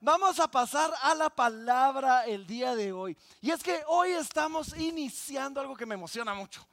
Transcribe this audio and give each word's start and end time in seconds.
vamos 0.00 0.40
a 0.40 0.50
pasar 0.50 0.92
a 1.02 1.14
la 1.14 1.30
palabra 1.30 2.24
el 2.26 2.46
día 2.46 2.74
de 2.74 2.92
hoy. 2.92 3.16
Y 3.40 3.50
es 3.50 3.62
que 3.62 3.82
hoy 3.88 4.10
estamos 4.10 4.76
iniciando 4.78 5.60
algo 5.60 5.76
que 5.76 5.86
me 5.86 5.94
emociona 5.94 6.34
mucho. 6.34 6.66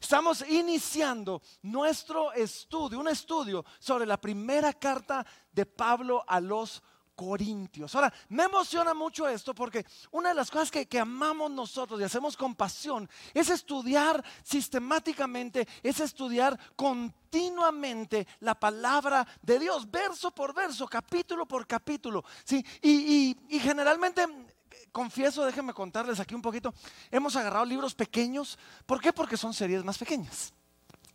Estamos 0.00 0.44
iniciando 0.48 1.42
nuestro 1.62 2.32
estudio, 2.32 3.00
un 3.00 3.08
estudio 3.08 3.64
sobre 3.80 4.06
la 4.06 4.16
primera 4.16 4.72
carta 4.72 5.26
de 5.52 5.66
Pablo 5.66 6.24
a 6.26 6.40
los 6.40 6.82
Corintios. 7.18 7.96
Ahora, 7.96 8.14
me 8.28 8.44
emociona 8.44 8.94
mucho 8.94 9.26
esto 9.26 9.52
porque 9.52 9.84
una 10.12 10.28
de 10.28 10.36
las 10.36 10.52
cosas 10.52 10.70
que, 10.70 10.86
que, 10.86 11.00
amamos 11.00 11.50
nosotros 11.50 12.00
y 12.00 12.04
hacemos 12.04 12.36
con 12.36 12.54
pasión 12.54 13.10
es 13.34 13.50
estudiar 13.50 14.24
sistemáticamente, 14.44 15.66
es 15.82 15.98
estudiar 15.98 16.56
continuamente 16.76 18.24
la 18.38 18.54
palabra 18.54 19.26
de 19.42 19.58
Dios, 19.58 19.90
verso 19.90 20.30
por 20.30 20.54
verso, 20.54 20.86
capítulo 20.86 21.44
por 21.44 21.66
capítulo. 21.66 22.22
¿sí? 22.44 22.64
Y, 22.82 22.90
y, 23.48 23.56
y 23.56 23.58
generalmente 23.58 24.24
confieso, 24.92 25.44
déjenme 25.44 25.74
contarles 25.74 26.20
aquí 26.20 26.36
un 26.36 26.42
poquito, 26.42 26.72
hemos 27.10 27.34
agarrado 27.34 27.64
libros 27.64 27.96
pequeños. 27.96 28.56
¿Por 28.86 29.00
qué? 29.00 29.12
Porque 29.12 29.36
son 29.36 29.52
series 29.52 29.82
más 29.82 29.98
pequeñas. 29.98 30.54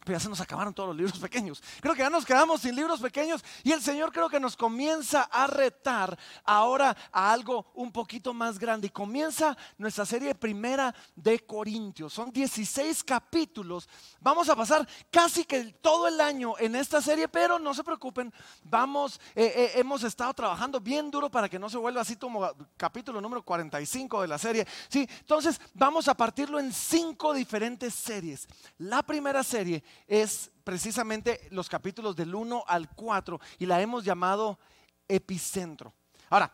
Pero 0.03 0.17
ya 0.17 0.23
se 0.23 0.29
nos 0.29 0.41
acabaron 0.41 0.73
todos 0.73 0.89
los 0.89 0.97
libros 0.97 1.19
pequeños. 1.19 1.61
Creo 1.81 1.93
que 1.93 2.01
ya 2.01 2.09
nos 2.09 2.25
quedamos 2.25 2.61
sin 2.61 2.75
libros 2.75 2.99
pequeños 2.99 3.43
y 3.63 3.71
el 3.71 3.81
Señor 3.81 4.11
creo 4.11 4.29
que 4.29 4.39
nos 4.39 4.57
comienza 4.57 5.23
a 5.23 5.47
retar 5.47 6.17
ahora 6.43 6.95
a 7.11 7.31
algo 7.31 7.65
un 7.73 7.91
poquito 7.91 8.33
más 8.33 8.59
grande. 8.59 8.87
Y 8.87 8.89
comienza 8.89 9.55
nuestra 9.77 10.05
serie 10.05 10.35
primera 10.35 10.93
de 11.15 11.39
Corintios. 11.39 12.13
Son 12.13 12.31
16 12.31 13.03
capítulos. 13.03 13.87
Vamos 14.19 14.49
a 14.49 14.55
pasar 14.55 14.87
casi 15.09 15.45
que 15.45 15.63
todo 15.81 16.07
el 16.07 16.19
año 16.19 16.55
en 16.59 16.75
esta 16.75 17.01
serie, 17.01 17.27
pero 17.27 17.59
no 17.59 17.73
se 17.73 17.83
preocupen. 17.83 18.33
Vamos, 18.63 19.19
eh, 19.35 19.53
eh, 19.55 19.71
hemos 19.75 20.03
estado 20.03 20.33
trabajando 20.33 20.79
bien 20.79 21.09
duro 21.09 21.29
para 21.29 21.47
que 21.47 21.59
no 21.59 21.69
se 21.69 21.77
vuelva 21.77 22.01
así 22.01 22.15
como 22.15 22.49
capítulo 22.77 23.21
número 23.21 23.43
45 23.43 24.21
de 24.21 24.27
la 24.27 24.37
serie. 24.37 24.67
Sí, 24.89 25.07
entonces 25.19 25.59
vamos 25.73 26.07
a 26.07 26.13
partirlo 26.13 26.59
en 26.59 26.71
cinco 26.73 27.33
diferentes 27.33 27.93
series. 27.93 28.47
La 28.77 29.03
primera 29.03 29.43
serie 29.43 29.83
es 30.07 30.51
precisamente 30.63 31.47
los 31.51 31.69
capítulos 31.69 32.15
del 32.15 32.33
1 32.33 32.63
al 32.67 32.89
4 32.89 33.39
y 33.59 33.65
la 33.65 33.81
hemos 33.81 34.03
llamado 34.03 34.59
epicentro. 35.07 35.93
Ahora, 36.29 36.51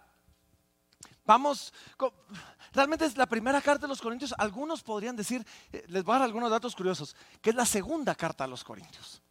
vamos, 1.26 1.74
realmente 2.74 3.06
es 3.06 3.18
la 3.18 3.28
primera 3.28 3.62
carta 3.62 3.82
de 3.82 3.90
los 3.90 4.02
Corintios, 4.02 4.34
algunos 4.38 4.84
podrían 4.84 5.16
decir, 5.16 5.46
les 5.88 6.04
voy 6.04 6.16
a 6.16 6.20
dar 6.20 6.26
algunos 6.26 6.50
datos 6.50 6.76
curiosos, 6.76 7.16
que 7.42 7.52
es 7.52 7.56
la 7.56 7.66
segunda 7.66 8.16
carta 8.16 8.44
a 8.44 8.48
los 8.48 8.64
Corintios. 8.64 9.22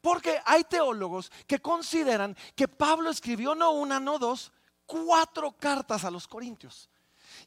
Porque 0.00 0.40
hay 0.44 0.64
teólogos 0.64 1.30
que 1.46 1.60
consideran 1.60 2.36
que 2.54 2.68
Pablo 2.68 3.10
escribió 3.10 3.54
no 3.54 3.72
una, 3.72 3.98
no 3.98 4.18
dos, 4.18 4.52
cuatro 4.86 5.52
cartas 5.52 6.04
a 6.04 6.10
los 6.10 6.26
Corintios. 6.28 6.88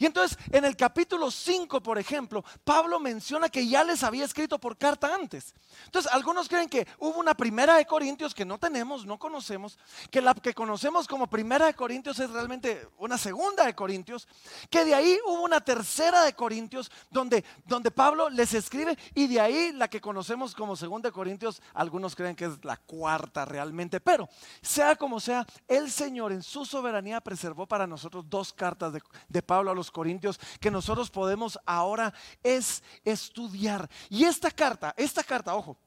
Y 0.02 0.08
entonces 0.08 0.36
en 0.52 0.66
el 0.66 0.76
capítulo 0.76 1.30
5, 1.30 1.80
por 1.84 2.00
ejemplo, 2.00 2.44
Pablo 2.64 3.00
menciona 3.00 3.50
que 3.50 3.68
ya 3.68 3.84
les 3.84 4.02
había 4.02 4.26
escrito 4.26 4.58
por 4.58 4.76
carta 4.76 5.14
antes. 5.14 5.54
Entonces 5.86 6.12
algunos 6.12 6.50
creen 6.50 6.68
que 6.68 6.88
hubo 6.98 7.20
una 7.20 7.36
primera 7.36 7.76
de 7.76 7.86
Corintios 7.86 8.34
que 8.34 8.44
no 8.44 8.58
tenemos, 8.58 9.06
no 9.06 9.20
conocemos, 9.20 9.78
que 10.10 10.20
la 10.20 10.34
que 10.34 10.56
conocemos 10.56 11.08
como 11.08 11.28
primera 11.28 11.68
de 11.68 11.76
Corintios 11.76 12.18
es 12.18 12.32
realmente 12.32 12.88
una 12.98 13.16
segunda 13.20 13.64
de 13.64 13.76
Corintios, 13.76 14.28
que 14.72 14.86
de 14.86 14.96
ahí 14.96 15.20
hubo 15.28 15.44
una 15.44 15.62
tercera 15.62 16.24
de 16.24 16.34
Corintios 16.34 16.92
donde, 17.12 17.46
donde 17.68 17.92
Pablo 17.92 18.28
les 18.32 18.56
escribe 18.56 18.98
y 19.14 19.28
de 19.28 19.40
ahí 19.40 19.72
la 19.72 19.88
que 19.88 20.02
conocemos 20.02 20.56
como 20.56 20.76
segunda 20.76 21.10
de 21.10 21.14
Corintios, 21.14 21.62
algunos 21.76 22.16
creen 22.16 22.36
que 22.36 22.46
es 22.46 22.66
la 22.66 22.78
cuarta 22.78 23.46
realmente, 23.46 24.00
pero 24.00 24.28
sea 24.64 24.96
como 24.96 25.20
sea, 25.20 25.46
el 25.68 25.92
Señor 25.92 26.32
en 26.32 26.42
su 26.42 26.66
soberanía 26.66 27.22
preservó 27.22 27.68
para 27.68 27.86
nosotros 27.86 28.28
dos 28.28 28.52
cartas 28.52 28.94
de, 28.94 29.04
de 29.30 29.44
Pablo 29.44 29.70
a 29.70 29.76
los 29.76 29.91
Corintios 29.92 30.40
que 30.60 30.72
nosotros 30.72 31.10
podemos 31.10 31.60
ahora 31.66 32.14
es 32.44 32.82
estudiar. 33.04 33.90
Y 34.10 34.24
esta 34.24 34.50
carta, 34.50 34.94
esta 34.98 35.24
carta, 35.24 35.56
ojo, 35.56 35.78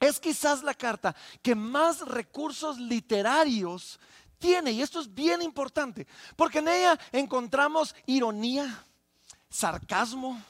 es 0.00 0.18
quizás 0.20 0.62
la 0.62 0.74
carta 0.74 1.14
que 1.42 1.54
más 1.54 2.00
recursos 2.00 2.78
literarios 2.78 3.98
tiene. 4.38 4.72
Y 4.72 4.82
esto 4.82 5.00
es 5.00 5.12
bien 5.12 5.42
importante, 5.42 6.06
porque 6.36 6.58
en 6.58 6.68
ella 6.68 6.98
encontramos 7.12 7.94
ironía, 8.06 8.84
sarcasmo, 9.48 10.42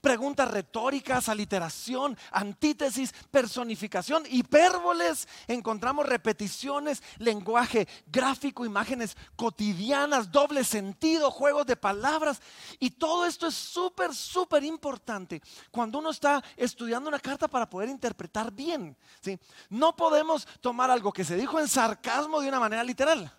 preguntas 0.00 0.50
retóricas, 0.50 1.28
aliteración, 1.28 2.16
antítesis, 2.30 3.12
personificación, 3.30 4.24
hipérboles, 4.28 5.28
encontramos 5.46 6.06
repeticiones, 6.06 7.02
lenguaje 7.18 7.88
gráfico, 8.06 8.64
imágenes 8.64 9.16
cotidianas, 9.36 10.30
doble 10.30 10.64
sentido, 10.64 11.30
juegos 11.30 11.66
de 11.66 11.76
palabras. 11.76 12.40
Y 12.78 12.90
todo 12.90 13.26
esto 13.26 13.46
es 13.46 13.54
súper, 13.54 14.14
súper 14.14 14.64
importante 14.64 15.42
cuando 15.70 15.98
uno 15.98 16.10
está 16.10 16.42
estudiando 16.56 17.08
una 17.08 17.20
carta 17.20 17.48
para 17.48 17.68
poder 17.68 17.88
interpretar 17.88 18.52
bien. 18.52 18.96
¿sí? 19.20 19.38
No 19.68 19.94
podemos 19.96 20.46
tomar 20.60 20.90
algo 20.90 21.12
que 21.12 21.24
se 21.24 21.36
dijo 21.36 21.60
en 21.60 21.68
sarcasmo 21.68 22.40
de 22.40 22.48
una 22.48 22.60
manera 22.60 22.84
literal 22.84 23.32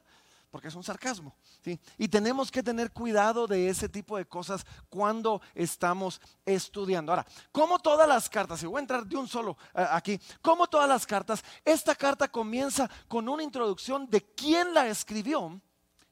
porque 0.52 0.68
es 0.68 0.76
un 0.76 0.84
sarcasmo. 0.84 1.34
¿sí? 1.64 1.80
Y 1.98 2.10
tenemos 2.10 2.52
que 2.52 2.62
tener 2.62 2.92
cuidado 2.92 3.48
de 3.48 3.70
ese 3.70 3.88
tipo 3.88 4.18
de 4.18 4.26
cosas 4.26 4.66
cuando 4.90 5.42
estamos 5.56 6.20
estudiando. 6.46 7.14
Ahora, 7.14 7.26
como 7.52 7.80
todas 7.80 8.08
las 8.08 8.30
cartas, 8.30 8.62
y 8.62 8.66
voy 8.66 8.78
a 8.78 8.82
entrar 8.82 9.06
de 9.06 9.16
un 9.16 9.28
solo 9.28 9.52
uh, 9.74 9.82
aquí, 9.92 10.20
como 10.42 10.68
todas 10.68 10.90
las 10.90 11.08
cartas, 11.08 11.44
esta 11.64 11.96
carta 11.96 12.28
comienza 12.28 12.90
con 13.08 13.30
una 13.30 13.44
introducción 13.44 14.08
de 14.10 14.22
quién 14.22 14.74
la 14.74 14.88
escribió 14.88 15.60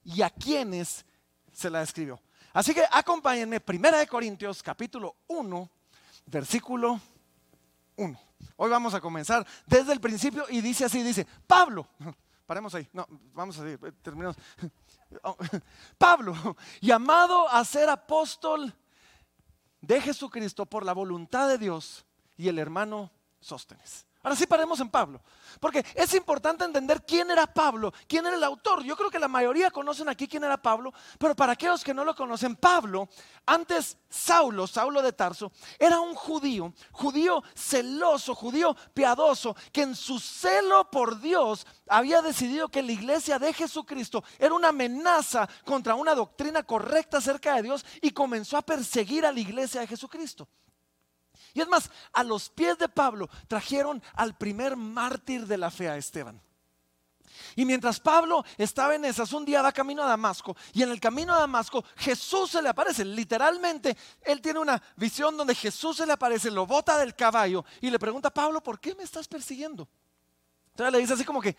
y 0.03 0.22
a 0.22 0.29
quiénes 0.29 1.06
se 1.51 1.69
la 1.69 1.83
escribió. 1.83 2.19
Así 2.53 2.73
que 2.73 2.83
acompáñenme, 2.89 3.59
Primera 3.59 4.00
de 4.00 4.07
Corintios, 4.07 4.63
capítulo 4.63 5.17
1, 5.27 5.69
versículo 6.25 7.00
1. 7.97 8.19
Hoy 8.56 8.69
vamos 8.69 8.94
a 8.94 9.01
comenzar 9.01 9.45
desde 9.66 9.91
el 9.91 10.00
principio 10.00 10.45
y 10.50 10.61
dice 10.61 10.85
así, 10.85 11.03
dice, 11.03 11.27
Pablo. 11.45 11.88
Paremos 12.50 12.74
ahí. 12.74 12.90
No, 12.94 13.06
vamos 13.36 13.60
a 13.60 13.62
seguir. 13.62 13.80
Terminamos. 14.02 14.36
Pablo, 16.00 16.58
llamado 16.82 17.48
a 17.48 17.64
ser 17.64 17.88
apóstol 17.90 18.74
de 19.82 20.02
Jesucristo 20.02 20.66
por 20.66 20.84
la 20.84 20.94
voluntad 20.94 21.48
de 21.48 21.60
Dios 21.60 22.08
y 22.38 22.48
el 22.48 22.58
hermano 22.58 23.12
Sóstenes. 23.40 24.08
Ahora 24.22 24.35
sí 24.35 24.46
paremos 24.46 24.81
en 24.81 24.90
Pablo, 24.90 25.22
porque 25.62 25.85
es 25.96 26.13
importante 26.13 26.66
entender 26.66 27.06
quién 27.06 27.31
era 27.31 27.47
Pablo, 27.47 27.94
quién 28.06 28.25
era 28.25 28.35
el 28.35 28.44
autor. 28.44 28.84
Yo 28.84 28.97
creo 28.97 29.09
que 29.09 29.18
la 29.18 29.30
mayoría 29.30 29.72
conocen 29.72 30.09
aquí 30.09 30.28
quién 30.28 30.44
era 30.44 30.57
Pablo, 30.57 30.94
pero 31.18 31.34
para 31.38 31.53
aquellos 31.53 31.85
que 31.85 31.94
no 31.94 32.03
lo 32.03 32.13
conocen, 32.13 32.57
Pablo, 32.57 33.07
antes 33.46 33.97
Saulo, 34.09 34.68
Saulo 34.68 35.02
de 35.02 35.13
Tarso, 35.13 35.53
era 35.80 36.02
un 36.02 36.16
judío, 36.16 36.74
judío 36.91 37.41
celoso, 37.56 38.35
judío 38.35 38.75
piadoso, 38.94 39.56
que 39.72 39.84
en 39.84 39.96
su 39.96 40.19
celo 40.19 40.91
por 40.91 41.22
Dios 41.22 41.66
había 41.88 42.22
decidido 42.22 42.68
que 42.68 42.84
la 42.84 42.91
iglesia 42.91 43.40
de 43.40 43.53
Jesucristo 43.53 44.22
era 44.38 44.53
una 44.53 44.68
amenaza 44.68 45.47
contra 45.63 45.96
una 45.96 46.13
doctrina 46.13 46.63
correcta 46.63 47.19
acerca 47.19 47.56
de 47.56 47.63
Dios 47.63 47.86
y 48.01 48.12
comenzó 48.12 48.57
a 48.57 48.63
perseguir 48.63 49.25
a 49.25 49.31
la 49.31 49.40
iglesia 49.40 49.80
de 49.80 49.88
Jesucristo. 49.88 50.46
Y 51.54 51.62
es 51.62 51.68
más, 51.68 51.90
a 52.14 52.24
los 52.24 52.50
pies 52.50 52.78
de 52.78 52.90
Pablo 52.90 53.30
trajeron 53.48 54.02
al 54.14 54.38
primer 54.38 54.76
mártir 54.76 55.48
de 55.48 55.58
la 55.58 55.72
fe, 55.72 55.90
a 55.90 55.98
Esteban. 55.98 56.42
Y 57.56 57.66
mientras 57.66 58.00
Pablo 58.00 58.44
estaba 58.58 58.96
en 58.96 59.06
esas, 59.06 59.34
un 59.34 59.46
día 59.46 59.62
va 59.62 59.72
camino 59.72 60.04
a 60.04 60.08
Damasco 60.08 60.56
y 60.74 60.84
en 60.84 60.90
el 60.90 61.00
camino 61.00 61.34
a 61.34 61.40
Damasco 61.40 61.84
Jesús 61.98 62.52
se 62.52 62.62
le 62.62 62.70
aparece. 62.70 63.04
Literalmente, 63.06 63.98
él 64.22 64.42
tiene 64.42 64.60
una 64.60 64.82
visión 64.96 65.36
donde 65.36 65.56
Jesús 65.56 65.98
se 65.98 66.06
le 66.06 66.14
aparece, 66.14 66.52
lo 66.52 66.66
bota 66.66 66.98
del 66.98 67.16
caballo 67.16 67.66
y 67.81 67.90
le 67.90 68.00
pregunta 68.00 68.30
a 68.30 68.34
Pablo, 68.34 68.62
¿por 68.62 68.80
qué 68.80 68.96
me 68.96 69.04
estás 69.04 69.28
persiguiendo? 69.28 69.88
Entonces 70.72 70.94
le 70.94 71.00
dice 71.00 71.14
así 71.14 71.26
como 71.26 71.42
que, 71.42 71.56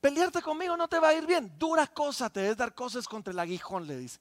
pelearte 0.00 0.42
conmigo 0.42 0.76
no 0.76 0.88
te 0.88 0.98
va 0.98 1.08
a 1.08 1.14
ir 1.14 1.26
bien. 1.26 1.52
Dura 1.58 1.86
cosa 1.86 2.30
te 2.30 2.48
es 2.48 2.56
dar 2.56 2.74
cosas 2.74 3.06
contra 3.06 3.32
el 3.32 3.38
aguijón, 3.38 3.86
le 3.86 3.96
dice. 3.96 4.18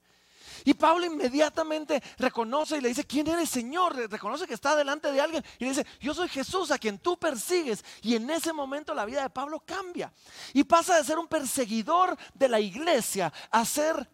Y 0.65 0.73
Pablo 0.73 1.05
inmediatamente 1.05 2.01
reconoce 2.17 2.77
y 2.77 2.81
le 2.81 2.89
dice, 2.89 3.05
¿quién 3.05 3.27
eres 3.27 3.49
Señor? 3.49 3.95
Reconoce 4.09 4.47
que 4.47 4.53
está 4.53 4.75
delante 4.75 5.11
de 5.11 5.21
alguien 5.21 5.43
y 5.57 5.65
le 5.65 5.69
dice, 5.71 5.85
yo 5.99 6.13
soy 6.13 6.29
Jesús 6.29 6.71
a 6.71 6.77
quien 6.77 6.99
tú 6.99 7.17
persigues. 7.17 7.83
Y 8.01 8.15
en 8.15 8.29
ese 8.29 8.53
momento 8.53 8.93
la 8.93 9.05
vida 9.05 9.21
de 9.21 9.29
Pablo 9.29 9.61
cambia. 9.65 10.11
Y 10.53 10.63
pasa 10.63 10.97
de 10.97 11.03
ser 11.03 11.17
un 11.17 11.27
perseguidor 11.27 12.17
de 12.33 12.49
la 12.49 12.59
iglesia 12.59 13.31
a 13.51 13.65
ser 13.65 14.09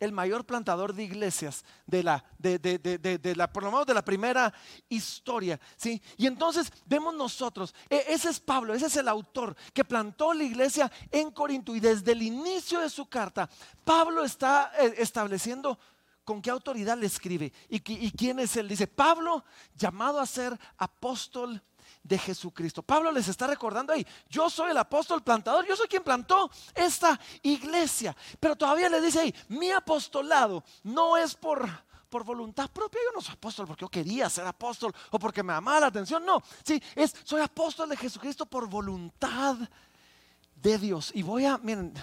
el 0.00 0.12
mayor 0.12 0.44
plantador 0.44 0.94
de 0.94 1.04
iglesias 1.04 1.64
de 1.86 2.02
la, 2.02 2.24
de, 2.38 2.58
de, 2.58 2.78
de, 2.78 2.98
de, 2.98 3.36
la, 3.36 3.52
por 3.52 3.62
lo 3.62 3.70
menos 3.70 3.86
de 3.86 3.94
la 3.94 4.04
primera 4.04 4.52
historia. 4.88 5.60
¿sí? 5.76 6.02
Y 6.16 6.26
entonces 6.26 6.72
vemos 6.86 7.14
nosotros, 7.14 7.74
e, 7.88 8.04
ese 8.08 8.30
es 8.30 8.40
Pablo, 8.40 8.74
ese 8.74 8.86
es 8.86 8.96
el 8.96 9.08
autor 9.08 9.54
que 9.72 9.84
plantó 9.84 10.32
la 10.32 10.44
iglesia 10.44 10.90
en 11.10 11.30
Corinto 11.30 11.76
y 11.76 11.80
desde 11.80 12.12
el 12.12 12.22
inicio 12.22 12.80
de 12.80 12.90
su 12.90 13.06
carta, 13.06 13.48
Pablo 13.84 14.24
está 14.24 14.72
eh, 14.80 14.94
estableciendo 14.98 15.78
con 16.24 16.40
qué 16.40 16.50
autoridad 16.50 16.96
le 16.96 17.06
escribe 17.06 17.52
y, 17.68 17.76
y 18.06 18.10
quién 18.12 18.38
es 18.38 18.56
él. 18.56 18.68
Dice, 18.68 18.86
Pablo, 18.86 19.44
llamado 19.76 20.18
a 20.18 20.26
ser 20.26 20.58
apóstol 20.78 21.62
de 22.02 22.18
Jesucristo. 22.18 22.82
Pablo 22.82 23.12
les 23.12 23.28
está 23.28 23.46
recordando 23.46 23.92
ahí, 23.92 24.06
yo 24.28 24.48
soy 24.50 24.70
el 24.70 24.78
apóstol 24.78 25.22
plantador, 25.22 25.66
yo 25.66 25.76
soy 25.76 25.86
quien 25.86 26.02
plantó 26.02 26.50
esta 26.74 27.18
iglesia, 27.42 28.16
pero 28.38 28.56
todavía 28.56 28.88
le 28.88 29.00
dice 29.00 29.20
ahí, 29.20 29.34
mi 29.48 29.70
apostolado 29.70 30.64
no 30.82 31.16
es 31.16 31.34
por, 31.34 31.68
por 32.08 32.24
voluntad 32.24 32.70
propia, 32.70 33.00
yo 33.04 33.12
no 33.14 33.20
soy 33.20 33.34
apóstol 33.34 33.66
porque 33.66 33.82
yo 33.82 33.88
quería 33.88 34.28
ser 34.30 34.46
apóstol 34.46 34.94
o 35.10 35.18
porque 35.18 35.42
me 35.42 35.52
amaba 35.52 35.80
la 35.80 35.86
atención, 35.86 36.24
no, 36.24 36.42
sí, 36.64 36.82
es, 36.94 37.14
soy 37.24 37.42
apóstol 37.42 37.88
de 37.88 37.96
Jesucristo 37.96 38.46
por 38.46 38.68
voluntad 38.68 39.56
de 40.56 40.78
Dios. 40.78 41.12
Y 41.14 41.22
voy 41.22 41.46
a, 41.46 41.58
miren, 41.58 41.94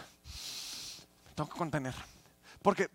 tengo 1.35 1.49
que 1.49 1.57
contener, 1.57 1.95
porque 2.61 2.89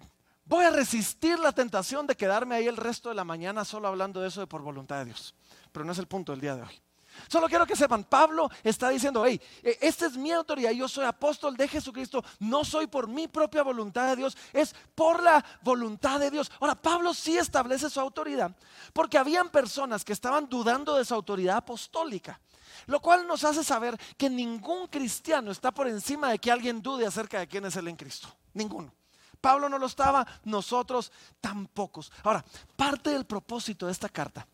voy 0.45 0.65
a 0.65 0.71
resistir 0.71 1.39
la 1.39 1.53
tentación 1.53 2.07
de 2.07 2.17
quedarme 2.17 2.55
ahí 2.55 2.67
el 2.67 2.77
resto 2.77 3.09
de 3.09 3.15
la 3.17 3.25
mañana 3.25 3.65
solo 3.65 3.89
hablando 3.89 4.21
de 4.21 4.29
eso 4.29 4.41
de 4.41 4.47
por 4.47 4.63
voluntad 4.63 4.99
de 4.99 5.07
Dios, 5.07 5.35
pero 5.73 5.85
no 5.85 5.93
es 5.93 5.99
el 5.99 6.07
punto 6.07 6.33
del 6.33 6.41
día 6.41 6.57
de 6.57 6.63
hoy. 6.63 6.83
Solo 7.29 7.49
quiero 7.49 7.67
que 7.67 7.77
sepan, 7.77 8.05
Pablo 8.05 8.51
está 8.63 8.89
diciendo, 8.89 9.25
hey, 9.27 9.41
e, 9.63 9.79
esta 9.81 10.07
es 10.07 10.17
mi 10.17 10.33
autoridad, 10.33 10.71
yo 10.71 10.89
soy 10.89 11.05
apóstol 11.05 11.57
de 11.57 11.69
Jesucristo, 11.69 12.25
no 12.39 12.65
soy 12.65 12.87
por 12.87 13.09
mi 13.09 13.29
propia 13.29 13.63
voluntad 13.63 14.09
de 14.09 14.17
Dios, 14.17 14.37
es 14.53 14.75
por 14.95 15.23
la 15.23 15.45
voluntad 15.63 16.21
de 16.21 16.31
Dios. 16.31 16.51
Ahora, 16.61 16.75
Pablo 16.75 17.15
sí 17.15 17.37
establece 17.37 17.91
su 17.91 18.01
autoridad, 18.01 18.55
porque 18.93 19.19
habían 19.19 19.51
personas 19.51 20.05
que 20.05 20.13
estaban 20.13 20.49
dudando 20.49 20.97
de 20.97 21.05
su 21.05 21.15
autoridad 21.15 21.57
apostólica. 21.59 22.41
Lo 22.87 23.01
cual 23.01 23.27
nos 23.27 23.45
hace 23.45 23.63
saber 23.63 23.99
que 24.17 24.31
ningún 24.31 24.89
cristiano 24.89 25.51
está 25.51 25.73
por 25.73 25.87
encima 25.87 26.31
de 26.31 26.39
que 26.39 26.51
alguien 26.51 26.83
dude 26.83 27.07
acerca 27.07 27.39
de 27.39 27.47
quién 27.47 27.65
es 27.65 27.77
él 27.77 27.89
en 27.89 27.97
Cristo. 27.97 28.29
Ninguno. 28.55 28.93
Pablo 29.41 29.69
no 29.69 29.77
lo 29.77 29.87
estaba, 29.87 30.27
nosotros 30.45 31.13
tampoco. 31.41 32.03
Ahora, 32.23 32.45
parte 32.77 33.11
del 33.11 33.27
propósito 33.27 33.87
de 33.87 33.93
esta 33.93 34.09
carta 34.09 34.47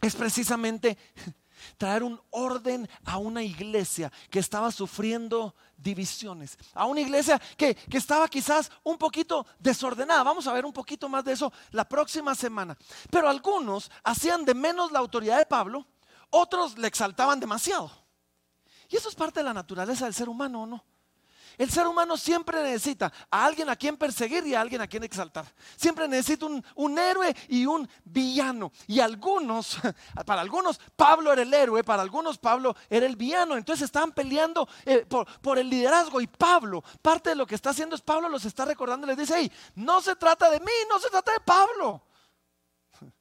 es 0.00 0.14
precisamente 0.14 0.96
traer 1.76 2.02
un 2.02 2.20
orden 2.30 2.88
a 3.04 3.18
una 3.18 3.42
iglesia 3.42 4.12
que 4.30 4.38
estaba 4.38 4.70
sufriendo 4.70 5.54
divisiones, 5.76 6.56
a 6.74 6.86
una 6.86 7.00
iglesia 7.00 7.40
que, 7.56 7.74
que, 7.74 7.98
estaba 7.98 8.28
quizás 8.28 8.70
un 8.84 8.96
poquito 8.96 9.46
desordenada. 9.58 10.22
Vamos 10.22 10.46
a 10.46 10.52
ver 10.52 10.64
un 10.64 10.72
poquito 10.72 11.08
más 11.08 11.24
de 11.24 11.32
eso 11.32 11.52
la 11.70 11.88
próxima 11.88 12.34
semana. 12.34 12.76
Pero 13.10 13.28
algunos 13.28 13.90
hacían 14.04 14.44
de 14.44 14.54
menos 14.54 14.92
la 14.92 15.00
autoridad 15.00 15.38
de 15.38 15.46
Pablo, 15.46 15.86
otros 16.30 16.78
le 16.78 16.88
exaltaban 16.88 17.40
demasiado. 17.40 17.90
Y 18.88 18.96
eso 18.96 19.08
es 19.08 19.14
parte 19.14 19.40
de 19.40 19.44
la 19.44 19.54
naturaleza 19.54 20.04
del 20.04 20.14
ser 20.14 20.28
humano, 20.28 20.62
¿o 20.62 20.66
no? 20.66 20.84
El 21.58 21.70
ser 21.70 21.86
humano 21.86 22.16
siempre 22.16 22.62
necesita 22.62 23.12
a 23.30 23.44
alguien 23.44 23.68
a 23.68 23.76
quien 23.76 23.96
perseguir 23.96 24.46
y 24.46 24.54
a 24.54 24.60
alguien 24.60 24.80
a 24.80 24.86
quien 24.86 25.04
exaltar. 25.04 25.44
Siempre 25.76 26.08
necesita 26.08 26.46
un, 26.46 26.98
héroe 26.98 27.34
y 27.48 27.66
un 27.66 27.88
villano. 28.04 28.72
Y 28.86 29.00
algunos, 29.00 29.78
para 30.26 30.40
algunos 30.40 30.80
Pablo 30.96 31.32
era 31.32 31.42
el 31.42 31.52
héroe, 31.52 31.84
para 31.84 32.02
algunos 32.02 32.38
Pablo 32.38 32.74
era 32.88 33.06
el 33.06 33.16
villano. 33.16 33.56
Entonces 33.56 33.84
estaban 33.84 34.12
peleando 34.12 34.68
eh, 34.84 35.06
por, 35.06 35.58
el 35.58 35.68
liderazgo. 35.68 36.20
Y 36.20 36.26
Pablo, 36.26 36.82
parte 37.00 37.30
de 37.30 37.36
lo 37.36 37.46
que 37.46 37.54
está 37.54 37.70
haciendo 37.70 37.96
es 37.96 38.02
Pablo 38.02 38.28
los 38.28 38.44
está 38.44 38.64
recordando 38.64 39.06
y 39.06 39.10
les 39.10 39.18
dice, 39.18 39.34
hey, 39.36 39.52
no 39.74 40.00
se 40.00 40.16
trata 40.16 40.50
de 40.50 40.60
mí, 40.60 40.72
no 40.88 40.98
se 40.98 41.10
trata 41.10 41.32
de 41.32 41.40
Pablo. 41.40 42.02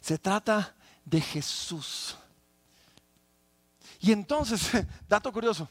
Se 0.00 0.18
trata 0.18 0.74
de 1.04 1.20
Jesús. 1.20 2.16
Y 4.00 4.12
entonces, 4.12 4.70
dato 5.08 5.32
curioso, 5.32 5.68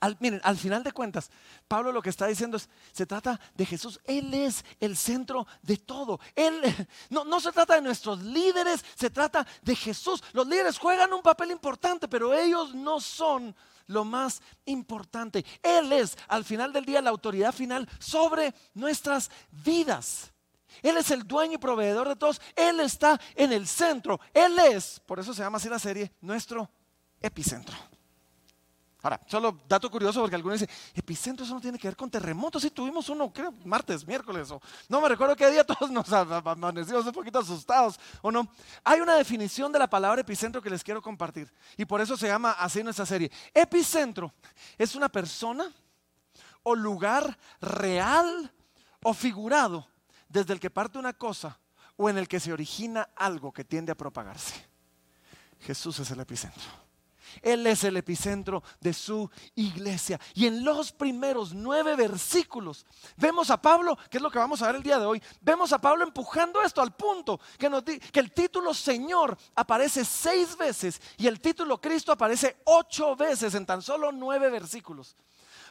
al, 0.00 0.16
miren, 0.20 0.40
al 0.44 0.56
final 0.56 0.82
de 0.82 0.92
cuentas, 0.92 1.30
Pablo 1.66 1.92
lo 1.92 2.02
que 2.02 2.10
está 2.10 2.26
diciendo 2.26 2.56
es, 2.56 2.68
se 2.92 3.06
trata 3.06 3.40
de 3.54 3.66
Jesús. 3.66 4.00
Él 4.04 4.32
es 4.32 4.64
el 4.80 4.96
centro 4.96 5.46
de 5.62 5.76
todo. 5.76 6.20
Él, 6.34 6.60
no, 7.10 7.24
no 7.24 7.40
se 7.40 7.52
trata 7.52 7.74
de 7.74 7.82
nuestros 7.82 8.22
líderes, 8.22 8.84
se 8.94 9.10
trata 9.10 9.46
de 9.62 9.74
Jesús. 9.74 10.22
Los 10.32 10.46
líderes 10.46 10.78
juegan 10.78 11.12
un 11.12 11.22
papel 11.22 11.50
importante, 11.50 12.08
pero 12.08 12.32
ellos 12.32 12.74
no 12.74 13.00
son 13.00 13.54
lo 13.86 14.04
más 14.04 14.40
importante. 14.66 15.44
Él 15.62 15.92
es, 15.92 16.16
al 16.28 16.44
final 16.44 16.72
del 16.72 16.84
día, 16.84 17.02
la 17.02 17.10
autoridad 17.10 17.52
final 17.52 17.88
sobre 17.98 18.54
nuestras 18.74 19.30
vidas. 19.50 20.32
Él 20.82 20.96
es 20.96 21.10
el 21.10 21.26
dueño 21.26 21.54
y 21.54 21.58
proveedor 21.58 22.08
de 22.08 22.16
todos. 22.16 22.40
Él 22.54 22.80
está 22.80 23.20
en 23.34 23.52
el 23.52 23.66
centro. 23.66 24.20
Él 24.32 24.58
es, 24.58 25.00
por 25.00 25.18
eso 25.18 25.34
se 25.34 25.42
llama 25.42 25.58
así 25.58 25.68
la 25.68 25.78
serie, 25.78 26.12
nuestro 26.20 26.70
epicentro. 27.20 27.76
Ahora, 29.00 29.20
solo 29.28 29.60
dato 29.68 29.88
curioso 29.90 30.20
porque 30.20 30.34
algunos 30.34 30.58
dicen, 30.58 30.74
epicentro 30.92 31.44
eso 31.44 31.54
no 31.54 31.60
tiene 31.60 31.78
que 31.78 31.86
ver 31.86 31.96
con 31.96 32.10
terremotos. 32.10 32.62
Si 32.62 32.70
tuvimos 32.70 33.08
uno, 33.08 33.32
creo, 33.32 33.54
martes, 33.64 34.04
miércoles, 34.04 34.50
o 34.50 34.60
no 34.88 35.00
me 35.00 35.08
recuerdo 35.08 35.36
qué 35.36 35.48
día 35.50 35.62
todos 35.66 35.88
nos 35.90 36.12
amanecimos 36.12 37.06
un 37.06 37.12
poquito 37.12 37.38
asustados, 37.38 37.98
¿o 38.22 38.32
no? 38.32 38.48
Hay 38.82 39.00
una 39.00 39.14
definición 39.14 39.70
de 39.70 39.78
la 39.78 39.88
palabra 39.88 40.20
epicentro 40.20 40.60
que 40.60 40.68
les 40.68 40.82
quiero 40.82 41.00
compartir 41.00 41.52
y 41.76 41.84
por 41.84 42.00
eso 42.00 42.16
se 42.16 42.26
llama 42.26 42.52
así 42.52 42.82
nuestra 42.82 43.06
serie. 43.06 43.30
Epicentro 43.54 44.32
es 44.76 44.96
una 44.96 45.08
persona 45.08 45.72
o 46.64 46.74
lugar 46.74 47.38
real 47.60 48.52
o 49.04 49.14
figurado 49.14 49.86
desde 50.28 50.54
el 50.54 50.60
que 50.60 50.70
parte 50.70 50.98
una 50.98 51.12
cosa 51.12 51.60
o 51.96 52.10
en 52.10 52.18
el 52.18 52.26
que 52.26 52.40
se 52.40 52.52
origina 52.52 53.10
algo 53.14 53.52
que 53.52 53.64
tiende 53.64 53.92
a 53.92 53.96
propagarse. 53.96 54.54
Jesús 55.60 56.00
es 56.00 56.10
el 56.10 56.18
epicentro. 56.18 56.87
Él 57.42 57.66
es 57.66 57.84
el 57.84 57.96
epicentro 57.96 58.62
de 58.80 58.92
su 58.92 59.30
iglesia. 59.54 60.20
Y 60.34 60.46
en 60.46 60.64
los 60.64 60.92
primeros 60.92 61.52
nueve 61.54 61.96
versículos 61.96 62.86
vemos 63.16 63.50
a 63.50 63.60
Pablo, 63.60 63.96
que 64.10 64.18
es 64.18 64.22
lo 64.22 64.30
que 64.30 64.38
vamos 64.38 64.62
a 64.62 64.66
ver 64.66 64.76
el 64.76 64.82
día 64.82 64.98
de 64.98 65.06
hoy, 65.06 65.22
vemos 65.40 65.72
a 65.72 65.80
Pablo 65.80 66.04
empujando 66.04 66.62
esto 66.62 66.80
al 66.80 66.94
punto 66.94 67.40
que, 67.58 68.00
que 68.12 68.20
el 68.20 68.32
título 68.32 68.74
Señor 68.74 69.36
aparece 69.54 70.04
seis 70.04 70.56
veces 70.56 71.00
y 71.16 71.26
el 71.26 71.40
título 71.40 71.80
Cristo 71.80 72.12
aparece 72.12 72.58
ocho 72.64 73.16
veces 73.16 73.54
en 73.54 73.66
tan 73.66 73.82
solo 73.82 74.12
nueve 74.12 74.50
versículos. 74.50 75.16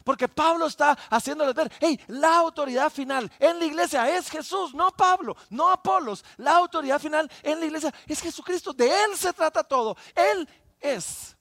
Porque 0.04 0.28
Pablo 0.28 0.66
está 0.66 0.92
haciéndoles 1.10 1.54
ver, 1.54 1.70
hey, 1.80 2.00
la 2.06 2.36
autoridad 2.38 2.90
final 2.90 3.30
en 3.38 3.58
la 3.58 3.64
iglesia 3.64 4.16
es 4.16 4.30
Jesús, 4.30 4.74
no 4.74 4.90
Pablo, 4.90 5.36
no 5.50 5.70
Apolos. 5.70 6.24
La 6.36 6.56
autoridad 6.56 7.00
final 7.00 7.30
en 7.42 7.60
la 7.60 7.66
iglesia 7.66 7.92
es 8.06 8.20
Jesucristo. 8.20 8.72
De 8.72 8.86
Él 8.86 9.16
se 9.16 9.32
trata 9.32 9.62
todo. 9.62 9.96
Él 10.14 10.48
es 10.80 11.36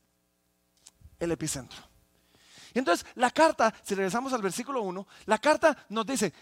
el 1.19 1.31
epicentro. 1.31 1.80
Y 2.74 2.80
entonces 2.80 3.06
la 3.16 3.31
carta, 3.31 3.74
si 3.84 3.96
regresamos 3.96 4.34
al 4.34 4.42
versículo 4.42 4.81
1, 4.81 5.08
la 5.25 5.38
carta 5.38 5.86
nos 5.90 6.06
dice, 6.06 6.34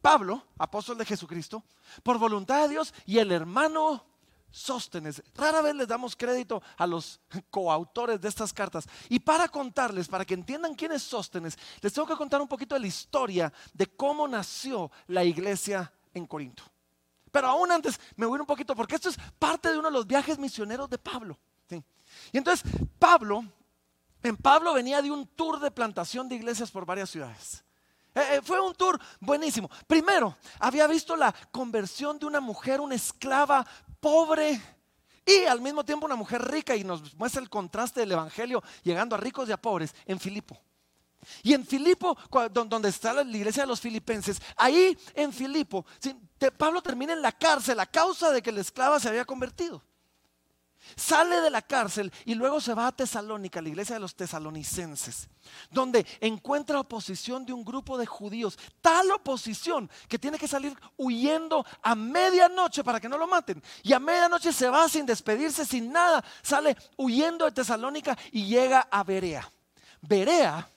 Pablo, 0.00 0.46
apóstol 0.58 0.98
de 0.98 1.04
Jesucristo, 1.04 1.64
por 2.02 2.18
voluntad 2.18 2.62
de 2.62 2.68
Dios 2.68 2.94
y 3.06 3.18
el 3.18 3.32
hermano 3.32 4.04
Sóstenes. 4.50 5.22
Rara 5.34 5.60
vez 5.60 5.74
les 5.74 5.88
damos 5.88 6.16
crédito 6.16 6.62
a 6.76 6.86
los 6.86 7.20
coautores 7.50 8.20
de 8.20 8.28
estas 8.28 8.52
cartas. 8.52 8.88
Y 9.08 9.18
para 9.18 9.48
contarles, 9.48 10.08
para 10.08 10.24
que 10.24 10.34
entiendan 10.34 10.74
quién 10.74 10.92
es 10.92 11.02
Sóstenes, 11.02 11.58
les 11.80 11.92
tengo 11.92 12.08
que 12.08 12.16
contar 12.16 12.40
un 12.40 12.48
poquito 12.48 12.74
de 12.74 12.80
la 12.80 12.86
historia 12.86 13.52
de 13.74 13.86
cómo 13.86 14.26
nació 14.26 14.90
la 15.08 15.24
iglesia 15.24 15.92
en 16.14 16.26
Corinto. 16.26 16.62
Pero 17.30 17.48
aún 17.48 17.70
antes 17.70 18.00
me 18.16 18.26
voy 18.26 18.40
un 18.40 18.46
poquito, 18.46 18.74
porque 18.74 18.94
esto 18.94 19.10
es 19.10 19.18
parte 19.38 19.70
de 19.70 19.78
uno 19.78 19.88
de 19.88 19.94
los 19.94 20.06
viajes 20.06 20.38
misioneros 20.38 20.88
de 20.88 20.98
Pablo. 20.98 21.38
Y 22.32 22.38
entonces 22.38 22.68
Pablo 22.98 23.44
en 24.22 24.36
Pablo 24.36 24.74
venía 24.74 25.02
de 25.02 25.10
un 25.10 25.26
tour 25.26 25.60
de 25.60 25.70
plantación 25.70 26.28
de 26.28 26.36
iglesias 26.36 26.70
por 26.70 26.84
varias 26.84 27.10
ciudades. 27.10 27.64
Eh, 28.14 28.36
eh, 28.36 28.40
fue 28.42 28.60
un 28.60 28.74
tour 28.74 28.98
buenísimo. 29.20 29.70
Primero, 29.86 30.36
había 30.58 30.86
visto 30.86 31.14
la 31.14 31.32
conversión 31.52 32.18
de 32.18 32.26
una 32.26 32.40
mujer, 32.40 32.80
una 32.80 32.94
esclava 32.94 33.66
pobre 34.00 34.60
y 35.24 35.44
al 35.44 35.60
mismo 35.60 35.84
tiempo 35.84 36.06
una 36.06 36.16
mujer 36.16 36.42
rica 36.42 36.74
y 36.74 36.84
nos 36.84 37.14
muestra 37.14 37.42
el 37.42 37.50
contraste 37.50 38.00
del 38.00 38.12
Evangelio 38.12 38.62
llegando 38.82 39.14
a 39.14 39.18
ricos 39.18 39.48
y 39.48 39.52
a 39.52 39.56
pobres 39.56 39.94
en 40.06 40.18
Filipo. 40.18 40.58
Y 41.42 41.52
en 41.52 41.66
Filipo, 41.66 42.16
donde 42.50 42.88
está 42.88 43.12
la 43.12 43.22
iglesia 43.22 43.64
de 43.64 43.66
los 43.66 43.80
filipenses, 43.80 44.40
ahí 44.56 44.96
en 45.14 45.32
Filipo, 45.32 45.84
Pablo 46.56 46.80
termina 46.80 47.12
en 47.12 47.20
la 47.20 47.32
cárcel 47.32 47.78
a 47.80 47.86
causa 47.86 48.30
de 48.30 48.40
que 48.40 48.52
la 48.52 48.60
esclava 48.60 48.98
se 49.00 49.08
había 49.08 49.24
convertido. 49.24 49.82
Sale 50.96 51.40
de 51.40 51.50
la 51.50 51.62
cárcel 51.62 52.12
y 52.24 52.34
luego 52.34 52.60
se 52.60 52.74
va 52.74 52.86
a 52.86 52.92
Tesalónica, 52.92 53.60
la 53.60 53.68
iglesia 53.68 53.96
de 53.96 54.00
los 54.00 54.14
tesalonicenses, 54.14 55.28
donde 55.70 56.06
encuentra 56.20 56.80
oposición 56.80 57.44
de 57.44 57.52
un 57.52 57.64
grupo 57.64 57.98
de 57.98 58.06
judíos, 58.06 58.58
tal 58.80 59.10
oposición 59.10 59.90
que 60.08 60.18
tiene 60.18 60.38
que 60.38 60.48
salir 60.48 60.76
huyendo 60.96 61.64
a 61.82 61.94
medianoche 61.94 62.82
para 62.82 63.00
que 63.00 63.08
no 63.08 63.18
lo 63.18 63.26
maten. 63.26 63.62
Y 63.82 63.92
a 63.92 64.00
medianoche 64.00 64.52
se 64.52 64.68
va 64.68 64.88
sin 64.88 65.04
despedirse, 65.04 65.64
sin 65.64 65.92
nada, 65.92 66.24
sale 66.42 66.76
huyendo 66.96 67.44
de 67.44 67.52
Tesalónica 67.52 68.16
y 68.32 68.46
llega 68.46 68.88
a 68.90 69.02
Berea. 69.04 69.50
Berea, 70.00 70.68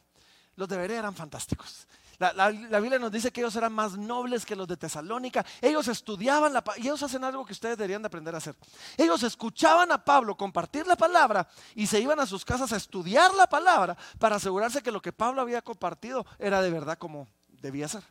los 0.56 0.68
de 0.68 0.78
Berea 0.78 1.00
eran 1.00 1.16
fantásticos. 1.16 1.88
La, 2.22 2.80
Biblia 2.80 3.00
nos 3.00 3.12
dice 3.12 3.32
que 3.32 3.42
ellos 3.42 3.56
eran 3.56 3.74
más 3.74 3.98
nobles 3.98 4.46
que 4.46 4.56
los 4.56 4.68
de 4.68 4.78
Tesalónica. 4.78 5.44
Ellos 5.60 5.88
estudiaban 5.88 6.54
la 6.54 6.64
y 6.78 6.82
ellos 6.82 7.02
hacen 7.02 7.24
algo 7.24 7.44
que 7.44 7.54
ustedes 7.54 7.76
deberían 7.76 8.04
de 8.04 8.06
aprender 8.06 8.36
a 8.36 8.38
hacer. 8.38 8.56
Ellos 8.96 9.24
escuchaban 9.24 9.92
a 9.92 10.06
Pablo 10.06 10.38
compartir 10.38 10.86
la 10.86 10.96
palabra 10.96 11.48
y 11.74 11.88
se 11.88 12.00
iban 12.00 12.20
a 12.20 12.28
sus 12.28 12.46
casas 12.46 12.72
a 12.74 12.78
estudiar 12.78 13.34
la 13.34 13.48
palabra 13.48 13.98
para 14.20 14.36
asegurarse 14.36 14.84
que 14.84 14.92
lo 14.92 15.02
que 15.02 15.12
Pablo 15.12 15.42
había 15.42 15.64
compartido 15.64 16.24
era 16.38 16.62
de 16.62 16.70
verdad 16.70 17.00
como 17.00 17.28
debía 17.50 17.88
ser. 17.88 18.04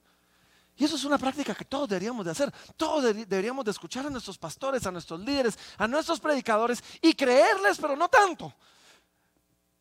Y 0.76 0.85
eso 0.85 0.97
es 0.97 1.05
una 1.05 1.19
práctica 1.19 1.55
que 1.55 1.64
todos 1.64 1.88
deberíamos 1.88 2.25
de 2.25 2.33
hacer. 2.33 2.52
Todos 2.76 3.14
deberíamos 3.14 3.64
de 3.64 3.71
escuchar 3.71 4.07
a 4.07 4.11
nuestros 4.11 4.38
pastores, 4.38 4.85
a 4.87 4.90
nuestros 4.90 5.21
líderes, 5.21 5.57
a 5.79 5.87
nuestros 5.87 6.19
predicadores 6.19 6.83
y 7.00 7.14
creerles, 7.14 7.79
pero 7.79 7.95
no 7.95 8.09
tanto 8.09 8.52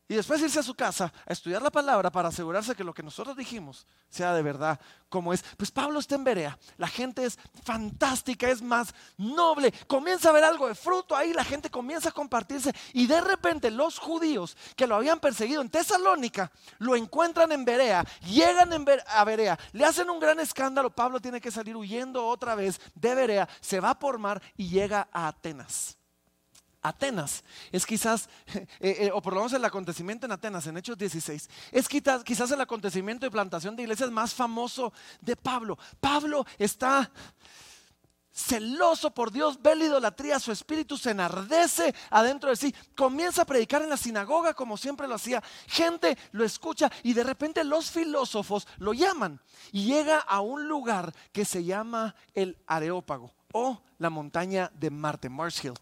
y 0.10 0.16
después 0.16 0.42
irse 0.42 0.60
a 0.60 0.64
su 0.64 0.74
casa 0.74 1.14
a 1.26 1.32
estudiar 1.32 1.62
la 1.62 1.70
palabra 1.70 2.12
para 2.12 2.30
asegurarse 2.30 2.74
que 2.74 2.84
lo 2.84 2.96
que 2.96 3.04
nosotros 3.04 3.38
dijimos 3.38 3.86
sea 4.10 4.34
de 4.34 4.42
verdad 4.42 4.80
como 5.08 5.32
es. 5.32 5.44
Pues 5.56 5.70
Pablo 5.70 6.00
está 6.00 6.16
en 6.16 6.24
Berea, 6.24 6.58
la 6.78 6.88
gente 6.88 7.24
es 7.24 7.38
fantástica, 7.64 8.50
es 8.50 8.62
más 8.64 8.94
noble, 9.18 9.72
comienza 9.86 10.30
a 10.30 10.34
ver 10.34 10.44
algo 10.44 10.68
de 10.68 10.74
fruto 10.74 11.16
ahí, 11.16 11.32
la 11.32 11.44
gente 11.44 11.70
comienza 11.70 12.10
a 12.10 12.12
compartirse 12.12 12.74
y 12.94 13.06
de 13.06 13.22
repente 13.22 13.70
los 13.70 14.00
judíos 14.00 14.58
que 14.76 14.88
lo 14.88 14.96
habían 14.96 15.20
perseguido 15.20 15.62
en 15.62 15.70
Tesalónica 15.70 16.52
lo 16.80 16.96
encuentran 16.96 17.52
en 17.52 17.64
Berea, 17.64 18.04
llegan 18.22 18.74
a 19.08 19.24
Berea, 19.24 19.60
le 19.74 19.86
hacen 19.86 20.10
un 20.10 20.20
gran 20.20 20.40
escándalo, 20.40 20.90
Pablo 20.90 21.20
tiene 21.20 21.40
que 21.40 21.52
salir 21.52 21.78
huyendo 21.78 22.26
otra 22.26 22.56
vez 22.56 22.82
de 22.96 23.14
Berea, 23.14 23.48
se 23.62 23.80
va 23.80 24.00
por 24.00 24.18
mar 24.18 24.42
y 24.58 24.70
llega 24.70 25.08
a 25.12 25.28
Atenas. 25.28 25.99
Atenas 26.82 27.44
es 27.72 27.86
quizás, 27.86 28.30
eh, 28.56 28.66
eh, 28.80 29.12
o 29.14 29.22
por 29.22 29.34
lo 29.34 29.40
menos 29.40 29.54
el 29.54 29.66
acontecimiento 29.66 30.26
en 30.26 30.32
Atenas, 30.32 30.68
en 30.68 30.78
Hechos 30.78 30.98
16, 30.98 31.50
es 31.72 31.88
quizás, 31.88 32.24
quizás 32.24 32.52
el 32.52 32.62
acontecimiento 32.62 33.26
de 33.26 33.32
plantación 33.32 33.76
de 33.76 33.84
iglesias 33.84 34.12
más 34.12 34.34
famoso 34.34 34.94
de 35.22 35.36
Pablo. 35.36 35.78
Pablo 36.00 36.46
está 36.58 37.12
celoso 38.40 39.12
por 39.12 39.32
Dios, 39.32 39.62
ve 39.62 39.76
la 39.76 39.86
idolatría, 39.86 40.40
su 40.40 40.52
espíritu 40.52 40.98
se 40.98 41.12
enardece 41.12 41.94
adentro 42.10 42.50
de 42.50 42.56
sí, 42.56 42.74
comienza 42.96 43.42
a 43.42 43.46
predicar 43.46 43.82
en 43.82 43.90
la 43.90 43.98
sinagoga 43.98 44.54
como 44.54 44.78
siempre 44.78 45.08
lo 45.08 45.16
hacía, 45.16 45.44
gente 45.68 46.18
lo 46.32 46.46
escucha 46.46 46.90
y 47.04 47.14
de 47.14 47.24
repente 47.24 47.64
los 47.64 47.92
filósofos 47.92 48.68
lo 48.78 48.94
llaman 48.94 49.42
y 49.72 49.86
llega 49.86 50.20
a 50.20 50.40
un 50.40 50.68
lugar 50.68 51.14
que 51.34 51.44
se 51.44 51.64
llama 51.64 52.16
el 52.34 52.58
Areópago 52.66 53.34
o 53.52 53.82
la 53.98 54.10
montaña 54.10 54.72
de 54.76 54.90
Marte, 54.90 55.28
Mars 55.28 55.64
Hill. 55.64 55.74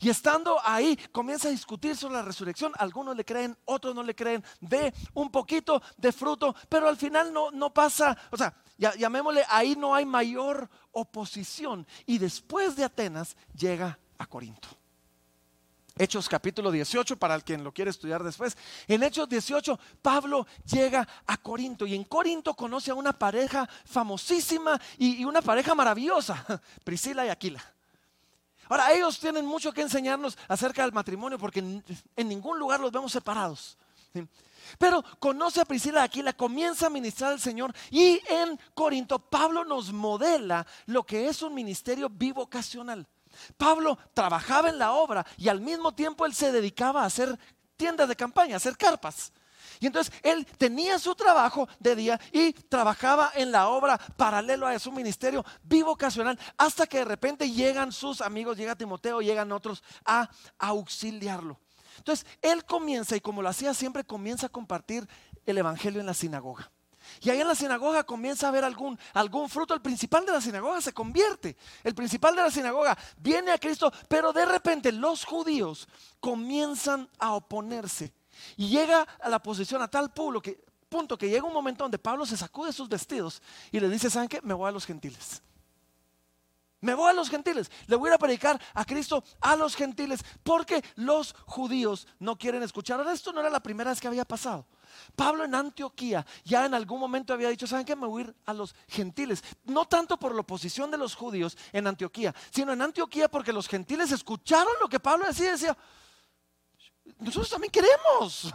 Y 0.00 0.08
estando 0.10 0.58
ahí, 0.64 0.96
comienza 1.12 1.48
a 1.48 1.50
discutir 1.50 1.96
sobre 1.96 2.16
la 2.16 2.22
resurrección. 2.22 2.72
Algunos 2.78 3.16
le 3.16 3.24
creen, 3.24 3.56
otros 3.64 3.94
no 3.94 4.02
le 4.02 4.14
creen. 4.14 4.44
Ve 4.60 4.92
un 5.14 5.30
poquito 5.30 5.82
de 5.96 6.12
fruto, 6.12 6.54
pero 6.68 6.88
al 6.88 6.96
final 6.96 7.32
no, 7.32 7.50
no 7.50 7.72
pasa. 7.72 8.16
O 8.30 8.36
sea, 8.36 8.54
llamémosle, 8.78 9.44
ahí 9.48 9.76
no 9.76 9.94
hay 9.94 10.04
mayor 10.04 10.68
oposición. 10.92 11.86
Y 12.06 12.18
después 12.18 12.76
de 12.76 12.84
Atenas 12.84 13.36
llega 13.54 13.98
a 14.18 14.26
Corinto. 14.26 14.68
Hechos 15.98 16.28
capítulo 16.28 16.70
18, 16.70 17.16
para 17.16 17.34
el 17.34 17.42
quien 17.42 17.64
lo 17.64 17.72
quiere 17.72 17.90
estudiar 17.90 18.22
después. 18.22 18.54
En 18.86 19.02
Hechos 19.02 19.26
18, 19.30 19.78
Pablo 20.02 20.46
llega 20.70 21.08
a 21.26 21.38
Corinto 21.38 21.86
y 21.86 21.94
en 21.94 22.04
Corinto 22.04 22.52
conoce 22.52 22.90
a 22.90 22.94
una 22.94 23.14
pareja 23.14 23.66
famosísima 23.86 24.78
y 24.98 25.24
una 25.24 25.40
pareja 25.40 25.74
maravillosa, 25.74 26.44
Priscila 26.84 27.24
y 27.24 27.30
Aquila. 27.30 27.75
Ahora, 28.68 28.92
ellos 28.92 29.18
tienen 29.18 29.46
mucho 29.46 29.72
que 29.72 29.82
enseñarnos 29.82 30.36
acerca 30.48 30.82
del 30.82 30.92
matrimonio 30.92 31.38
porque 31.38 31.60
en, 31.60 32.28
ningún 32.28 32.58
lugar 32.58 32.80
los 32.80 32.92
vemos 32.92 33.12
separados. 33.12 33.76
Pero 34.78 35.04
conoce 35.18 35.60
a 35.60 35.64
Priscila 35.64 36.02
aquí, 36.02 36.22
la 36.22 36.32
comienza 36.32 36.86
a 36.86 36.90
ministrar 36.90 37.32
al 37.32 37.40
Señor 37.40 37.72
y 37.90 38.20
en 38.28 38.58
Corinto 38.74 39.18
Pablo 39.18 39.64
nos 39.64 39.92
modela 39.92 40.66
lo 40.86 41.04
que 41.04 41.28
es 41.28 41.42
un 41.42 41.54
ministerio 41.54 42.08
bivocacional. 42.08 43.06
Pablo 43.56 43.98
trabajaba 44.14 44.70
en 44.70 44.78
la 44.78 44.92
obra 44.92 45.26
y 45.36 45.48
al 45.48 45.60
mismo 45.60 45.92
tiempo 45.92 46.26
él 46.26 46.34
se 46.34 46.52
dedicaba 46.52 47.02
a 47.02 47.06
hacer 47.06 47.38
tiendas 47.76 48.08
de 48.08 48.16
campaña, 48.16 48.54
a 48.54 48.56
hacer 48.56 48.76
carpas. 48.76 49.32
Y 49.80 49.86
entonces 49.86 50.12
él 50.22 50.46
tenía 50.58 50.98
su 50.98 51.14
trabajo 51.14 51.68
de 51.78 51.96
día 51.96 52.20
y 52.32 52.52
trabajaba 52.52 53.32
en 53.34 53.52
la 53.52 53.68
obra 53.68 53.98
paralelo 53.98 54.66
a 54.66 54.78
su 54.78 54.92
ministerio 54.92 55.44
bivocacional 55.62 56.38
hasta 56.56 56.86
que 56.86 56.98
de 56.98 57.04
repente 57.04 57.50
llegan 57.50 57.92
sus 57.92 58.20
amigos, 58.20 58.56
llega 58.56 58.76
Timoteo, 58.76 59.20
llegan 59.20 59.52
otros 59.52 59.82
a 60.04 60.28
auxiliarlo. 60.58 61.58
Entonces 61.98 62.26
él 62.42 62.64
comienza 62.64 63.16
y 63.16 63.20
como 63.20 63.42
lo 63.42 63.48
hacía 63.48 63.74
siempre 63.74 64.04
comienza 64.04 64.46
a 64.46 64.50
compartir 64.50 65.08
el 65.44 65.58
evangelio 65.58 66.00
en 66.00 66.06
la 66.06 66.14
sinagoga. 66.14 66.70
Y 67.20 67.30
ahí 67.30 67.40
en 67.40 67.48
la 67.48 67.54
sinagoga 67.54 68.04
comienza 68.04 68.48
a 68.48 68.50
ver 68.50 68.64
algún, 68.64 68.98
algún 69.14 69.48
fruto. 69.48 69.74
El 69.74 69.80
principal 69.80 70.26
de 70.26 70.32
la 70.32 70.40
sinagoga 70.40 70.80
se 70.80 70.92
convierte. 70.92 71.56
El 71.84 71.94
principal 71.94 72.34
de 72.34 72.42
la 72.42 72.50
sinagoga 72.50 72.96
viene 73.16 73.52
a 73.52 73.58
Cristo, 73.58 73.92
pero 74.08 74.32
de 74.32 74.44
repente 74.44 74.92
los 74.92 75.24
judíos 75.24 75.88
comienzan 76.20 77.08
a 77.18 77.34
oponerse 77.34 78.12
y 78.56 78.68
llega 78.68 79.02
a 79.02 79.28
la 79.28 79.42
posición 79.42 79.82
a 79.82 79.88
tal 79.88 80.12
punto 80.12 80.40
que, 80.40 80.64
punto 80.88 81.18
que 81.18 81.28
llega 81.28 81.46
un 81.46 81.52
momento 81.52 81.84
donde 81.84 81.98
Pablo 81.98 82.26
se 82.26 82.36
sacude 82.36 82.72
sus 82.72 82.88
vestidos 82.88 83.42
y 83.70 83.80
le 83.80 83.88
dice, 83.88 84.10
¿saben 84.10 84.28
qué? 84.28 84.40
Me 84.42 84.54
voy 84.54 84.68
a 84.68 84.72
los 84.72 84.86
gentiles. 84.86 85.42
Me 86.80 86.94
voy 86.94 87.10
a 87.10 87.12
los 87.14 87.30
gentiles. 87.30 87.70
Le 87.86 87.96
voy 87.96 88.10
a 88.10 88.18
predicar 88.18 88.60
a 88.74 88.84
Cristo 88.84 89.24
a 89.40 89.56
los 89.56 89.74
gentiles 89.74 90.20
porque 90.42 90.84
los 90.94 91.34
judíos 91.46 92.06
no 92.18 92.36
quieren 92.36 92.62
escuchar. 92.62 92.98
Ahora, 92.98 93.12
esto 93.12 93.32
no 93.32 93.40
era 93.40 93.50
la 93.50 93.60
primera 93.60 93.90
vez 93.90 94.00
que 94.00 94.08
había 94.08 94.24
pasado. 94.24 94.66
Pablo 95.14 95.44
en 95.44 95.54
Antioquía 95.54 96.24
ya 96.44 96.64
en 96.64 96.74
algún 96.74 97.00
momento 97.00 97.32
había 97.32 97.48
dicho, 97.48 97.66
¿saben 97.66 97.84
qué? 97.84 97.96
Me 97.96 98.06
voy 98.06 98.22
a 98.22 98.26
ir 98.26 98.34
a 98.44 98.52
los 98.52 98.74
gentiles. 98.88 99.42
No 99.64 99.86
tanto 99.86 100.18
por 100.18 100.34
la 100.34 100.42
oposición 100.42 100.90
de 100.90 100.98
los 100.98 101.14
judíos 101.14 101.56
en 101.72 101.86
Antioquía, 101.86 102.34
sino 102.50 102.72
en 102.72 102.82
Antioquía 102.82 103.28
porque 103.28 103.52
los 103.52 103.68
gentiles 103.68 104.12
escucharon 104.12 104.72
lo 104.80 104.88
que 104.88 105.00
Pablo 105.00 105.26
decía 105.26 105.52
decía, 105.52 105.76
nosotros 107.18 107.50
también 107.50 107.70
queremos. 107.70 108.52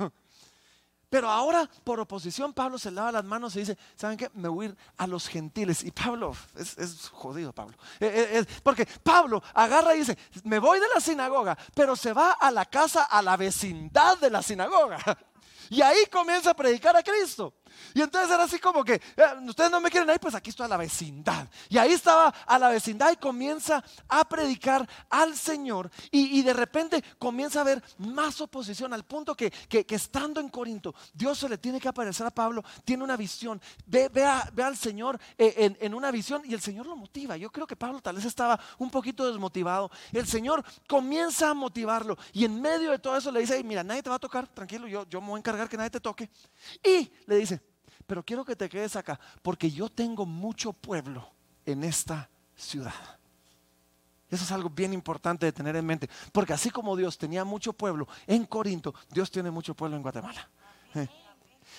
Pero 1.12 1.30
ahora, 1.30 1.70
por 1.84 2.00
oposición, 2.00 2.54
Pablo 2.54 2.80
se 2.80 2.90
lava 2.90 3.12
las 3.12 3.26
manos 3.26 3.54
y 3.58 3.60
dice, 3.60 3.78
¿saben 3.98 4.18
qué? 4.18 4.32
Me 4.34 4.48
voy 4.48 4.68
a 4.68 4.70
ir 4.70 4.78
a 4.96 5.06
los 5.08 5.28
gentiles. 5.28 5.84
Y 5.84 5.92
Pablo, 5.92 6.34
es, 6.56 7.10
jodido 7.10 7.52
Pablo. 7.52 7.76
Eh, 8.00 8.40
eh, 8.40 8.46
porque 8.64 8.86
Pablo 8.86 9.44
agarra 9.54 9.94
y 9.94 10.00
dice, 10.00 10.18
me 10.46 10.58
voy 10.58 10.80
de 10.80 10.86
la 10.96 11.02
sinagoga, 11.02 11.58
pero 11.76 11.98
se 11.98 12.14
va 12.14 12.32
a 12.32 12.50
la 12.50 12.64
casa, 12.64 13.04
a 13.04 13.22
la 13.22 13.36
vecindad 13.36 14.20
de 14.20 14.30
la 14.30 14.42
sinagoga. 14.42 15.00
Y 15.70 15.82
ahí 15.82 16.06
comienza 16.12 16.52
a 16.52 16.54
predicar 16.54 16.98
a 16.98 17.02
Cristo. 17.02 17.54
Y 17.94 18.02
entonces 18.02 18.32
era 18.32 18.44
así 18.44 18.60
como 18.60 18.84
que, 18.84 18.96
eh, 18.96 19.24
ustedes 19.48 19.72
no 19.72 19.82
me 19.82 19.90
quieren 19.90 20.10
ahí, 20.10 20.18
pues 20.20 20.36
aquí 20.36 20.50
estoy 20.50 20.66
a 20.66 20.70
la 20.70 20.78
vecindad. 20.78 21.48
Y 21.70 21.78
ahí 21.78 21.92
estaba 21.92 22.30
a 22.30 22.60
la 22.60 22.70
vecindad 22.70 23.12
y 23.12 23.18
comienza 23.18 23.84
a 24.08 24.28
predicar 24.28 24.88
al 25.10 25.36
Señor. 25.36 25.92
Y, 26.12 26.42
de 26.42 26.54
repente 26.54 27.04
comienza 27.20 27.60
a 27.60 27.62
haber 27.62 27.84
más 28.00 28.42
oposición 28.42 28.94
al 28.94 29.04
punto 29.04 29.36
que, 29.36 29.52
estando 29.90 30.40
en 30.40 30.50
Corinto, 30.50 30.96
Dios 31.14 31.38
se 31.38 31.50
le 31.50 31.58
tiene 31.58 31.80
que 31.80 31.88
aparecer 31.88 32.26
a 32.26 32.32
Pablo, 32.32 32.64
tiene 32.84 33.04
una 33.04 33.16
visión, 33.16 33.62
ve, 33.86 34.10
ve, 34.10 34.24
al 34.64 34.78
Señor 34.78 35.20
eh, 35.38 35.54
en, 35.58 35.78
en 35.80 35.94
una 35.94 36.12
visión 36.12 36.42
y 36.46 36.54
el 36.54 36.62
Señor 36.62 36.86
lo 36.86 36.96
motiva. 36.96 37.38
Yo 37.38 37.52
creo 37.52 37.68
que 37.68 37.76
Pablo 37.76 38.02
tal 38.02 38.16
vez 38.16 38.26
estaba 38.26 38.60
un 38.78 38.90
poquito 38.90 39.28
desmotivado. 39.28 39.92
El 40.12 40.28
Señor 40.28 40.64
comienza 40.88 41.50
a 41.50 41.54
motivarlo 41.54 42.18
y 42.34 42.46
en 42.46 42.62
medio 42.62 42.92
de 42.92 43.00
todo 43.00 43.18
eso 43.18 43.32
le 43.32 43.42
dice, 43.42 43.64
mira, 43.64 43.84
nadie 43.84 44.04
te 44.04 44.10
va 44.10 44.16
a 44.16 44.20
tocar, 44.20 44.48
tranquilo, 44.48 44.88
yo, 44.88 45.08
yo 45.10 45.22
me 45.22 45.28
voy 45.28 45.38
a 45.38 45.40
encargar 45.40 45.70
que 45.70 45.78
nadie 45.78 45.90
te 45.90 46.00
toque. 46.00 46.30
Y 46.84 47.12
le 47.26 47.38
dice, 47.38 47.61
pero 48.12 48.26
quiero 48.26 48.44
que 48.44 48.58
te 48.58 48.68
quedes 48.68 48.98
acá, 48.98 49.18
porque 49.42 49.72
yo 49.72 49.88
tengo 49.88 50.26
mucho 50.26 50.74
pueblo 50.74 51.32
en 51.66 51.86
esta 51.86 52.30
ciudad. 52.58 52.92
Eso 54.30 54.44
es 54.44 54.52
algo 54.52 54.70
bien 54.70 54.92
importante 54.92 55.46
de 55.46 55.54
tener 55.54 55.78
en 55.78 55.86
mente, 55.86 56.10
porque 56.34 56.52
así 56.52 56.72
como 56.72 56.98
Dios 56.98 57.18
tenía 57.18 57.46
mucho 57.46 57.72
pueblo 57.72 58.10
en 58.28 58.44
Corinto, 58.48 58.94
Dios 59.12 59.32
tiene 59.32 59.50
mucho 59.50 59.76
pueblo 59.76 59.96
en 59.96 60.04
Guatemala. 60.04 60.50
Eh. 60.94 61.08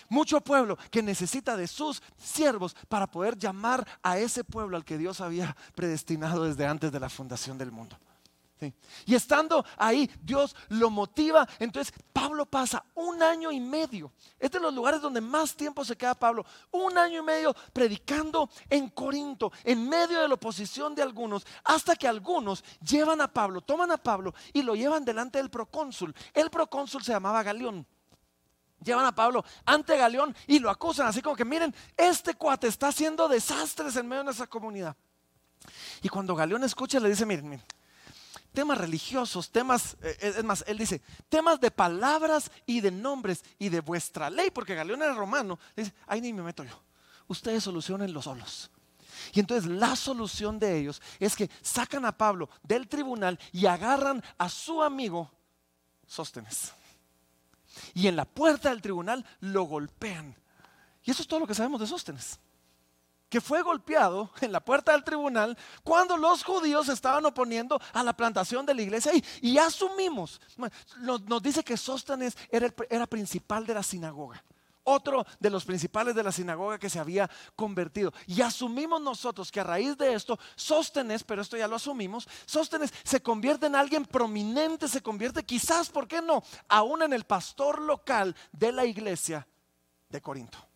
Mucho 0.09 0.41
pueblo 0.41 0.79
que 0.91 1.03
necesita 1.03 1.55
de 1.55 1.67
sus 1.67 2.03
siervos 2.17 2.75
para 2.89 3.07
poder 3.07 3.37
llamar 3.37 3.87
a 4.03 4.17
ese 4.17 4.43
pueblo 4.43 4.79
al 4.79 4.87
que 4.87 4.97
Dios 4.97 5.21
había 5.21 5.55
predestinado 5.75 6.45
desde 6.45 6.65
antes 6.65 6.91
de 6.91 7.01
la 7.01 7.11
fundación 7.11 7.59
del 7.59 7.73
mundo. 7.73 7.99
Y 9.07 9.15
estando 9.15 9.65
ahí, 9.77 10.11
Dios 10.23 10.55
lo 10.69 10.91
motiva. 10.91 11.49
Entonces, 11.59 11.93
Pablo 12.13 12.47
pasa 12.47 12.85
un 12.95 13.23
año 13.23 13.51
y 13.51 13.61
medio. 13.61 14.13
Es 14.39 14.51
de 14.51 14.61
los 14.61 14.73
lugares 14.73 15.01
donde 15.01 15.21
más 15.21 15.57
tiempo 15.57 15.85
se 15.85 15.97
queda 15.97 16.15
Pablo. 16.15 16.45
Un 16.71 16.97
año 16.99 17.21
y 17.21 17.25
medio 17.25 17.55
predicando 17.73 18.51
en 18.69 18.89
Corinto, 18.91 19.53
en 19.65 19.89
medio 19.89 20.21
de 20.21 20.29
la 20.29 20.35
oposición 20.35 20.95
de 20.95 21.03
algunos, 21.03 21.47
hasta 21.65 21.97
que 21.97 22.07
algunos 22.07 22.63
llevan 22.81 23.21
a 23.21 23.33
Pablo, 23.33 23.61
toman 23.61 23.91
a 23.91 23.97
Pablo 23.97 24.35
y 24.53 24.63
lo 24.63 24.75
llevan 24.75 25.05
delante 25.05 25.39
del 25.39 25.51
procónsul. 25.51 26.15
El 26.35 26.51
procónsul 26.51 27.03
se 27.03 27.13
llamaba 27.13 27.43
Galeón 27.43 27.87
llevan 28.83 29.07
a 29.07 29.15
Pablo 29.15 29.45
ante 29.65 29.97
Galeón 29.97 30.35
y 30.47 30.59
lo 30.59 30.69
acusan, 30.69 31.07
así 31.07 31.23
como 31.23 31.37
que 31.37 31.45
miren, 31.45 31.75
este 31.97 32.35
cuate 32.35 32.67
está 32.67 32.89
haciendo 32.89 33.29
desastres 33.29 33.97
en 33.97 34.09
medio 34.09 34.21
de 34.21 34.25
nuestra 34.25 34.47
comunidad. 34.47 34.97
Y 36.03 36.09
cuando 36.09 36.35
Galeón 36.35 36.65
escucha, 36.65 36.99
le 36.99 37.09
dice, 37.09 37.25
miren, 37.25 37.49
miren, 37.49 37.65
temas 38.53 38.79
religiosos, 38.79 39.51
temas, 39.51 39.97
eh, 40.03 40.17
eh, 40.21 40.35
es 40.39 40.45
más, 40.45 40.65
él 40.67 40.79
dice, 40.79 41.01
temas 41.29 41.61
de 41.61 41.71
palabras 41.71 42.51
y 42.67 42.81
de 42.81 42.91
nombres 42.91 43.45
y 43.59 43.69
de 43.69 43.81
vuestra 43.81 44.31
ley, 44.31 44.51
porque 44.51 44.75
Galeón 44.75 45.03
era 45.03 45.15
romano, 45.15 45.59
dice, 45.77 45.93
ahí 46.07 46.21
ni 46.21 46.33
me 46.33 46.43
meto 46.43 46.65
yo, 46.65 46.81
ustedes 47.29 47.65
solucionen 47.65 48.13
los 48.13 48.25
solos. 48.25 48.71
Y 49.33 49.41
entonces 49.41 49.71
la 49.71 49.95
solución 49.97 50.59
de 50.59 50.79
ellos 50.79 51.01
es 51.19 51.37
que 51.37 51.49
sacan 51.61 52.05
a 52.05 52.17
Pablo 52.17 52.51
del 52.63 52.89
tribunal 52.89 53.39
y 53.53 53.67
agarran 53.67 54.23
a 54.39 54.49
su 54.49 54.83
amigo 54.83 55.31
Sóstenes. 56.07 56.73
Y 57.95 58.07
en 58.07 58.17
la 58.17 58.25
puerta 58.25 58.71
del 58.71 58.83
tribunal 58.83 59.25
lo 59.41 59.63
golpean. 59.65 60.37
Y 61.05 61.11
eso 61.11 61.23
es 61.23 61.29
todo 61.29 61.41
lo 61.41 61.47
que 61.47 61.55
sabemos 61.55 61.81
de 61.81 61.87
Sóstenes. 61.87 62.39
Que 63.33 63.41
fue 63.41 63.63
golpeado 63.63 64.31
en 64.43 64.53
la 64.53 64.61
puerta 64.61 64.93
del 64.93 65.05
tribunal 65.05 65.57
cuando 65.83 66.19
los 66.19 66.45
judíos 66.45 66.91
estaban 66.91 67.25
oponiendo 67.25 67.81
a 67.95 68.03
la 68.03 68.15
plantación 68.15 68.67
de 68.67 68.75
la 68.75 68.83
iglesia 68.83 69.11
ahí. 69.11 69.25
Y 69.41 69.57
asumimos, 69.57 70.39
nos, 70.99 71.43
dice 71.43 71.65
que 71.65 71.79
Sóstenes 71.79 72.37
era, 72.51 72.69
era 72.91 73.07
principal 73.07 73.65
de 73.65 73.73
la 73.73 73.83
sinagoga 73.83 74.45
otro 74.85 75.25
de 75.39 75.49
los 75.49 75.65
principales 75.65 76.15
de 76.15 76.25
la 76.25 76.33
sinagoga 76.33 76.77
que 76.77 76.91
se 76.91 76.99
había 76.99 77.31
convertido. 77.57 78.13
Y 78.27 78.43
asumimos 78.43 79.01
nosotros 79.01 79.51
que 79.51 79.61
a 79.61 79.65
raíz 79.65 79.97
de 79.97 80.13
esto, 80.13 80.39
Sóstenes, 80.57 81.23
pero 81.23 81.41
esto 81.41 81.57
ya 81.57 81.69
lo 81.69 81.77
asumimos, 81.77 82.29
Sóstenes 82.45 82.93
se 83.05 83.23
convierte 83.23 83.67
en 83.67 83.77
alguien 83.77 84.05
prominente, 84.05 84.89
se 84.89 85.01
convierte 85.01 85.45
quizás, 85.45 85.89
¿por 85.89 86.07
qué 86.09 86.21
no?, 86.21 86.43
aún 86.69 87.01
en 87.03 87.13
el 87.13 87.23
pastor 87.25 87.81
local 87.81 88.37
de 88.51 88.73
la 88.73 88.85
iglesia 88.85 89.47
de 90.09 90.21
Corinto. 90.21 90.72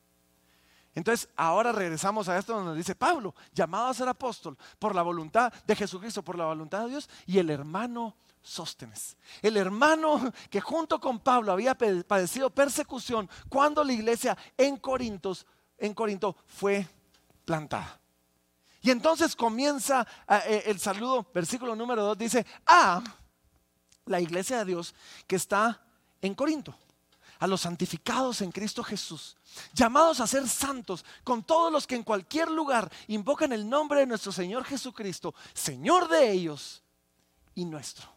Entonces, 0.97 1.29
ahora 1.37 1.73
regresamos 1.73 2.27
a 2.27 2.39
esto 2.39 2.55
donde 2.55 2.75
dice 2.75 2.95
Pablo, 2.95 3.35
llamado 3.53 3.89
a 3.89 3.95
ser 3.95 4.09
apóstol 4.09 4.57
por 4.79 4.95
la 4.95 5.03
voluntad 5.03 5.53
de 5.67 5.77
Jesucristo, 5.77 6.23
por 6.23 6.39
la 6.39 6.47
voluntad 6.47 6.85
de 6.85 6.89
Dios, 6.89 7.11
y 7.27 7.39
el 7.39 7.51
hermano 7.51 8.17
Sóstenes. 8.41 9.19
El 9.43 9.59
hermano 9.59 10.33
que 10.49 10.63
junto 10.63 10.99
con 10.99 11.21
Pablo 11.21 11.53
había 11.53 11.77
padecido 11.77 12.49
persecución 12.49 13.29
cuando 13.51 13.85
la 13.85 13.93
iglesia 13.93 14.39
en 14.57 14.79
Corinto, 14.79 15.37
en 15.77 15.93
Corinto 15.93 16.35
fue 16.47 16.89
plantada. 17.45 18.01
Y 18.81 18.91
entonces 18.91 19.37
comienza 19.37 20.07
eh, 20.27 20.41
eh, 20.47 20.63
el 20.67 20.81
saludo, 20.81 21.27
versículo 21.35 21.77
número 21.77 22.05
2 22.05 22.17
dice, 22.17 22.47
a 22.65 23.05
la 24.07 24.19
iglesia 24.19 24.61
de 24.61 24.65
Dios 24.65 24.95
que 25.27 25.37
está 25.37 25.83
en 26.23 26.35
Corinto, 26.35 26.75
a 27.39 27.47
los 27.47 27.63
santificados 27.63 28.41
en 28.41 28.53
Cristo 28.53 28.83
Jesús, 28.83 29.37
llamados 29.73 30.21
a 30.21 30.27
ser 30.27 30.49
santos 30.49 31.05
con 31.25 31.43
todos 31.43 31.73
los 31.73 31.87
que 31.87 31.97
en 31.97 32.03
cualquier 32.03 32.51
lugar 32.51 32.91
invocan 33.09 33.53
el 33.53 33.69
nombre 33.69 34.01
de 34.01 34.07
nuestro 34.07 34.33
Señor 34.33 34.65
Jesucristo, 34.65 35.35
Señor 35.55 36.09
de 36.09 36.31
ellos 36.31 36.83
y 37.55 37.65
nuestro. 37.65 38.09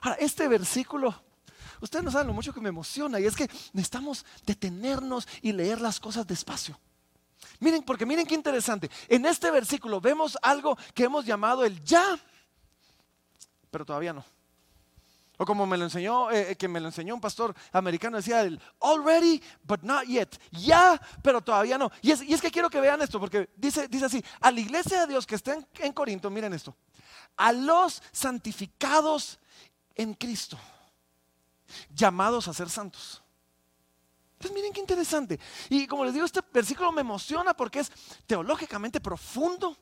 Ahora, 0.00 0.16
este 0.20 0.46
versículo, 0.48 1.14
ustedes 1.80 2.04
no 2.04 2.10
saben 2.10 2.28
lo 2.28 2.34
mucho 2.34 2.52
que 2.52 2.60
me 2.60 2.68
emociona 2.68 3.18
y 3.18 3.24
es 3.24 3.34
que 3.34 3.48
necesitamos 3.72 4.24
detenernos 4.46 5.26
y 5.42 5.52
leer 5.52 5.80
las 5.80 5.98
cosas 5.98 6.26
despacio. 6.26 6.78
Miren, 7.60 7.82
porque 7.82 8.06
miren 8.06 8.26
qué 8.26 8.34
interesante. 8.34 8.90
En 9.08 9.26
este 9.26 9.50
versículo 9.50 10.00
vemos 10.00 10.38
algo 10.42 10.76
que 10.94 11.04
hemos 11.04 11.24
llamado 11.24 11.64
el 11.64 11.82
ya, 11.82 12.18
pero 13.70 13.84
todavía 13.84 14.12
no. 14.12 14.24
O 15.38 15.46
como 15.46 15.66
me 15.66 15.78
lo 15.78 15.84
enseñó, 15.84 16.30
eh, 16.32 16.56
que 16.56 16.66
me 16.66 16.80
lo 16.80 16.88
enseñó 16.88 17.14
un 17.14 17.20
pastor 17.20 17.54
americano, 17.72 18.16
decía 18.16 18.42
el 18.42 18.60
already, 18.82 19.40
but 19.62 19.82
not 19.82 20.04
yet. 20.04 20.28
Ya, 20.50 21.00
pero 21.22 21.40
todavía 21.40 21.78
no. 21.78 21.90
Y 22.02 22.10
es, 22.10 22.40
que 22.42 22.50
quiero 22.50 22.68
que 22.68 22.80
vean 22.80 23.00
esto, 23.00 23.20
porque 23.20 23.48
dice, 23.56 23.86
dice 23.86 24.06
así, 24.06 24.24
a 24.40 24.50
la 24.50 24.60
iglesia 24.60 25.02
de 25.02 25.06
Dios 25.06 25.26
que 25.26 25.36
está 25.36 25.54
en, 25.54 25.66
en 25.78 25.92
Corinto, 25.92 26.28
miren 26.28 26.52
esto, 26.52 26.76
a 27.36 27.52
los 27.52 28.02
santificados 28.10 29.38
en 29.94 30.12
Cristo, 30.14 30.58
llamados 31.94 32.48
a 32.48 32.52
ser 32.52 32.68
santos. 32.68 33.22
Pues 34.38 34.52
miren 34.52 34.72
qué 34.72 34.80
interesante. 34.80 35.38
Y 35.68 35.86
como 35.86 36.04
les 36.04 36.14
digo, 36.14 36.24
este 36.26 36.40
versículo 36.52 36.92
me 36.92 37.00
emociona 37.00 37.54
porque 37.54 37.80
es 37.80 37.92
teológicamente 38.26 39.00
profundo, 39.00 39.76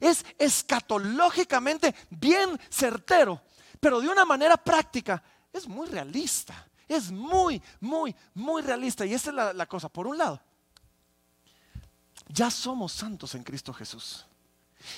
es 0.00 0.24
escatológicamente 0.38 1.94
bien 2.10 2.58
certero, 2.70 3.42
pero 3.80 4.00
de 4.00 4.08
una 4.08 4.24
manera 4.24 4.56
práctica 4.56 5.22
es 5.52 5.66
muy 5.66 5.86
realista. 5.86 6.66
Es 6.88 7.10
muy, 7.10 7.60
muy, 7.80 8.14
muy 8.34 8.62
realista. 8.62 9.04
Y 9.04 9.14
esa 9.14 9.30
es 9.30 9.56
la, 9.56 9.66
cosa. 9.66 9.88
Por 9.88 10.06
un 10.06 10.18
lado, 10.18 10.40
ya 12.28 12.50
somos 12.50 12.92
santos 12.92 13.34
en 13.34 13.42
Cristo 13.42 13.72
Jesús. 13.72 14.24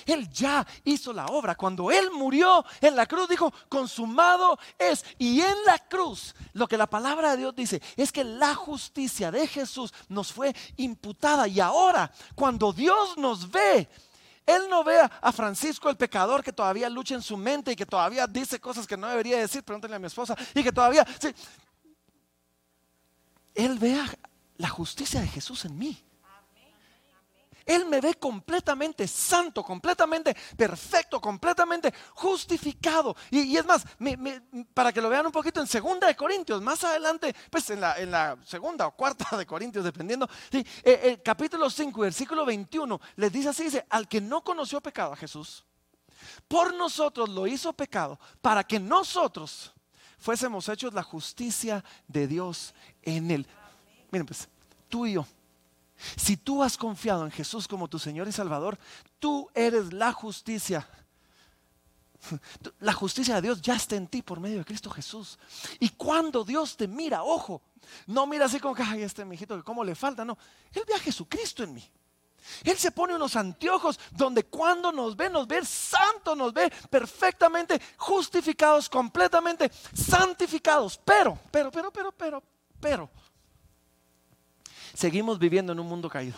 Él 0.05 0.29
ya 0.29 0.67
hizo 0.83 1.11
la 1.11 1.25
obra. 1.27 1.55
Cuando 1.55 1.89
Él 1.89 2.11
murió 2.11 2.63
en 2.79 2.95
la 2.95 3.07
cruz, 3.07 3.27
dijo, 3.27 3.51
consumado 3.69 4.59
es. 4.77 5.03
Y 5.17 5.41
en 5.41 5.55
la 5.65 5.79
cruz, 5.79 6.35
lo 6.53 6.67
que 6.67 6.77
la 6.77 6.87
palabra 6.87 7.31
de 7.31 7.37
Dios 7.37 7.55
dice 7.55 7.81
es 7.97 8.11
que 8.11 8.23
la 8.23 8.53
justicia 8.53 9.31
de 9.31 9.47
Jesús 9.47 9.91
nos 10.09 10.31
fue 10.31 10.55
imputada. 10.77 11.47
Y 11.47 11.59
ahora, 11.59 12.11
cuando 12.35 12.71
Dios 12.71 13.17
nos 13.17 13.49
ve, 13.49 13.89
él 14.49 14.63
no 14.69 14.83
ve 14.83 14.97
a 14.99 15.31
Francisco 15.31 15.89
el 15.89 15.97
pecador 15.97 16.43
que 16.43 16.51
todavía 16.51 16.89
lucha 16.89 17.13
en 17.13 17.21
su 17.21 17.37
mente 17.37 17.71
y 17.71 17.75
que 17.75 17.85
todavía 17.85 18.25
dice 18.25 18.59
cosas 18.59 18.87
que 18.87 18.97
no 18.97 19.07
debería 19.07 19.37
decir, 19.37 19.63
pregúntale 19.63 19.95
a 19.95 19.99
mi 19.99 20.07
esposa, 20.07 20.35
y 20.55 20.63
que 20.63 20.71
todavía... 20.71 21.05
Él 23.53 23.77
ve 23.77 23.99
la 24.57 24.69
justicia 24.69 25.21
de 25.21 25.27
Jesús 25.27 25.65
en 25.65 25.77
mí. 25.77 26.01
Él 27.69 27.85
me 27.85 28.01
ve 28.01 28.15
completamente 28.15 29.07
santo, 29.07 29.63
completamente 29.63 30.35
perfecto, 30.57 31.21
completamente 31.21 31.93
justificado. 32.15 33.15
Y, 33.29 33.55
es 33.55 33.63
más, 33.63 33.85
para 34.73 34.91
que 34.91 34.99
lo 34.99 35.07
vean 35.07 35.27
un 35.27 35.31
poquito 35.31 35.61
en 35.61 35.67
segunda 35.67 36.07
de 36.07 36.15
Corintios, 36.15 36.63
más 36.63 36.83
adelante, 36.83 37.35
pues 37.51 37.69
en 37.69 37.79
la, 37.79 38.39
segunda 38.43 38.87
o 38.87 38.95
cuarta 38.95 39.37
de 39.37 39.45
Corintios, 39.45 39.85
dependiendo, 39.85 40.27
eh, 40.51 40.63
eh, 40.83 41.21
capítulo 41.23 41.69
5, 41.69 42.01
versículo 42.01 42.43
21, 42.43 42.99
les 43.17 43.31
dice 43.31 43.49
así, 43.49 43.65
dice, 43.65 43.85
al 43.87 44.07
que 44.07 44.19
no 44.19 44.43
conoció 44.43 44.81
pecado 44.81 45.13
a 45.13 45.15
Jesús, 45.15 45.63
por 46.47 46.73
nosotros 46.73 47.29
lo 47.29 47.45
hizo 47.45 47.71
pecado, 47.73 48.19
para 48.41 48.63
que 48.63 48.79
nosotros 48.79 49.75
fuésemos 50.17 50.67
hechos 50.69 50.91
la 50.95 51.03
justicia 51.03 51.85
de 52.07 52.25
Dios 52.25 52.73
en 53.03 53.29
él. 53.29 53.45
Miren 54.09 54.25
pues, 54.25 54.49
tú 54.89 55.05
y 55.05 55.13
yo 55.13 55.27
si 56.15 56.37
tú 56.37 56.63
has 56.63 56.77
confiado 56.77 57.25
en 57.25 57.31
Jesús 57.31 57.67
como 57.67 57.87
tu 57.87 57.99
Señor 57.99 58.27
y 58.27 58.31
Salvador, 58.31 58.77
tú 59.19 59.49
eres 59.53 59.93
la 59.93 60.13
justicia. 60.13 60.87
La 62.79 62.93
justicia 62.93 63.35
de 63.35 63.41
Dios 63.41 63.61
ya 63.61 63.75
está 63.75 63.95
en 63.95 64.07
ti 64.07 64.21
por 64.21 64.39
medio 64.39 64.57
de 64.57 64.65
Cristo 64.65 64.89
Jesús. 64.89 65.39
Y 65.79 65.89
cuando 65.89 66.43
Dios 66.43 66.75
te 66.75 66.87
mira, 66.87 67.23
ojo, 67.23 67.61
no 68.07 68.27
mira 68.27 68.45
así 68.45 68.59
como 68.59 68.75
que, 68.75 68.83
ay, 68.83 69.03
este 69.03 69.23
mijito, 69.25 69.55
que 69.55 69.63
cómo 69.63 69.83
le 69.83 69.95
falta, 69.95 70.25
no. 70.25 70.37
Él 70.73 70.83
ve 70.87 70.93
a 70.95 70.99
Jesucristo 70.99 71.63
en 71.63 71.73
mí. 71.73 71.91
Él 72.63 72.77
se 72.77 72.91
pone 72.91 73.15
unos 73.15 73.35
anteojos 73.35 73.99
donde 74.11 74.45
cuando 74.45 74.91
nos 74.91 75.15
ve, 75.15 75.29
nos 75.29 75.47
ve 75.47 75.63
santo, 75.65 76.35
nos 76.35 76.53
ve 76.53 76.71
perfectamente 76.89 77.79
justificados, 77.97 78.89
completamente 78.89 79.71
santificados. 79.93 80.99
Pero, 81.03 81.37
pero, 81.51 81.71
pero, 81.71 81.91
pero, 81.91 82.11
pero, 82.11 82.43
pero, 82.79 83.09
seguimos 84.93 85.39
viviendo 85.39 85.73
en 85.73 85.79
un 85.79 85.87
mundo 85.87 86.09
caído. 86.09 86.37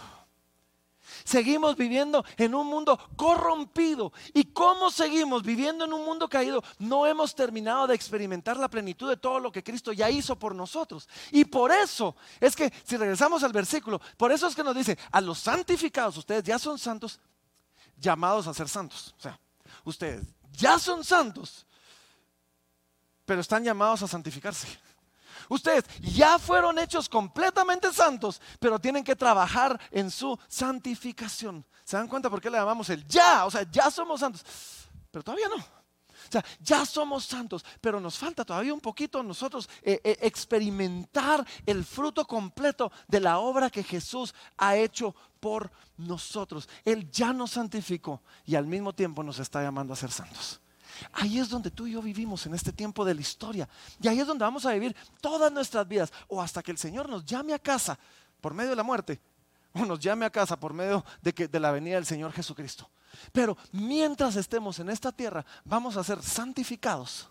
Seguimos 1.24 1.76
viviendo 1.76 2.24
en 2.38 2.56
un 2.56 2.68
mundo 2.68 2.98
corrompido. 3.16 4.12
¿Y 4.34 4.46
cómo 4.46 4.90
seguimos 4.90 5.44
viviendo 5.44 5.86
en 5.86 5.94
un 5.94 6.06
mundo 6.06 6.28
caído? 6.30 6.64
No 6.80 7.06
hemos 7.06 7.36
terminado 7.36 7.88
de 7.88 7.96
experimentar 7.96 8.58
la 8.58 8.70
plenitud 8.70 9.10
de 9.10 9.18
todo 9.18 9.40
lo 9.40 9.52
que 9.52 9.64
Cristo 9.64 9.92
ya 9.94 10.10
hizo 10.10 10.38
por 10.38 10.56
nosotros. 10.56 11.08
Y 11.32 11.46
por 11.46 11.72
eso 11.72 12.16
es 12.40 12.56
que, 12.56 12.72
si 12.84 12.98
regresamos 12.98 13.44
al 13.44 13.52
versículo, 13.52 14.00
por 14.18 14.32
eso 14.32 14.48
es 14.48 14.56
que 14.56 14.64
nos 14.64 14.76
dice, 14.76 14.98
a 15.12 15.22
los 15.22 15.40
santificados, 15.40 16.18
ustedes 16.18 16.44
ya 16.44 16.60
son 16.60 16.78
santos, 16.78 17.20
llamados 17.98 18.48
a 18.48 18.54
ser 18.54 18.70
santos. 18.70 19.14
O 19.18 19.22
sea, 19.22 19.40
ustedes 19.84 20.26
ya 20.54 20.80
son 20.80 21.04
santos, 21.04 21.66
pero 23.26 23.42
están 23.42 23.64
llamados 23.64 24.02
a 24.04 24.08
santificarse. 24.08 24.68
Ustedes 25.52 25.84
ya 26.00 26.40
fueron 26.40 26.80
hechos 26.80 27.10
completamente 27.10 27.92
santos, 27.92 28.40
pero 28.58 28.80
tienen 28.80 29.04
que 29.04 29.18
trabajar 29.18 29.78
en 29.92 30.10
su 30.10 30.40
santificación. 30.48 31.66
¿Se 31.84 31.98
dan 31.98 32.08
cuenta 32.08 32.30
por 32.30 32.40
qué 32.40 32.50
le 32.50 32.58
llamamos 32.58 32.90
el 32.90 33.06
ya? 33.06 33.46
O 33.46 33.52
sea, 33.52 33.70
ya 33.70 33.92
somos 33.92 34.22
santos, 34.22 34.46
pero 35.12 35.22
todavía 35.22 35.50
no. 35.50 35.58
O 35.58 36.32
sea, 36.32 36.46
ya 36.62 36.86
somos 36.86 37.26
santos, 37.26 37.66
pero 37.82 38.00
nos 38.00 38.18
falta 38.18 38.46
todavía 38.46 38.74
un 38.74 38.80
poquito 38.80 39.22
nosotros 39.24 39.68
eh, 39.82 40.00
eh, 40.06 40.20
experimentar 40.22 41.46
el 41.66 41.84
fruto 41.84 42.26
completo 42.26 42.90
de 43.10 43.20
la 43.20 43.40
obra 43.40 43.70
que 43.70 43.84
Jesús 43.84 44.34
ha 44.56 44.78
hecho 44.78 45.14
por 45.42 45.70
nosotros. 45.98 46.70
Él 46.86 47.12
ya 47.12 47.34
nos 47.34 47.52
santificó 47.52 48.22
y 48.46 48.56
al 48.56 48.68
mismo 48.68 48.94
tiempo 48.94 49.22
nos 49.22 49.40
está 49.40 49.62
llamando 49.62 49.92
a 49.92 49.98
ser 49.98 50.12
santos. 50.12 50.62
Ahí 51.14 51.40
es 51.40 51.50
donde 51.50 51.72
tú 51.72 51.88
y 51.88 51.94
yo 51.94 52.02
vivimos 52.02 52.46
en 52.46 52.54
este 52.54 52.72
tiempo 52.72 53.04
de 53.06 53.14
la 53.14 53.22
historia. 53.22 53.68
Y 54.02 54.08
ahí 54.08 54.20
es 54.20 54.28
donde 54.28 54.44
vamos 54.44 54.66
a 54.66 54.74
vivir 54.74 54.96
todas 55.20 55.52
nuestras 55.52 55.88
vidas. 55.88 56.12
O 56.28 56.42
hasta 56.42 56.62
que 56.62 56.72
el 56.72 56.78
Señor 56.78 57.10
nos 57.10 57.26
llame 57.26 57.54
a 57.54 57.60
casa 57.60 57.98
por 58.40 58.54
medio 58.54 58.72
de 58.72 58.76
la 58.76 58.84
muerte. 58.84 59.20
O 59.74 59.86
nos 59.86 60.00
llame 60.00 60.26
a 60.26 60.30
casa 60.30 60.60
por 60.60 60.74
medio 60.74 61.04
de, 61.22 61.34
que, 61.34 61.48
de 61.48 61.60
la 61.60 61.72
venida 61.72 61.96
del 61.96 62.06
Señor 62.06 62.32
Jesucristo. 62.34 62.90
Pero 63.32 63.58
mientras 63.72 64.36
estemos 64.36 64.80
en 64.80 64.90
esta 64.90 65.12
tierra, 65.12 65.46
vamos 65.64 65.98
a 65.98 66.04
ser 66.04 66.22
santificados 66.22 67.30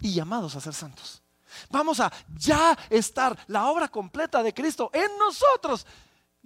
y 0.00 0.12
llamados 0.12 0.56
a 0.56 0.60
ser 0.60 0.74
santos. 0.74 1.22
Vamos 1.70 2.00
a 2.00 2.12
ya 2.36 2.76
estar 2.90 3.36
la 3.46 3.66
obra 3.66 3.88
completa 3.88 4.42
de 4.42 4.52
Cristo 4.52 4.90
en 4.92 5.16
nosotros 5.18 5.86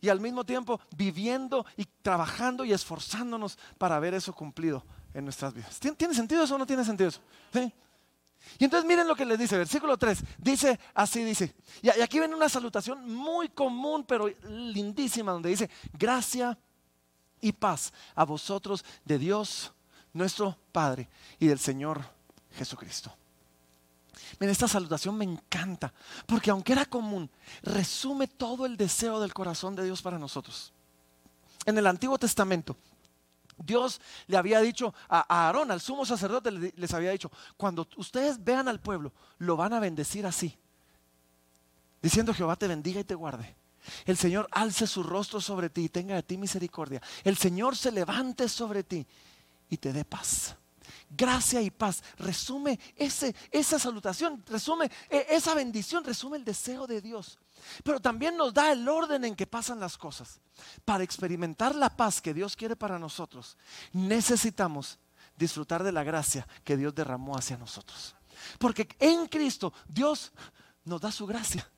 y 0.01 0.09
al 0.09 0.21
mismo 0.21 0.45
tiempo 0.45 0.81
viviendo 0.97 1.67
y 1.77 1.85
trabajando 2.03 2.65
y 2.65 2.73
esforzándonos 2.73 3.59
para 3.79 3.99
ver 3.99 4.15
eso 4.15 4.35
cumplido 4.35 4.85
en 5.15 5.25
nuestras 5.25 5.55
vidas. 5.55 5.79
¿Tiene 5.79 6.15
sentido 6.15 6.45
eso 6.45 6.55
o 6.55 6.59
no 6.59 6.67
tiene 6.67 6.85
sentido 6.85 7.09
eso? 7.09 7.21
Y 8.59 8.65
entonces 8.65 8.87
miren 8.87 9.07
lo 9.07 9.15
que 9.15 9.25
les 9.25 9.39
dice, 9.39 9.59
versículo 9.59 9.97
3, 9.97 10.23
dice 10.39 10.81
así, 10.95 11.23
dice, 11.25 11.55
y 11.83 11.89
aquí 11.89 12.19
viene 12.19 12.35
una 12.35 12.49
salutación 12.49 13.13
muy 13.15 13.51
común 13.51 14.05
pero 14.05 14.29
lindísima 14.49 15.33
donde 15.33 15.51
dice, 15.51 15.71
gracia 15.93 16.59
y 17.41 17.53
paz 17.53 17.93
a 18.15 18.25
vosotros 18.25 18.85
de 19.05 19.19
Dios, 19.19 19.73
nuestro 20.13 20.57
Padre, 20.73 21.09
y 21.39 21.47
del 21.47 21.59
Señor 21.59 22.03
Jesucristo. 22.53 23.15
Miren, 24.39 24.53
esta 24.53 24.69
salutación 24.69 25.17
me 25.17 25.25
encanta, 25.25 25.93
porque 26.27 26.51
aunque 26.51 26.73
era 26.73 26.87
común, 26.87 27.31
resume 27.63 28.27
todo 28.27 28.67
el 28.67 28.77
deseo 28.77 29.21
del 29.21 29.35
corazón 29.35 29.75
de 29.75 29.85
Dios 29.85 30.03
para 30.03 30.19
nosotros. 30.19 30.73
En 31.67 31.77
el 31.77 31.87
Antiguo 31.87 32.19
Testamento, 32.19 32.77
Dios 33.61 34.01
le 34.27 34.37
había 34.37 34.61
dicho 34.61 34.95
a 35.09 35.21
Aarón, 35.29 35.71
al 35.71 35.81
sumo 35.81 36.05
sacerdote, 36.05 36.51
les 36.51 36.95
había 36.95 37.11
dicho, 37.11 37.31
cuando 37.57 37.87
ustedes 37.97 38.43
vean 38.43 38.69
al 38.69 38.81
pueblo, 38.81 39.13
lo 39.39 39.57
van 39.57 39.73
a 39.73 39.81
bendecir 39.81 40.27
así, 40.27 40.59
diciendo 42.03 42.35
Jehová 42.35 42.57
te 42.57 42.67
bendiga 42.69 43.01
y 43.01 43.05
te 43.05 43.15
guarde. 43.15 43.55
El 44.05 44.17
Señor 44.17 44.49
alce 44.51 44.87
su 44.87 45.03
rostro 45.03 45.41
sobre 45.41 45.71
ti 45.71 45.85
y 45.85 45.89
tenga 45.89 46.15
de 46.15 46.23
ti 46.23 46.37
misericordia. 46.37 47.01
El 47.25 47.37
Señor 47.37 47.77
se 47.77 47.91
levante 47.91 48.49
sobre 48.49 48.83
ti 48.83 49.07
y 49.69 49.77
te 49.77 49.93
dé 49.93 50.05
paz. 50.05 50.57
Gracia 51.11 51.61
y 51.61 51.71
paz. 51.71 52.03
Resume 52.19 52.79
ese, 52.97 53.35
esa 53.51 53.79
salutación, 53.79 54.43
resume 54.47 54.91
e, 55.11 55.27
esa 55.31 55.55
bendición, 55.55 56.05
resume 56.05 56.37
el 56.37 56.45
deseo 56.45 56.87
de 56.87 57.01
Dios. 57.01 57.39
Pero 57.83 58.01
también 58.01 58.37
nos 58.37 58.55
da 58.55 58.73
el 58.73 58.89
orden 58.89 59.25
en 59.25 59.35
que 59.35 59.47
pasan 59.47 59.81
las 59.81 59.99
cosas. 59.99 60.41
Para 60.85 61.03
experimentar 61.03 61.75
la 61.75 61.91
paz 61.91 62.21
que 62.21 62.33
Dios 62.33 62.55
quiere 62.57 62.77
para 62.77 62.99
nosotros, 62.99 63.57
necesitamos 63.93 64.99
disfrutar 65.37 65.83
de 65.83 65.93
la 65.93 66.05
gracia 66.05 66.47
que 66.65 66.77
Dios 66.77 66.95
derramó 66.95 67.37
hacia 67.37 67.57
nosotros. 67.57 68.15
Porque 68.59 68.89
en 68.99 69.27
Cristo 69.27 69.73
Dios 69.89 70.33
nos 70.85 71.01
da 71.01 71.11
su 71.11 71.27
gracia. 71.27 71.69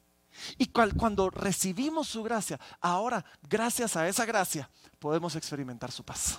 Y 0.58 0.66
cuando 0.66 1.30
recibimos 1.30 2.08
su 2.08 2.22
gracia, 2.22 2.58
ahora, 2.80 3.24
gracias 3.48 3.96
a 3.96 4.08
esa 4.08 4.24
gracia, 4.24 4.68
podemos 4.98 5.36
experimentar 5.36 5.90
su 5.90 6.04
paz. 6.04 6.38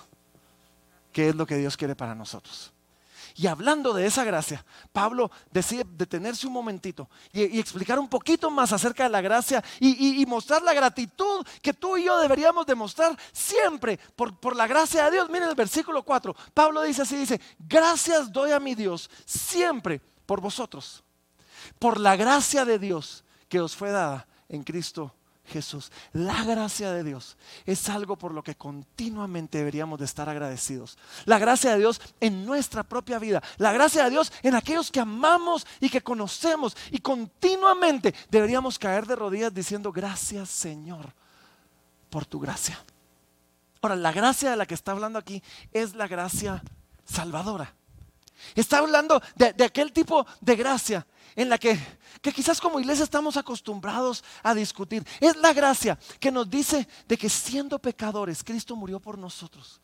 Que 1.12 1.28
es 1.28 1.34
lo 1.34 1.46
que 1.46 1.56
Dios 1.56 1.76
quiere 1.76 1.94
para 1.94 2.14
nosotros. 2.14 2.72
Y 3.36 3.48
hablando 3.48 3.92
de 3.92 4.06
esa 4.06 4.22
gracia, 4.22 4.64
Pablo 4.92 5.30
decide 5.50 5.84
detenerse 5.84 6.46
un 6.46 6.52
momentito 6.52 7.10
y, 7.32 7.58
explicar 7.58 7.98
un 7.98 8.08
poquito 8.08 8.48
más 8.48 8.72
acerca 8.72 9.02
de 9.02 9.08
la 9.08 9.20
gracia 9.20 9.62
y, 9.80 10.24
mostrar 10.26 10.62
la 10.62 10.72
gratitud 10.72 11.44
que 11.60 11.74
tú 11.74 11.96
y 11.96 12.04
yo 12.04 12.18
deberíamos 12.18 12.64
demostrar 12.64 13.18
siempre 13.32 13.98
por, 14.14 14.38
por 14.38 14.54
la 14.54 14.68
gracia 14.68 15.04
de 15.04 15.12
Dios. 15.12 15.28
Miren 15.30 15.48
el 15.48 15.56
versículo 15.56 16.04
4. 16.04 16.34
Pablo 16.54 16.82
dice 16.82 17.02
así, 17.02 17.16
dice, 17.16 17.40
gracias 17.58 18.32
doy 18.32 18.52
a 18.52 18.60
mi 18.60 18.76
Dios 18.76 19.10
siempre 19.24 20.00
por 20.26 20.40
vosotros, 20.40 21.02
por 21.80 21.98
la 21.98 22.14
gracia 22.14 22.64
de 22.64 22.78
Dios 22.78 23.24
que 23.48 23.60
os 23.60 23.74
fue 23.74 23.90
dada 23.90 24.28
en 24.48 24.62
Cristo 24.62 25.12
Jesús. 25.46 25.92
La 26.12 26.44
gracia 26.44 26.92
de 26.92 27.04
Dios 27.04 27.36
es 27.66 27.88
algo 27.88 28.16
por 28.16 28.32
lo 28.32 28.42
que 28.42 28.54
continuamente 28.54 29.58
deberíamos 29.58 29.98
de 29.98 30.04
estar 30.04 30.28
agradecidos. 30.28 30.98
La 31.24 31.38
gracia 31.38 31.72
de 31.72 31.78
Dios 31.78 32.00
en 32.20 32.46
nuestra 32.46 32.82
propia 32.82 33.18
vida. 33.18 33.42
La 33.58 33.72
gracia 33.72 34.04
de 34.04 34.10
Dios 34.10 34.32
en 34.42 34.54
aquellos 34.54 34.90
que 34.90 35.00
amamos 35.00 35.66
y 35.80 35.88
que 35.88 36.02
conocemos. 36.02 36.76
Y 36.90 36.98
continuamente 36.98 38.14
deberíamos 38.30 38.78
caer 38.78 39.06
de 39.06 39.16
rodillas 39.16 39.52
diciendo 39.52 39.92
gracias 39.92 40.48
Señor 40.48 41.12
por 42.10 42.24
tu 42.26 42.40
gracia. 42.40 42.78
Ahora, 43.82 43.96
la 43.96 44.12
gracia 44.12 44.50
de 44.50 44.56
la 44.56 44.66
que 44.66 44.74
está 44.74 44.92
hablando 44.92 45.18
aquí 45.18 45.42
es 45.72 45.94
la 45.94 46.08
gracia 46.08 46.62
salvadora. 47.04 47.74
Está 48.54 48.78
hablando 48.78 49.22
de, 49.36 49.64
aquel 49.64 49.92
tipo 49.92 50.26
de 50.40 50.56
gracia 50.56 51.06
en 51.36 51.48
la 51.48 51.58
que, 51.58 51.78
que 52.22 52.32
quizás 52.32 52.60
como 52.60 52.80
iglesia 52.80 53.04
estamos 53.04 53.36
acostumbrados 53.36 54.24
a 54.42 54.54
discutir. 54.54 55.04
Es 55.20 55.36
la 55.36 55.52
gracia 55.52 55.98
que 56.20 56.30
nos 56.30 56.48
dice 56.48 56.86
de 57.06 57.18
que 57.18 57.28
siendo 57.28 57.78
pecadores, 57.78 58.44
Cristo 58.44 58.76
murió 58.76 59.00
por 59.00 59.18
nosotros. 59.18 59.80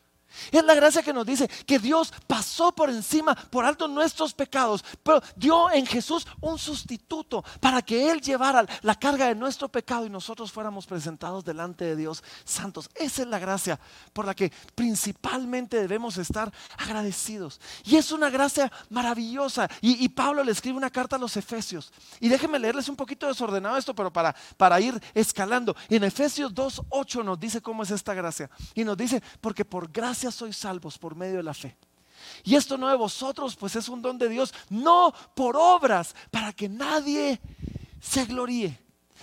Es 0.51 0.63
la 0.63 0.75
gracia 0.75 1.03
que 1.03 1.13
nos 1.13 1.25
dice 1.25 1.47
que 1.65 1.79
Dios 1.79 2.13
pasó 2.27 2.71
por 2.71 2.89
encima, 2.89 3.35
por 3.35 3.65
alto 3.65 3.87
nuestros 3.87 4.33
pecados, 4.33 4.83
pero 5.03 5.21
dio 5.35 5.71
en 5.71 5.85
Jesús 5.85 6.25
un 6.39 6.57
sustituto 6.57 7.43
para 7.59 7.81
que 7.81 8.11
Él 8.11 8.21
llevara 8.21 8.65
la 8.81 8.95
carga 8.95 9.27
de 9.27 9.35
nuestro 9.35 9.69
pecado 9.69 10.05
y 10.05 10.09
nosotros 10.09 10.51
fuéramos 10.51 10.85
presentados 10.85 11.43
delante 11.43 11.85
de 11.85 11.95
Dios 11.95 12.23
santos. 12.43 12.89
Esa 12.95 13.23
es 13.23 13.27
la 13.27 13.39
gracia 13.39 13.79
por 14.13 14.25
la 14.25 14.33
que 14.33 14.51
principalmente 14.75 15.77
debemos 15.77 16.17
estar 16.17 16.51
agradecidos. 16.77 17.59
Y 17.83 17.95
es 17.95 18.11
una 18.11 18.29
gracia 18.29 18.71
maravillosa. 18.89 19.69
Y, 19.81 20.09
Pablo 20.09 20.43
le 20.43 20.51
escribe 20.51 20.77
una 20.77 20.89
carta 20.89 21.15
a 21.15 21.19
los 21.19 21.37
Efesios. 21.37 21.91
Y 22.19 22.29
déjenme 22.29 22.59
leerles 22.59 22.89
un 22.89 22.95
poquito 22.95 23.27
desordenado 23.27 23.77
esto, 23.77 23.95
pero 23.95 24.11
para, 24.11 24.35
para 24.57 24.79
ir 24.79 25.01
escalando. 25.13 25.75
En 25.89 26.03
Efesios 26.03 26.53
2.8 26.53 27.23
nos 27.23 27.39
dice 27.39 27.61
cómo 27.61 27.83
es 27.83 27.91
esta 27.91 28.13
gracia. 28.13 28.49
Y 28.75 28.83
nos 28.83 28.97
dice, 28.97 29.21
porque 29.39 29.65
por 29.65 29.91
gracia 29.91 30.20
sois 30.29 30.55
salvos 30.55 30.97
por 30.97 31.15
medio 31.15 31.37
de 31.37 31.43
la 31.43 31.53
fe. 31.53 31.77
Y 32.43 32.55
esto 32.55 32.77
no 32.77 32.89
de 32.89 32.95
vosotros, 32.95 33.55
pues 33.55 33.75
es 33.75 33.89
un 33.89 34.01
don 34.01 34.17
de 34.17 34.29
Dios, 34.29 34.53
no 34.69 35.13
por 35.33 35.55
obras, 35.57 36.15
para 36.29 36.53
que 36.53 36.69
nadie 36.69 37.39
se 37.99 38.25
gloríe. 38.25 38.79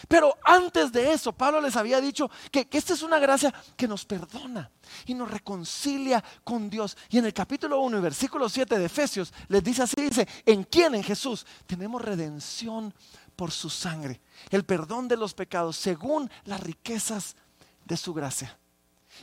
Pero 0.07 0.37
antes 0.45 0.93
de 0.93 1.13
eso, 1.13 1.33
Pablo 1.33 1.61
les 1.61 1.75
había 1.75 2.01
dicho 2.01 2.31
que, 2.53 2.69
que, 2.69 2.79
esta 2.79 2.95
es 2.95 3.03
una 3.03 3.19
gracia 3.19 3.53
que 3.77 3.89
nos 3.89 4.05
perdona 4.05 4.71
y 5.07 5.15
nos 5.15 5.31
reconcilia 5.31 6.23
con 6.45 6.71
Dios. 6.71 6.97
Y 7.11 7.19
en 7.19 7.27
el 7.27 7.35
capítulo 7.35 7.81
1 7.81 7.99
y 7.99 8.01
versículo 8.01 8.49
7 8.49 8.79
de 8.79 8.85
Efesios 8.85 9.33
les 9.49 9.65
dice 9.65 9.83
así, 9.83 10.01
dice, 10.01 10.29
en 10.47 10.63
quién, 10.65 10.95
en 10.95 11.03
Jesús, 11.03 11.45
tenemos 11.67 12.01
redención 12.01 12.95
por 13.35 13.51
su 13.51 13.71
sangre, 13.71 14.21
el 14.51 14.65
perdón 14.65 15.09
de 15.09 15.17
los 15.17 15.35
pecados, 15.35 15.77
según 15.77 16.31
las 16.45 16.61
riquezas 16.61 17.37
de 17.85 17.97
su 17.97 18.15
gracia. 18.15 18.59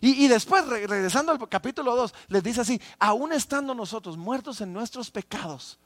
Y, 0.01 0.27
después, 0.27 0.67
regresando 0.67 1.31
al 1.31 1.49
capítulo 1.49 1.95
2, 1.95 2.13
les 2.27 2.43
dice 2.43 2.61
así, 2.61 2.81
aún 2.99 3.31
estando 3.31 3.73
nosotros 3.73 4.17
muertos 4.17 4.61
en 4.61 4.73
nuestros 4.73 5.09
pecados, 5.09 5.79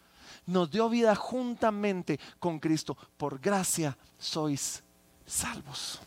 nos 0.46 0.72
dio 0.72 0.90
vida 0.90 1.16
juntamente 1.16 2.20
con 2.40 2.60
Cristo. 2.60 2.98
Por 3.18 3.40
gracia 3.40 3.98
sois 4.18 4.84
salvos. 5.26 6.00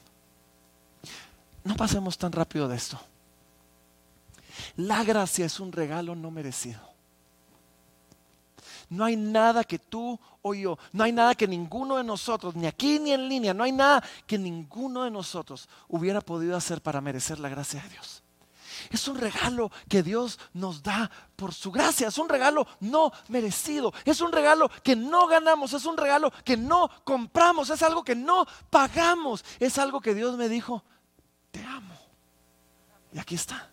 No 1.64 1.76
pasemos 1.76 2.18
tan 2.18 2.32
rápido 2.32 2.68
de 2.68 2.76
esto. 2.76 3.00
La 4.76 5.04
gracia 5.04 5.46
es 5.46 5.60
un 5.60 5.72
regalo 5.72 6.14
no 6.14 6.30
merecido. 6.30 6.80
No 8.88 9.04
hay 9.04 9.16
nada 9.16 9.64
que 9.64 9.78
tú 9.78 10.18
o 10.42 10.55
yo, 10.55 10.78
no 10.92 11.05
hay 11.05 11.12
nada 11.12 11.35
que 11.35 11.46
ninguno 11.46 11.96
de 11.96 12.05
nosotros, 12.05 12.55
ni 12.57 12.66
aquí 12.66 12.98
ni 12.98 13.12
en 13.12 13.28
línea, 13.28 13.55
no 13.55 13.64
hay 13.64 13.72
nada 13.72 14.02
que 14.26 14.38
ninguno 14.38 15.05
de 15.05 15.11
nosotros 15.11 15.68
hubiera 15.88 16.20
podido 16.20 16.57
hacer 16.57 16.83
para 16.83 17.00
merecer 17.00 17.38
la 17.38 17.48
gracia 17.48 17.81
de 17.83 17.88
Dios. 17.90 18.22
Es 18.90 19.07
un 19.09 19.16
regalo 19.16 19.70
que 19.88 20.02
Dios 20.02 20.38
nos 20.52 20.83
da 20.83 21.11
por 21.37 21.55
su 21.55 21.70
gracia. 21.70 22.09
Es 22.09 22.18
un 22.18 22.28
regalo 22.28 22.66
no 22.81 23.12
merecido. 23.28 23.92
Es 24.05 24.20
un 24.20 24.33
regalo 24.33 24.68
que 24.83 24.96
no 24.96 25.26
ganamos. 25.26 25.72
Es 25.72 25.85
un 25.85 25.96
regalo 25.96 26.33
que 26.44 26.57
no 26.57 26.90
compramos. 27.05 27.70
Es 27.70 27.83
algo 27.83 28.02
que 28.02 28.16
no 28.16 28.44
pagamos. 28.70 29.44
Es 29.61 29.78
algo 29.78 30.00
que 30.00 30.14
Dios 30.14 30.37
me 30.37 30.48
dijo, 30.48 30.83
te 31.50 31.62
amo. 31.64 31.94
Y 33.12 33.18
aquí 33.18 33.35
está. 33.35 33.71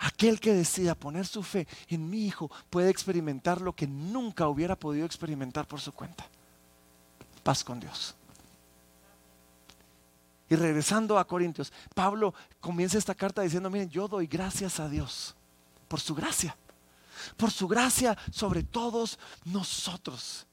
Aquel 0.00 0.40
que 0.40 0.54
decida 0.54 0.94
poner 0.94 1.26
su 1.26 1.42
fe 1.42 1.66
en 1.88 2.08
mi 2.08 2.26
hijo 2.26 2.50
puede 2.70 2.88
experimentar 2.88 3.60
lo 3.60 3.74
que 3.74 3.86
nunca 3.86 4.48
hubiera 4.48 4.74
podido 4.74 5.04
experimentar 5.04 5.66
por 5.66 5.78
su 5.78 5.92
cuenta. 5.92 6.26
Paz 7.42 7.62
con 7.62 7.78
Dios. 7.78 8.14
Y 10.48 10.56
regresando 10.56 11.18
a 11.18 11.26
Corintios, 11.26 11.70
Pablo 11.94 12.32
comienza 12.60 12.96
esta 12.96 13.14
carta 13.14 13.42
diciendo, 13.42 13.68
miren, 13.68 13.90
yo 13.90 14.08
doy 14.08 14.26
gracias 14.26 14.80
a 14.80 14.88
Dios 14.88 15.36
por 15.86 16.00
su 16.00 16.14
gracia, 16.14 16.56
por 17.36 17.50
su 17.50 17.68
gracia 17.68 18.16
sobre 18.32 18.62
todos 18.62 19.18
nosotros. 19.44 20.46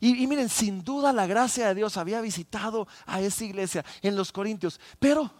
Y, 0.00 0.22
y, 0.22 0.26
miren, 0.26 0.48
sin 0.48 0.82
duda 0.82 1.12
la 1.12 1.26
gracia 1.26 1.68
de 1.68 1.74
Dios 1.74 1.98
había 1.98 2.22
visitado 2.22 2.88
a 3.04 3.20
esa 3.20 3.44
iglesia 3.44 3.84
en 4.00 4.16
los 4.16 4.32
Corintios, 4.32 4.80
pero 4.98 5.30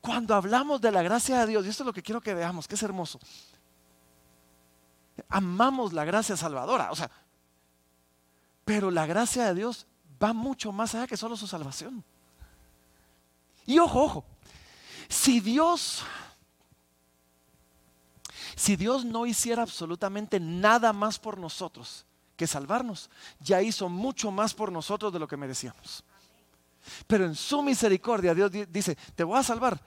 cuando 0.00 0.34
hablamos 0.34 0.80
de 0.80 0.92
la 0.92 1.02
gracia 1.02 1.40
de 1.40 1.46
Dios, 1.46 1.66
y 1.66 1.68
esto 1.68 1.82
es 1.82 1.86
lo 1.86 1.92
que 1.92 2.02
quiero 2.02 2.20
que 2.20 2.34
veamos, 2.34 2.68
que 2.68 2.74
es 2.74 2.82
hermoso. 2.82 3.18
Amamos 5.28 5.92
la 5.92 6.04
gracia 6.04 6.36
salvadora, 6.36 6.90
o 6.90 6.96
sea, 6.96 7.10
pero 8.64 8.90
la 8.90 9.06
gracia 9.06 9.46
de 9.46 9.54
Dios 9.54 9.86
va 10.22 10.32
mucho 10.32 10.72
más 10.72 10.94
allá 10.94 11.06
que 11.06 11.16
solo 11.16 11.36
su 11.36 11.46
salvación. 11.46 12.02
Y 13.66 13.78
ojo, 13.78 14.02
ojo, 14.02 14.24
si 15.08 15.40
Dios, 15.40 16.02
si 18.56 18.76
Dios 18.76 19.04
no 19.04 19.26
hiciera 19.26 19.62
absolutamente 19.62 20.40
nada 20.40 20.92
más 20.92 21.18
por 21.18 21.38
nosotros 21.38 22.04
que 22.36 22.46
salvarnos, 22.46 23.10
ya 23.40 23.62
hizo 23.62 23.88
mucho 23.88 24.30
más 24.30 24.54
por 24.54 24.72
nosotros 24.72 25.12
de 25.12 25.18
lo 25.18 25.28
que 25.28 25.36
merecíamos. 25.36 26.04
Pero 27.06 27.24
en 27.24 27.34
su 27.34 27.62
misericordia 27.62 28.34
Dios 28.34 28.50
dice, 28.68 28.96
te 29.14 29.24
voy 29.24 29.38
a 29.38 29.42
salvar, 29.42 29.80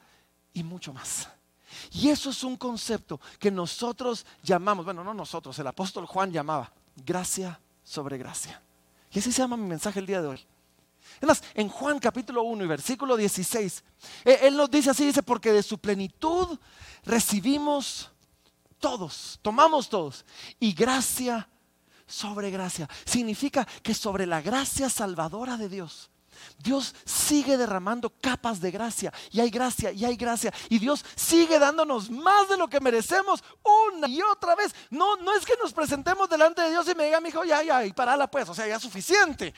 y 0.53 0.63
mucho 0.63 0.93
más. 0.93 1.29
Y 1.91 2.09
eso 2.09 2.29
es 2.29 2.43
un 2.43 2.57
concepto 2.57 3.19
que 3.39 3.51
nosotros 3.51 4.25
llamamos, 4.41 4.85
bueno, 4.85 5.03
no 5.03 5.13
nosotros, 5.13 5.57
el 5.59 5.67
apóstol 5.67 6.05
Juan 6.05 6.31
llamaba 6.31 6.71
gracia 6.95 7.59
sobre 7.83 8.17
gracia. 8.17 8.61
Y 9.11 9.19
así 9.19 9.31
se 9.31 9.41
llama 9.41 9.57
mi 9.57 9.67
mensaje 9.67 9.99
el 9.99 10.05
día 10.05 10.21
de 10.21 10.27
hoy. 10.27 10.45
Es 11.21 11.27
más, 11.27 11.43
en 11.53 11.69
Juan 11.69 11.99
capítulo 11.99 12.43
1 12.43 12.63
y 12.63 12.67
versículo 12.67 13.15
16, 13.15 13.83
eh, 14.25 14.39
Él 14.43 14.57
nos 14.57 14.69
dice 14.69 14.89
así, 14.89 15.05
dice, 15.05 15.23
porque 15.23 15.51
de 15.51 15.63
su 15.63 15.77
plenitud 15.77 16.59
recibimos 17.03 18.11
todos, 18.79 19.39
tomamos 19.41 19.89
todos, 19.89 20.25
y 20.59 20.73
gracia 20.73 21.47
sobre 22.05 22.51
gracia. 22.51 22.89
Significa 23.05 23.65
que 23.81 23.93
sobre 23.93 24.25
la 24.25 24.41
gracia 24.41 24.89
salvadora 24.89 25.57
de 25.57 25.69
Dios, 25.69 26.09
Dios 26.57 26.95
sigue 27.05 27.57
derramando 27.57 28.09
capas 28.21 28.59
de 28.59 28.71
gracia 28.71 29.13
y 29.31 29.39
hay 29.39 29.49
gracia 29.49 29.91
y 29.91 30.05
hay 30.05 30.15
gracia 30.15 30.53
y 30.69 30.79
Dios 30.79 31.03
sigue 31.15 31.59
dándonos 31.59 32.09
más 32.09 32.49
de 32.49 32.57
lo 32.57 32.67
que 32.67 32.79
merecemos 32.79 33.43
una 33.93 34.07
y 34.07 34.21
otra 34.21 34.55
vez. 34.55 34.73
No, 34.89 35.15
no 35.17 35.33
es 35.33 35.45
que 35.45 35.53
nos 35.61 35.73
presentemos 35.73 36.29
delante 36.29 36.61
de 36.61 36.71
Dios 36.71 36.87
y 36.89 36.95
me 36.95 37.05
diga, 37.05 37.21
mi 37.21 37.29
hijo, 37.29 37.43
ya, 37.43 37.63
ya, 37.63 37.85
y 37.85 37.93
parala 37.93 38.29
pues, 38.29 38.47
o 38.49 38.53
sea, 38.53 38.67
ya 38.67 38.75
es 38.77 38.81
suficiente. 38.81 39.53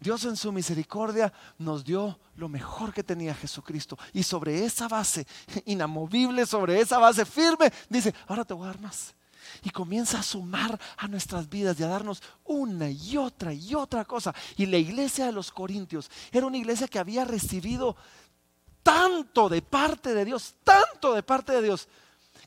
Dios 0.00 0.24
en 0.24 0.36
su 0.36 0.50
misericordia 0.50 1.30
nos 1.58 1.84
dio 1.84 2.18
lo 2.36 2.48
mejor 2.48 2.92
que 2.92 3.04
tenía 3.04 3.34
Jesucristo. 3.34 3.98
Y 4.14 4.22
sobre 4.22 4.64
esa 4.64 4.88
base 4.88 5.26
inamovible, 5.66 6.46
sobre 6.46 6.80
esa 6.80 6.98
base 6.98 7.26
firme, 7.26 7.70
dice, 7.88 8.14
ahora 8.26 8.44
te 8.44 8.54
voy 8.54 8.64
a 8.64 8.68
dar 8.68 8.80
más. 8.80 9.14
Y 9.62 9.70
comienza 9.70 10.20
a 10.20 10.22
sumar 10.22 10.78
a 10.96 11.08
nuestras 11.08 11.48
vidas 11.48 11.78
y 11.78 11.82
a 11.82 11.88
darnos 11.88 12.22
una 12.44 12.90
y 12.90 13.16
otra 13.16 13.52
y 13.52 13.74
otra 13.74 14.04
cosa. 14.04 14.34
Y 14.56 14.66
la 14.66 14.78
iglesia 14.78 15.26
de 15.26 15.32
los 15.32 15.50
Corintios 15.50 16.10
era 16.32 16.46
una 16.46 16.56
iglesia 16.56 16.88
que 16.88 16.98
había 16.98 17.24
recibido 17.24 17.96
tanto 18.82 19.48
de 19.48 19.62
parte 19.62 20.14
de 20.14 20.24
Dios, 20.24 20.54
tanto 20.64 21.14
de 21.14 21.22
parte 21.22 21.52
de 21.52 21.62
Dios. 21.62 21.88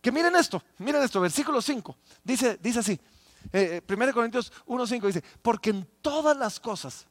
Que 0.02 0.12
miren 0.12 0.36
esto, 0.36 0.62
miren 0.80 1.04
esto, 1.04 1.22
versículo 1.22 1.62
5. 1.62 1.96
Dice, 2.24 2.60
dice 2.62 2.80
así, 2.80 3.00
1 3.52 3.60
eh, 3.60 3.82
eh, 3.88 4.14
Corintios 4.14 4.52
1.5 4.68 5.08
dice, 5.08 5.24
porque 5.42 5.70
en 5.70 5.88
todas 6.02 6.36
las 6.38 6.60
cosas, 6.60 7.08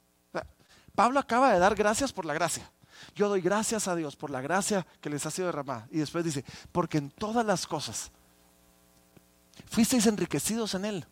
Pablo 0.94 1.18
acaba 1.18 1.52
de 1.52 1.58
dar 1.58 1.74
gracias 1.74 2.12
por 2.12 2.24
la 2.24 2.34
gracia. 2.34 2.70
Yo 3.14 3.28
doy 3.28 3.40
gracias 3.40 3.88
a 3.88 3.96
Dios 3.96 4.16
por 4.16 4.30
la 4.30 4.40
gracia 4.40 4.86
que 5.00 5.10
les 5.10 5.24
ha 5.26 5.30
sido 5.30 5.46
derramada. 5.46 5.88
Y 5.90 5.98
después 5.98 6.24
dice, 6.24 6.44
porque 6.70 6.98
en 6.98 7.10
todas 7.10 7.44
las 7.44 7.66
cosas 7.66 8.10
fuisteis 9.72 10.06
enriquecidos 10.06 10.74
en 10.74 10.84
Él. 10.84 11.06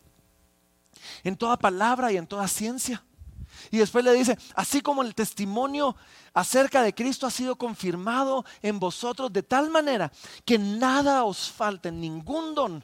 En 1.23 1.35
toda 1.35 1.57
palabra 1.57 2.11
y 2.11 2.17
en 2.17 2.27
toda 2.27 2.47
ciencia. 2.47 3.03
Y 3.69 3.77
después 3.77 4.05
le 4.05 4.13
dice, 4.13 4.37
así 4.55 4.81
como 4.81 5.01
el 5.01 5.13
testimonio 5.13 5.95
acerca 6.33 6.81
de 6.81 6.95
Cristo 6.95 7.27
ha 7.27 7.31
sido 7.31 7.57
confirmado 7.57 8.45
en 8.61 8.79
vosotros 8.79 9.31
de 9.33 9.43
tal 9.43 9.69
manera 9.69 10.11
que 10.45 10.57
nada 10.57 11.25
os 11.25 11.51
falte, 11.51 11.91
ningún 11.91 12.55
don, 12.55 12.83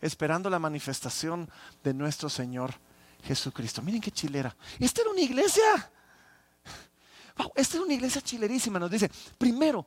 esperando 0.00 0.48
la 0.48 0.58
manifestación 0.58 1.50
de 1.82 1.94
nuestro 1.94 2.28
Señor 2.28 2.74
Jesucristo. 3.24 3.82
Miren 3.82 4.00
qué 4.00 4.12
chilera. 4.12 4.56
Esta 4.78 5.00
era 5.00 5.10
una 5.10 5.20
iglesia 5.20 5.90
esta 7.54 7.76
es 7.76 7.82
una 7.82 7.94
iglesia 7.94 8.20
chilerísima. 8.20 8.78
Nos 8.78 8.90
dice, 8.90 9.10
primero, 9.36 9.86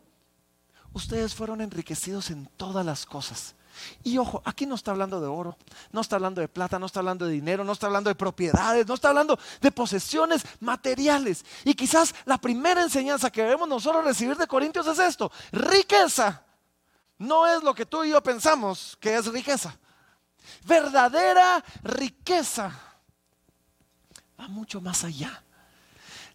ustedes 0.94 1.34
fueron 1.34 1.62
enriquecidos 1.62 2.30
en 2.32 2.48
todas 2.58 2.86
las 2.86 3.06
cosas. 3.06 3.56
Y 4.04 4.18
ojo, 4.18 4.42
aquí 4.46 4.66
no 4.66 4.76
está 4.76 4.92
hablando 4.92 5.20
de 5.20 5.28
oro, 5.28 5.58
no 5.92 6.02
está 6.02 6.16
hablando 6.18 6.42
de 6.42 6.48
plata, 6.48 6.80
no 6.80 6.86
está 6.86 7.00
hablando 7.00 7.26
de 7.26 7.34
dinero, 7.34 7.64
no 7.64 7.74
está 7.74 7.88
hablando 7.88 8.10
de 8.10 8.16
propiedades, 8.16 8.88
no 8.88 8.94
está 8.94 9.10
hablando 9.10 9.40
de 9.62 9.72
posesiones 9.72 10.44
materiales. 10.60 11.46
Y 11.64 11.74
quizás 11.74 12.14
la 12.26 12.38
primera 12.38 12.82
enseñanza 12.82 13.32
que 13.32 13.44
debemos 13.44 13.68
nosotros 13.68 14.04
recibir 14.04 14.38
de 14.38 14.48
Corintios 14.48 14.88
es 14.88 15.00
esto, 15.00 15.32
riqueza. 15.52 16.44
No 17.18 17.46
es 17.46 17.62
lo 17.62 17.74
que 17.74 17.86
tú 17.86 18.04
y 18.04 18.10
yo 18.10 18.22
pensamos 18.24 18.98
que 19.00 19.16
es 19.16 19.28
riqueza. 19.28 19.78
Verdadera 20.66 21.64
riqueza 21.84 22.72
va 24.40 24.48
mucho 24.48 24.82
más 24.82 25.04
allá. 25.04 25.44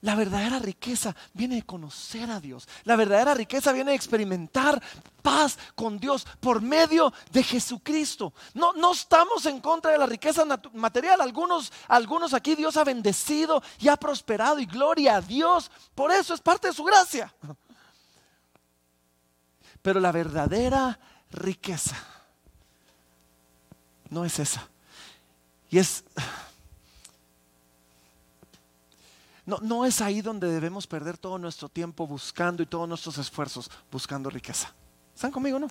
La 0.02 0.14
verdadera 0.14 0.59
riqueza 0.59 1.14
viene 1.32 1.56
de 1.56 1.62
conocer 1.62 2.30
a 2.30 2.40
Dios. 2.40 2.68
La 2.85 2.96
verdadera 2.96 3.35
riqueza 3.35 3.72
viene 3.72 3.90
de 3.90 3.96
experimentar 3.96 4.82
paz 5.22 5.59
con 5.74 5.98
Dios 5.98 6.26
por 6.40 6.61
medio 6.61 7.12
de 7.32 7.42
Jesucristo. 7.42 8.32
No, 8.54 8.72
no 8.74 8.92
estamos 8.92 9.46
en 9.46 9.61
contra 9.61 9.92
de 9.92 9.98
la 9.98 10.06
riqueza 10.06 10.44
material. 10.74 11.20
Algunos, 11.20 11.72
algunos 11.88 12.35
aquí 12.35 12.54
Dios 12.54 12.76
ha 12.76 12.85
bendecido 12.85 13.62
y 13.78 13.88
ha 13.88 13.96
prosperado 13.96 14.59
y 14.59 14.66
gloria 14.66 15.16
a 15.16 15.20
Dios. 15.20 15.70
Por 15.94 16.12
eso 16.12 16.35
es 16.35 16.40
parte 16.40 16.68
de 16.68 16.74
su 16.74 16.85
gracia. 16.85 17.35
Pero 19.82 20.00
la 20.00 20.12
verdadera 20.12 20.98
riqueza 21.30 21.96
no 24.11 24.24
es 24.24 24.38
esa. 24.38 24.68
Y 25.70 25.78
es 25.78 26.04
no, 29.46 29.85
es 29.85 30.00
ahí 30.00 30.22
donde 30.22 30.50
debemos 30.50 30.87
perder 30.87 31.18
todo 31.18 31.38
nuestro 31.38 31.68
tiempo 31.68 32.06
buscando 32.06 32.62
y 32.62 32.66
todos 32.66 32.88
nuestros 32.88 33.16
esfuerzos 33.18 33.70
buscando 33.90 34.28
riqueza. 34.28 34.74
¿Están 35.14 35.30
conmigo 35.30 35.59
no? 35.59 35.68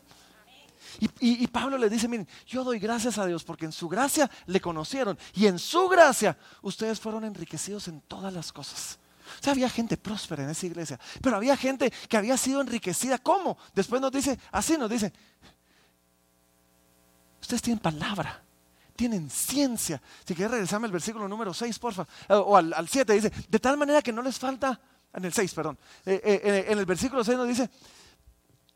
Y, 1.00 1.44
y, 1.44 1.48
Pablo 1.48 1.78
le 1.78 1.90
dice, 1.90 2.08
miren, 2.08 2.28
yo 2.48 2.64
doy 2.64 2.80
gracias 2.80 3.18
a 3.18 3.26
Dios 3.26 3.44
porque 3.44 3.66
en 3.66 3.74
su 3.74 3.90
gracia 3.90 4.30
le 4.46 4.62
conocieron 4.62 5.18
y 5.34 5.48
en 5.48 5.60
su 5.60 5.90
gracia 5.90 6.38
ustedes 6.62 7.02
fueron 7.02 7.26
enriquecidos 7.26 7.90
en 7.90 8.00
todas 8.02 8.32
las 8.32 8.54
cosas. 8.54 8.98
O 9.42 9.44
sea, 9.44 9.52
había 9.52 9.70
gente 9.70 9.98
próspera 9.98 10.44
en 10.44 10.52
esa 10.52 10.68
iglesia, 10.68 11.00
pero 11.22 11.36
había 11.36 11.58
gente 11.58 11.92
que 12.08 12.16
había 12.16 12.38
sido 12.38 12.62
enriquecida. 12.62 13.18
¿Cómo? 13.18 13.58
Después 13.74 14.02
nos 14.02 14.12
dice, 14.12 14.40
así 14.52 14.78
nos 14.78 14.90
dice, 14.90 15.12
ustedes 17.42 17.62
tienen 17.62 17.80
palabra 17.80 18.45
tienen 18.96 19.30
ciencia. 19.30 20.02
Si 20.26 20.34
quieres 20.34 20.52
regresarme 20.52 20.86
al 20.86 20.92
versículo 20.92 21.28
número 21.28 21.54
6, 21.54 21.80
porfa, 21.80 22.04
eh, 22.30 22.34
o 22.34 22.56
al, 22.56 22.88
7, 22.88 23.14
dice, 23.14 23.32
de 23.48 23.60
tal 23.60 23.78
manera 23.78 24.02
que 24.02 24.14
no 24.14 24.22
les 24.22 24.40
falta, 24.40 24.80
en 25.14 25.26
el 25.26 25.34
6, 25.34 25.54
perdón, 25.54 25.78
eh, 26.06 26.22
eh, 26.24 26.66
en 26.68 26.78
el 26.78 26.86
versículo 26.86 27.24
6 27.24 27.38
nos 27.38 27.48
dice, 27.48 27.70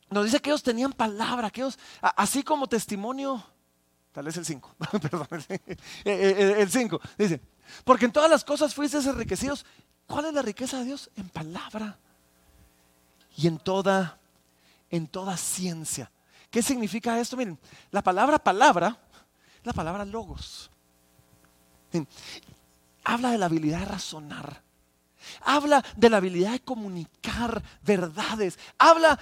nos 0.10 0.26
dice 0.26 0.40
que 0.40 0.50
ellos 0.50 0.64
tenían 0.64 0.94
palabra, 0.94 1.50
que 1.50 1.62
ellos, 1.62 1.78
así 2.02 2.44
como 2.44 2.68
testimonio, 2.68 3.44
tal 4.12 4.26
vez 4.26 4.38
el 4.38 4.46
5, 4.46 4.76
perdón, 5.02 5.28
el 6.06 6.70
5, 6.70 7.02
dice, 7.18 7.42
porque 7.84 8.06
en 8.06 8.12
todas 8.12 8.30
las 8.30 8.44
cosas 8.44 8.74
fuiste 8.74 8.98
enriquecidos. 8.98 9.66
¿Cuál 10.08 10.26
es 10.26 10.34
la 10.34 10.42
riqueza 10.42 10.80
de 10.80 10.86
Dios? 10.86 11.12
En 11.16 11.30
palabra 11.30 12.00
y 13.38 13.46
en 13.46 13.60
toda, 13.60 14.18
en 14.90 15.08
toda 15.08 15.38
ciencia. 15.38 16.12
¿Qué 16.50 16.64
significa 16.64 17.20
esto? 17.20 17.38
Miren, 17.38 17.60
la 17.92 18.02
palabra 18.02 18.40
palabra 18.40 18.98
la 19.64 19.74
palabra 19.74 20.06
logos. 20.06 20.70
Habla 23.04 23.32
de 23.32 23.38
la 23.38 23.46
habilidad 23.46 23.80
de 23.80 23.86
razonar. 23.86 24.62
Habla 25.42 25.84
de 25.96 26.10
la 26.10 26.18
habilidad 26.18 26.52
de 26.52 26.62
comunicar 26.62 27.62
verdades. 27.84 28.58
Habla 28.78 29.20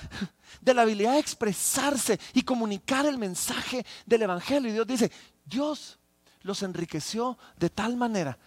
de 0.61 0.73
la 0.73 0.83
habilidad 0.83 1.13
de 1.13 1.19
expresarse 1.19 2.19
y 2.33 2.43
comunicar 2.43 3.05
el 3.05 3.17
mensaje 3.17 3.85
del 4.05 4.23
Evangelio. 4.23 4.69
Y 4.69 4.73
Dios 4.73 4.87
dice, 4.87 5.11
Dios 5.45 5.97
los 6.41 6.61
enriqueció 6.63 7.37
de 7.57 7.69
tal 7.69 7.95
manera 7.95 8.37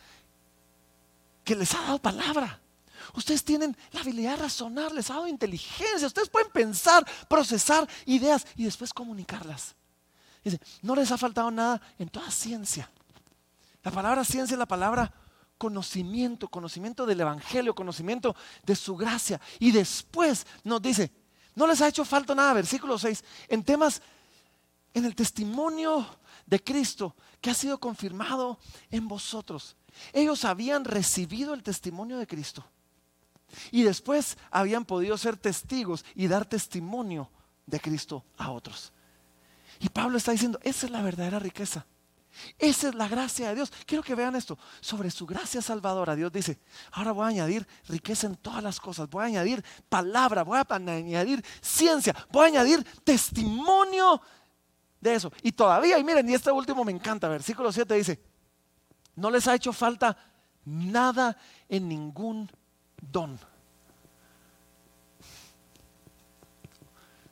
que 1.44 1.56
les 1.56 1.74
ha 1.74 1.82
dado 1.82 1.98
palabra. 1.98 2.60
Ustedes 3.14 3.44
tienen 3.44 3.76
la 3.92 4.00
habilidad 4.00 4.32
de 4.36 4.42
razonar, 4.42 4.92
les 4.92 5.10
ha 5.10 5.14
dado 5.14 5.26
inteligencia. 5.26 6.06
Ustedes 6.06 6.28
pueden 6.28 6.50
pensar, 6.52 7.04
procesar 7.28 7.88
ideas 8.06 8.46
y 8.56 8.64
después 8.64 8.92
comunicarlas. 8.92 9.74
Dice, 10.42 10.60
no 10.82 10.94
les 10.94 11.10
ha 11.10 11.18
faltado 11.18 11.50
nada 11.50 11.80
en 11.98 12.08
toda 12.08 12.30
ciencia. 12.30 12.90
La 13.82 13.90
palabra 13.90 14.24
ciencia 14.24 14.54
es 14.54 14.58
la 14.58 14.66
palabra 14.66 15.12
conocimiento, 15.58 16.48
conocimiento 16.48 17.04
del 17.04 17.20
Evangelio, 17.20 17.74
conocimiento 17.74 18.34
de 18.64 18.74
su 18.74 18.96
gracia. 18.96 19.40
Y 19.58 19.72
después 19.72 20.46
nos 20.64 20.80
dice, 20.80 21.12
no 21.54 21.66
les 21.66 21.82
ha 21.82 21.88
hecho 21.88 22.04
falta 22.04 22.34
nada, 22.34 22.54
versículo 22.54 22.98
6, 22.98 23.22
en 23.48 23.62
temas, 23.62 24.00
en 24.94 25.04
el 25.04 25.14
testimonio 25.14 26.06
de 26.46 26.62
Cristo 26.62 27.14
que 27.40 27.50
ha 27.50 27.54
sido 27.54 27.78
confirmado 27.78 28.58
en 28.90 29.08
vosotros. 29.08 29.76
Ellos 30.12 30.44
habían 30.44 30.84
recibido 30.84 31.54
el 31.54 31.62
testimonio 31.62 32.18
de 32.18 32.26
Cristo. 32.26 32.64
Y 33.70 33.82
después 33.82 34.38
habían 34.50 34.84
podido 34.84 35.18
ser 35.18 35.36
testigos 35.36 36.04
y 36.14 36.28
dar 36.28 36.46
testimonio 36.46 37.30
de 37.66 37.80
Cristo 37.80 38.24
a 38.38 38.50
otros. 38.50 38.92
Y 39.80 39.88
Pablo 39.88 40.18
está 40.18 40.32
diciendo, 40.32 40.60
esa 40.62 40.86
es 40.86 40.92
la 40.92 41.02
verdadera 41.02 41.38
riqueza. 41.38 41.86
Esa 42.58 42.88
es 42.88 42.94
la 42.94 43.08
gracia 43.08 43.48
de 43.48 43.56
Dios. 43.56 43.72
Quiero 43.86 44.04
que 44.04 44.14
vean 44.14 44.36
esto. 44.36 44.58
Sobre 44.80 45.10
su 45.10 45.26
gracia 45.26 45.62
salvadora, 45.62 46.14
Dios 46.14 46.30
dice, 46.30 46.60
ahora 46.92 47.12
voy 47.12 47.24
a 47.24 47.28
añadir 47.28 47.66
riqueza 47.88 48.26
en 48.26 48.36
todas 48.36 48.62
las 48.62 48.78
cosas. 48.78 49.08
Voy 49.08 49.24
a 49.24 49.26
añadir 49.26 49.64
palabra, 49.88 50.42
voy 50.42 50.58
a 50.58 50.66
añadir 50.70 51.44
ciencia, 51.60 52.14
voy 52.30 52.44
a 52.44 52.48
añadir 52.48 52.84
testimonio 53.02 54.20
de 55.00 55.14
eso. 55.14 55.32
Y 55.42 55.52
todavía, 55.52 55.98
y 55.98 56.04
miren, 56.04 56.28
y 56.28 56.34
este 56.34 56.52
último 56.52 56.84
me 56.84 56.92
encanta, 56.92 57.26
versículo 57.28 57.72
7 57.72 57.94
dice, 57.94 58.20
no 59.16 59.30
les 59.30 59.48
ha 59.48 59.54
hecho 59.54 59.72
falta 59.72 60.16
nada 60.64 61.36
en 61.68 61.88
ningún 61.88 62.50
don. 63.00 63.38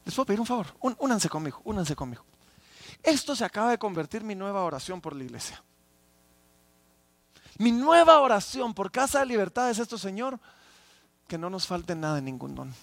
Les 0.04 0.14
puedo 0.14 0.26
pedir 0.26 0.40
un 0.40 0.46
favor, 0.46 0.74
únanse 0.80 1.28
conmigo, 1.28 1.60
únanse 1.64 1.94
conmigo. 1.94 2.27
Esto 3.02 3.34
se 3.36 3.44
acaba 3.44 3.70
de 3.70 3.78
convertir 3.78 4.22
mi 4.22 4.34
nueva 4.34 4.64
oración 4.64 5.00
por 5.00 5.14
la 5.14 5.24
iglesia. 5.24 5.62
Mi 7.58 7.72
nueva 7.72 8.20
oración 8.20 8.72
por 8.72 8.90
Casa 8.90 9.20
de 9.20 9.26
Libertad 9.26 9.70
es 9.70 9.78
esto, 9.78 9.98
Señor, 9.98 10.38
que 11.26 11.38
no 11.38 11.50
nos 11.50 11.66
falte 11.66 11.94
nada 11.94 12.18
en 12.18 12.26
ningún 12.26 12.54
don. 12.54 12.74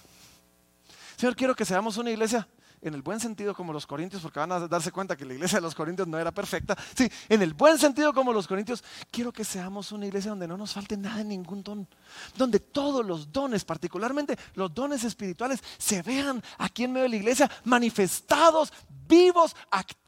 Señor, 1.16 1.34
quiero 1.34 1.54
que 1.54 1.64
seamos 1.64 1.96
una 1.96 2.10
iglesia 2.10 2.46
en 2.82 2.92
el 2.92 3.00
buen 3.00 3.18
sentido 3.18 3.54
como 3.54 3.72
los 3.72 3.86
corintios, 3.86 4.20
porque 4.20 4.38
van 4.38 4.52
a 4.52 4.68
darse 4.68 4.92
cuenta 4.92 5.16
que 5.16 5.24
la 5.24 5.32
iglesia 5.32 5.56
de 5.56 5.62
los 5.62 5.74
corintios 5.74 6.06
no 6.06 6.18
era 6.18 6.30
perfecta. 6.30 6.76
Sí, 6.94 7.10
en 7.28 7.40
el 7.40 7.54
buen 7.54 7.78
sentido 7.78 8.12
como 8.12 8.34
los 8.34 8.46
corintios, 8.46 8.84
quiero 9.10 9.32
que 9.32 9.44
seamos 9.44 9.92
una 9.92 10.06
iglesia 10.06 10.30
donde 10.30 10.46
no 10.46 10.58
nos 10.58 10.74
falte 10.74 10.96
nada 10.96 11.22
en 11.22 11.28
ningún 11.28 11.62
don, 11.62 11.88
donde 12.36 12.60
todos 12.60 13.04
los 13.04 13.32
dones, 13.32 13.64
particularmente 13.64 14.38
los 14.54 14.74
dones 14.74 15.04
espirituales, 15.04 15.62
se 15.78 16.02
vean 16.02 16.42
aquí 16.58 16.84
en 16.84 16.92
medio 16.92 17.04
de 17.04 17.10
la 17.10 17.16
iglesia 17.16 17.50
manifestados, 17.64 18.72
vivos, 19.08 19.56
activos 19.70 20.05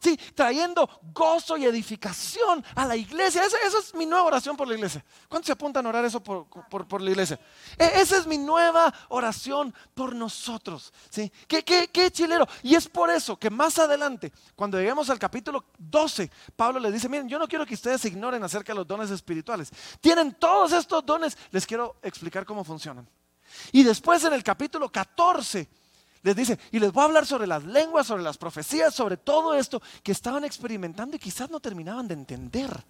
sí, 0.00 0.18
trayendo 0.34 0.88
gozo 1.12 1.56
y 1.56 1.64
edificación 1.64 2.64
a 2.74 2.84
la 2.86 2.96
iglesia. 2.96 3.42
Esa, 3.44 3.78
es 3.78 3.94
mi 3.94 4.06
nueva 4.06 4.24
oración 4.24 4.56
por 4.56 4.68
la 4.68 4.74
iglesia. 4.74 5.04
¿Cuántos 5.28 5.46
se 5.46 5.52
apuntan 5.52 5.86
a 5.86 5.88
orar 5.88 6.04
eso 6.04 6.22
por, 6.22 6.46
por, 6.46 7.00
la 7.00 7.10
iglesia? 7.10 7.38
E, 7.76 8.00
esa 8.00 8.16
es 8.18 8.26
mi 8.26 8.38
nueva 8.38 8.92
oración 9.08 9.74
por 9.94 10.14
nosotros. 10.14 10.92
¿sí? 11.10 11.30
¿Qué, 11.46 11.62
qué, 11.64 11.88
qué 11.92 12.10
chilero? 12.10 12.46
Y 12.62 12.74
es 12.74 12.88
por 12.88 13.10
eso 13.10 13.38
que 13.38 13.50
más 13.50 13.78
adelante, 13.78 14.32
cuando 14.56 14.78
lleguemos 14.78 15.10
al 15.10 15.18
capítulo 15.18 15.64
12, 15.78 16.30
Pablo 16.56 16.80
les 16.80 16.92
dice, 16.92 17.08
miren, 17.08 17.28
yo 17.28 17.38
no 17.38 17.48
quiero 17.48 17.66
que 17.66 17.74
ustedes 17.74 18.04
ignoren 18.04 18.42
acerca 18.42 18.72
de 18.72 18.78
los 18.78 18.86
dones 18.86 19.10
espirituales. 19.10 19.70
Tienen 20.00 20.34
todos 20.34 20.72
estos 20.72 21.04
dones, 21.04 21.36
les 21.50 21.66
quiero 21.66 21.96
explicar 22.02 22.44
cómo 22.44 22.64
funcionan. 22.64 23.08
Y 23.72 23.82
después 23.82 24.24
en 24.24 24.32
el 24.32 24.42
capítulo 24.42 24.90
14 24.90 25.68
les 26.28 26.36
dice, 26.36 26.58
y 26.70 26.78
les 26.78 26.92
voy 26.92 27.02
a 27.02 27.06
hablar 27.06 27.24
sobre 27.24 27.46
las 27.46 27.64
lenguas, 27.64 28.06
sobre 28.06 28.22
las 28.22 28.36
profecías, 28.36 28.94
sobre 28.94 29.16
todo 29.16 29.54
esto 29.54 29.80
que 30.02 30.12
estaban 30.12 30.44
experimentando 30.44 31.16
y 31.16 31.18
quizás 31.18 31.48
no 31.48 31.58
terminaban 31.58 32.06
de 32.06 32.14
entender. 32.14 32.84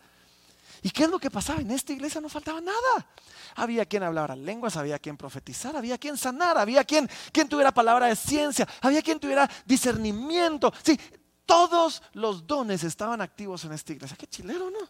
¿Y 0.82 0.90
qué 0.90 1.04
es 1.04 1.10
lo 1.10 1.20
que 1.20 1.30
pasaba? 1.30 1.60
En 1.60 1.70
esta 1.70 1.92
iglesia 1.92 2.20
no 2.20 2.28
faltaba 2.28 2.60
nada. 2.60 3.06
Había 3.54 3.86
quien 3.86 4.02
hablara 4.02 4.34
lenguas, 4.34 4.76
había 4.76 4.98
quien 4.98 5.16
profetizar, 5.16 5.76
había 5.76 5.98
quien 5.98 6.16
sanar, 6.16 6.58
había 6.58 6.82
quien, 6.82 7.08
quien 7.32 7.48
tuviera 7.48 7.72
palabra 7.72 8.06
de 8.06 8.16
ciencia, 8.16 8.66
había 8.80 9.02
quien 9.02 9.20
tuviera 9.20 9.48
discernimiento. 9.64 10.72
Sí, 10.82 10.98
todos 11.46 12.02
los 12.14 12.44
dones 12.44 12.82
estaban 12.82 13.20
activos 13.20 13.64
en 13.64 13.72
esta 13.72 13.92
iglesia. 13.92 14.16
Qué 14.16 14.26
chilero, 14.26 14.68
¿no? 14.70 14.80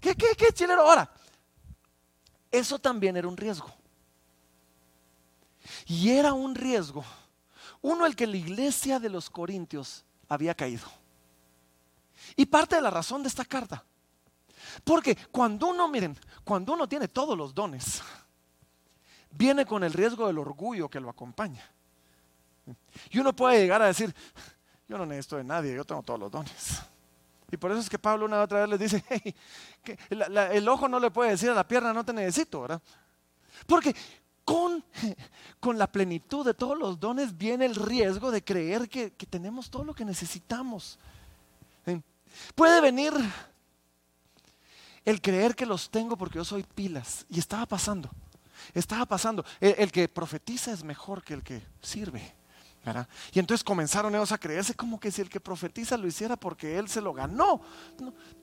¿Qué, 0.00 0.14
qué, 0.14 0.36
qué 0.36 0.52
chilero? 0.52 0.82
Ahora, 0.82 1.12
eso 2.52 2.78
también 2.78 3.16
era 3.16 3.26
un 3.26 3.36
riesgo. 3.36 3.68
Y 5.86 6.10
era 6.10 6.32
un 6.32 6.54
riesgo 6.54 7.04
uno, 7.84 8.06
el 8.06 8.16
que 8.16 8.26
la 8.26 8.38
iglesia 8.38 8.98
de 8.98 9.10
los 9.10 9.28
Corintios 9.28 10.06
había 10.30 10.54
caído. 10.54 10.86
Y 12.34 12.46
parte 12.46 12.76
de 12.76 12.82
la 12.82 12.88
razón 12.88 13.22
de 13.22 13.28
esta 13.28 13.44
carta. 13.44 13.84
Porque 14.82 15.14
cuando 15.30 15.66
uno, 15.66 15.86
miren, 15.86 16.18
cuando 16.44 16.72
uno 16.72 16.88
tiene 16.88 17.08
todos 17.08 17.36
los 17.36 17.54
dones, 17.54 18.02
viene 19.30 19.66
con 19.66 19.84
el 19.84 19.92
riesgo 19.92 20.26
del 20.26 20.38
orgullo 20.38 20.88
que 20.88 20.98
lo 20.98 21.10
acompaña. 21.10 21.62
Y 23.10 23.18
uno 23.18 23.36
puede 23.36 23.60
llegar 23.60 23.82
a 23.82 23.86
decir, 23.86 24.14
yo 24.88 24.96
no 24.96 25.04
necesito 25.04 25.36
de 25.36 25.44
nadie, 25.44 25.74
yo 25.74 25.84
tengo 25.84 26.02
todos 26.02 26.18
los 26.18 26.30
dones. 26.30 26.80
Y 27.52 27.58
por 27.58 27.70
eso 27.70 27.80
es 27.80 27.90
que 27.90 27.98
Pablo 27.98 28.24
una 28.24 28.40
otra 28.40 28.60
vez 28.60 28.70
les 28.70 28.80
dice, 28.80 29.04
que 29.84 29.98
el 30.08 30.68
ojo 30.70 30.88
no 30.88 30.98
le 30.98 31.10
puede 31.10 31.32
decir 31.32 31.50
a 31.50 31.54
la 31.54 31.68
pierna, 31.68 31.92
no 31.92 32.02
te 32.02 32.14
necesito, 32.14 32.62
¿verdad? 32.62 32.80
Porque 33.66 33.94
con, 34.44 34.84
con 35.60 35.78
la 35.78 35.90
plenitud 35.90 36.44
de 36.44 36.54
todos 36.54 36.78
los 36.78 37.00
dones 37.00 37.36
viene 37.36 37.66
el 37.66 37.74
riesgo 37.74 38.30
de 38.30 38.44
creer 38.44 38.88
que, 38.88 39.10
tenemos 39.10 39.70
todo 39.70 39.84
lo 39.84 39.94
que 39.94 40.04
necesitamos. 40.04 40.98
Puede 42.54 42.80
venir 42.80 43.12
el 45.04 45.20
creer 45.20 45.54
que 45.54 45.66
los 45.66 45.90
tengo 45.90 46.16
porque 46.16 46.38
yo 46.38 46.44
soy 46.44 46.62
pilas. 46.62 47.26
Y 47.28 47.38
estaba 47.38 47.66
pasando, 47.66 48.10
estaba 48.72 49.06
pasando. 49.06 49.44
El, 49.60 49.92
que 49.92 50.08
profetiza 50.08 50.72
es 50.72 50.82
mejor 50.82 51.22
que 51.22 51.34
el 51.34 51.42
que 51.42 51.62
sirve. 51.80 52.34
Y 53.32 53.38
entonces 53.38 53.64
comenzaron 53.64 54.14
ellos 54.14 54.32
a 54.32 54.38
creerse 54.38 54.74
como 54.74 55.00
que 55.00 55.10
si 55.10 55.22
el 55.22 55.30
que 55.30 55.40
profetiza 55.40 55.96
lo 55.96 56.06
hiciera 56.06 56.36
porque 56.36 56.78
él 56.78 56.88
se 56.88 57.00
lo 57.00 57.12
ganó. 57.14 57.60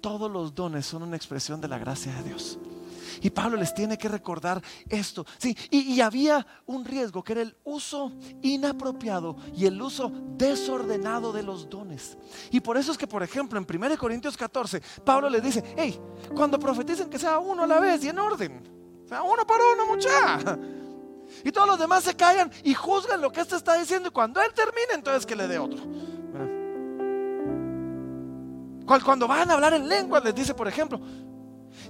todos 0.02 0.32
los 0.32 0.56
dones 0.56 0.86
son 0.86 1.04
una 1.04 1.16
expresión 1.16 1.62
de 1.62 1.68
la 1.68 1.78
gracia 1.78 2.14
de 2.16 2.24
Dios. 2.24 2.58
Y 3.22 3.30
Pablo 3.30 3.58
les 3.58 3.74
tiene 3.74 3.98
que 3.98 4.08
recordar 4.08 4.62
esto. 4.90 5.26
Sí, 5.38 5.56
y, 5.70 6.00
había 6.02 6.46
un 6.66 6.86
riesgo 6.86 7.24
que 7.24 7.34
era 7.34 7.42
el 7.42 7.56
uso 7.64 8.12
inapropiado 8.42 9.36
y 9.56 9.66
el 9.66 9.82
uso 9.82 10.12
desordenado 10.38 11.32
de 11.32 11.44
los 11.44 11.70
dones. 11.70 12.18
Y 12.50 12.60
por 12.60 12.78
eso 12.78 12.92
es 12.92 12.98
que, 12.98 13.08
por 13.08 13.24
ejemplo, 13.24 13.60
en 13.60 13.68
1 13.70 13.98
Corintios 13.98 14.38
14, 14.38 14.82
Pablo 15.04 15.30
les 15.30 15.44
dice, 15.44 15.64
hey, 15.78 16.00
cuando 16.36 16.58
profeticen 16.60 17.10
que 17.10 17.20
sea 17.20 17.40
uno 17.40 17.64
a 17.64 17.68
la 17.68 17.80
vez 17.80 18.04
y 18.04 18.10
en 18.10 18.20
orden. 18.20 18.64
O 19.06 19.08
sea, 19.08 19.24
uno 19.24 19.46
por 19.46 19.58
uno, 19.74 19.86
mucha. 19.88 20.60
Y 21.44 21.52
todos 21.52 21.68
los 21.68 21.80
demás 21.80 22.04
se 22.04 22.16
callan 22.16 22.52
y 22.64 22.74
juzgan 22.74 23.22
lo 23.22 23.32
que 23.32 23.42
este 23.42 23.56
está 23.56 23.76
diciendo. 23.76 24.10
Y 24.10 24.12
cuando 24.12 24.42
él 24.42 24.54
termine, 24.54 24.94
entonces 24.94 25.26
que 25.26 25.36
le 25.36 25.48
dé 25.48 25.60
otro. 25.60 25.80
Cuando 29.00 29.28
van 29.28 29.50
a 29.50 29.54
hablar 29.54 29.74
en 29.74 29.88
lenguas, 29.88 30.24
les 30.24 30.36
dice, 30.36 30.54
por 30.54 30.68
ejemplo, 30.68 31.00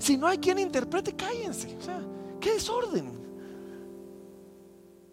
si 0.01 0.17
no 0.17 0.27
hay 0.27 0.37
quien 0.37 0.59
interprete, 0.59 1.15
cállense. 1.15 1.77
O 1.77 1.81
sea, 1.81 2.01
qué 2.39 2.53
desorden. 2.53 3.21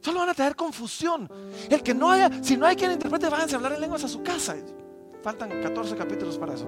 Solo 0.01 0.21
van 0.21 0.31
a 0.31 0.35
traer 0.35 0.57
confusión. 0.57 1.31
El 1.69 1.83
que 1.83 1.93
no 1.93 2.11
haya, 2.11 2.43
si 2.43 2.57
no 2.57 2.67
hay 2.67 2.77
quien 2.77 2.93
interprete, 2.93 3.29
váyanse 3.29 3.55
a 3.55 3.59
hablar 3.59 3.75
en 3.75 3.81
lenguas 3.81 4.05
a 4.05 4.09
su 4.09 4.23
casa. 4.23 4.57
Faltan 5.23 5.51
14 5.51 5.97
capítulos 5.97 6.39
para 6.39 6.55
eso. 6.55 6.67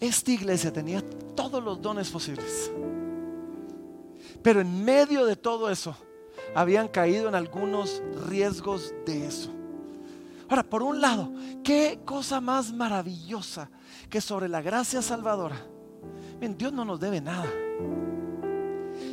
Esta 0.00 0.30
iglesia 0.30 0.72
tenía 0.72 1.02
todos 1.34 1.62
los 1.62 1.80
dones 1.80 2.10
posibles. 2.10 2.70
Pero 4.42 4.60
en 4.60 4.84
medio 4.84 5.24
de 5.24 5.36
todo 5.36 5.70
eso, 5.70 5.96
habían 6.54 6.88
caído 6.88 7.28
en 7.28 7.34
algunos 7.34 8.02
riesgos 8.28 8.94
de 9.04 9.26
eso. 9.26 9.55
Ahora, 10.48 10.62
por 10.62 10.82
un 10.82 11.00
lado, 11.00 11.32
qué 11.64 12.00
cosa 12.04 12.40
más 12.40 12.72
maravillosa 12.72 13.68
que 14.08 14.20
sobre 14.20 14.48
la 14.48 14.62
gracia 14.62 15.02
salvadora. 15.02 15.56
Bien, 16.38 16.56
Dios 16.56 16.72
no 16.72 16.84
nos 16.84 17.00
debe 17.00 17.20
nada. 17.20 17.46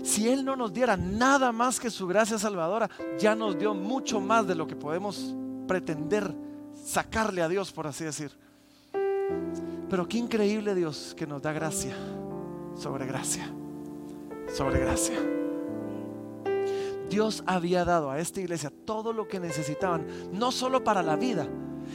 Si 0.04 0.30
Él 0.30 0.46
no 0.46 0.56
nos 0.56 0.74
diera 0.74 0.98
nada 0.98 1.52
más 1.52 1.80
que 1.80 1.90
su 1.90 2.08
gracia 2.08 2.38
salvadora, 2.38 2.90
ya 3.18 3.36
nos 3.36 3.58
dio 3.58 3.74
mucho 3.74 4.20
más 4.20 4.46
de 4.46 4.56
lo 4.56 4.68
que 4.68 4.76
podemos 4.76 5.34
pretender 5.68 6.34
sacarle 6.84 7.42
a 7.42 7.50
Dios, 7.50 7.72
por 7.72 7.88
así 7.88 8.04
decir. 8.04 8.32
Pero 9.90 10.08
qué 10.08 10.18
increíble 10.18 10.76
Dios 10.76 11.14
que 11.18 11.26
nos 11.26 11.42
da 11.42 11.52
gracia 11.52 11.96
sobre 12.76 13.06
gracia, 13.06 13.50
sobre 14.54 14.80
gracia. 14.80 15.43
Dios 17.14 17.44
había 17.46 17.86
dado 17.86 18.10
a 18.10 18.18
esta 18.18 18.42
iglesia 18.42 18.74
todo 18.86 19.14
lo 19.14 19.28
que 19.28 19.40
necesitaban, 19.40 20.08
no 20.32 20.52
solo 20.52 20.84
para 20.84 21.04
la 21.04 21.16
vida, 21.16 21.48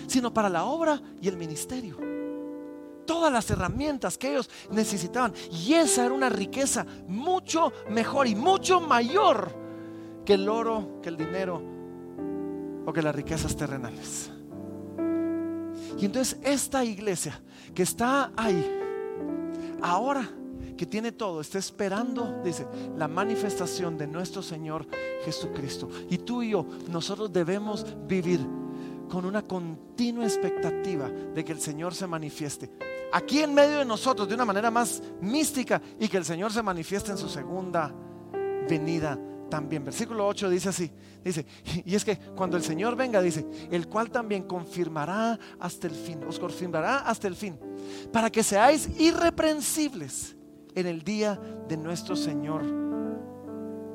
sino 0.07 0.33
para 0.33 0.49
la 0.49 0.65
obra 0.65 1.03
y 1.21 1.27
el 1.27 1.37
ministerio. 1.37 1.99
Todas 3.05 3.33
las 3.33 3.51
herramientas 3.51 4.17
que 4.17 4.31
ellos 4.31 4.49
necesitaban. 4.71 5.33
Y 5.51 5.75
esa 5.75 6.05
era 6.05 6.15
una 6.15 6.29
riqueza 6.29 6.87
mucho 7.09 7.73
mejor 7.91 8.29
y 8.29 8.37
mucho 8.37 8.81
mayor 8.81 9.53
que 10.25 10.35
el 10.35 10.49
oro, 10.49 11.01
que 11.03 11.09
el 11.09 11.17
dinero 11.17 11.61
o 12.87 12.93
que 12.93 13.03
las 13.03 13.17
riquezas 13.17 13.57
terrenales. 13.57 14.31
Y 15.99 16.05
entonces 16.05 16.39
esta 16.45 16.85
iglesia 16.85 17.43
que 17.75 17.83
está 17.83 18.31
ahí, 18.37 18.65
ahora 19.83 20.31
que 20.79 20.87
tiene 20.87 21.13
todo, 21.13 21.43
está 21.43 21.59
esperando, 21.59 22.41
dice, 22.43 22.67
la 22.97 23.09
manifestación 23.09 23.99
de 23.99 24.07
nuestro 24.07 24.43
Señor 24.43 24.87
Jesucristo. 25.25 25.91
Y 26.09 26.19
tú 26.19 26.43
y 26.43 26.51
yo, 26.51 26.65
nosotros 26.89 27.31
debemos 27.31 27.85
vivir 28.07 28.41
con 29.11 29.27
una 29.27 29.43
continua 29.43 30.25
expectativa 30.25 31.11
de 31.11 31.45
que 31.45 31.53
el 31.53 31.61
Señor 31.61 31.95
se 31.95 32.07
manifieste. 32.07 32.71
Aquí 33.13 33.41
en 33.41 33.53
medio 33.53 33.79
de 33.79 33.85
nosotros, 33.85 34.29
de 34.29 34.35
una 34.35 34.45
manera 34.45 34.71
más 34.71 35.03
mística, 35.21 35.83
y 35.99 36.09
que 36.09 36.17
el 36.17 36.25
Señor 36.25 36.53
se 36.53 36.63
manifieste 36.63 37.11
en 37.11 37.19
su 37.19 37.29
segunda 37.29 37.93
venida 38.69 39.19
también. 39.51 39.85
Versículo 39.85 40.29
8 40.29 40.49
dice 40.49 40.69
así, 40.69 40.93
dice, 41.25 41.45
y 41.85 41.95
es 41.97 42.05
que 42.05 42.17
cuando 42.37 42.57
el 42.57 42.63
Señor 42.63 42.95
venga, 42.95 43.21
dice, 43.21 43.45
el 43.71 43.89
cual 43.89 44.11
también 44.11 44.45
confirmará 44.45 45.39
hasta 45.59 45.89
el 45.89 45.95
fin, 45.95 46.23
os 46.23 46.39
confirmará 46.39 46.99
hasta 46.99 47.27
el 47.27 47.35
fin, 47.35 47.59
para 48.13 48.31
que 48.31 48.45
seáis 48.45 48.89
irreprensibles 49.01 50.38
en 50.75 50.87
el 50.87 51.03
día 51.03 51.41
de 51.69 51.77
nuestro 51.77 52.17
Señor 52.17 52.63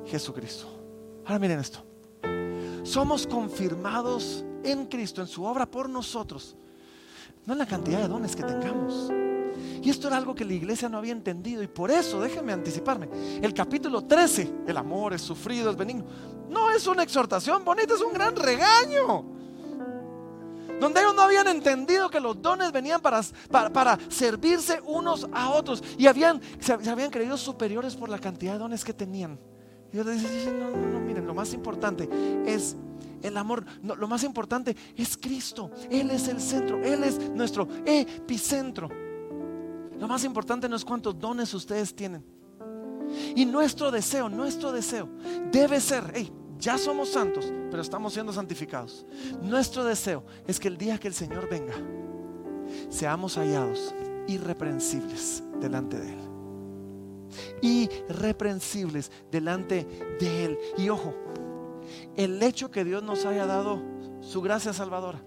Jesucristo. 0.05 0.67
Ahora 1.25 1.39
miren 1.39 1.59
esto. 1.59 1.83
Somos 2.83 3.25
confirmados 3.25 4.43
en 4.63 4.85
Cristo, 4.87 5.21
en 5.21 5.27
su 5.27 5.43
obra 5.43 5.65
por 5.65 5.89
nosotros. 5.89 6.55
No 7.45 7.53
en 7.53 7.59
la 7.59 7.65
cantidad 7.65 7.99
de 7.99 8.07
dones 8.07 8.35
que 8.35 8.43
tengamos. 8.43 9.11
Y 9.81 9.89
esto 9.89 10.07
era 10.07 10.17
algo 10.17 10.33
que 10.33 10.45
la 10.45 10.53
iglesia 10.53 10.87
no 10.87 10.97
había 10.97 11.11
entendido. 11.11 11.61
Y 11.61 11.67
por 11.67 11.91
eso, 11.91 12.21
déjenme 12.21 12.53
anticiparme, 12.53 13.09
el 13.41 13.53
capítulo 13.53 14.03
13, 14.05 14.53
el 14.67 14.77
amor 14.77 15.13
es 15.13 15.21
sufrido, 15.21 15.69
es 15.69 15.75
benigno, 15.75 16.05
no 16.49 16.71
es 16.71 16.87
una 16.87 17.03
exhortación 17.03 17.65
bonita, 17.65 17.93
es 17.93 18.01
un 18.01 18.13
gran 18.13 18.35
regaño. 18.35 19.32
Donde 20.79 21.01
ellos 21.01 21.15
no 21.15 21.21
habían 21.21 21.47
entendido 21.47 22.09
que 22.09 22.19
los 22.19 22.41
dones 22.41 22.71
venían 22.71 23.01
para, 23.01 23.21
para, 23.49 23.97
servirse 24.09 24.81
unos 24.85 25.27
a 25.31 25.51
otros 25.51 25.83
y 25.97 26.07
habían, 26.07 26.41
se, 26.59 26.73
habían 26.73 27.09
creído 27.09 27.37
superiores 27.37 27.95
por 27.95 28.09
la 28.09 28.19
cantidad 28.19 28.53
de 28.53 28.59
dones 28.59 28.83
que 28.83 28.93
tenían. 28.93 29.39
Y 29.91 29.97
Dios 29.97 30.07
dice, 30.07 30.51
no, 30.51 30.69
no, 30.69 30.87
no, 30.87 30.99
miren, 30.99 31.25
lo 31.25 31.33
más 31.33 31.53
importante 31.53 32.09
es 32.45 32.75
el 33.21 33.37
amor, 33.37 33.65
lo 33.81 34.07
más 34.07 34.23
importante 34.23 34.75
es 34.95 35.17
Cristo. 35.17 35.71
Él 35.89 36.11
es 36.11 36.27
el 36.27 36.41
centro, 36.41 36.83
Él 36.83 37.03
es 37.03 37.19
nuestro 37.31 37.67
epicentro. 37.85 38.89
Lo 39.99 40.07
más 40.07 40.23
importante 40.23 40.67
no 40.67 40.75
es 40.75 40.83
cuántos 40.83 41.17
dones 41.17 41.53
ustedes 41.53 41.95
tienen. 41.95 42.25
Y 43.35 43.45
nuestro 43.45 43.91
deseo, 43.91 44.27
nuestro 44.29 44.71
deseo 44.71 45.07
debe 45.51 45.79
ser, 45.79 46.11
hey, 46.13 46.31
ya 46.63 46.77
somos 46.77 47.09
santos, 47.09 47.51
pero 47.69 47.81
estamos 47.81 48.13
siendo 48.13 48.31
santificados. 48.31 49.05
Nuestro 49.41 49.83
deseo 49.83 50.23
es 50.47 50.59
que 50.59 50.69
el 50.69 50.77
día 50.77 50.97
que 50.97 51.09
el 51.09 51.13
Señor 51.13 51.49
venga, 51.49 51.73
seamos 52.89 53.37
hallados 53.37 53.93
irreprensibles 54.27 55.43
delante 55.59 55.99
de 55.99 56.13
Él. 56.13 56.19
Irreprensibles 57.61 59.11
delante 59.29 59.85
de 60.19 60.45
Él. 60.45 60.57
Y 60.77 60.87
ojo, 60.87 61.13
el 62.15 62.41
hecho 62.41 62.71
que 62.71 62.85
Dios 62.85 63.03
nos 63.03 63.25
haya 63.25 63.45
dado 63.45 63.81
su 64.21 64.41
gracia 64.41 64.71
salvadora 64.71 65.21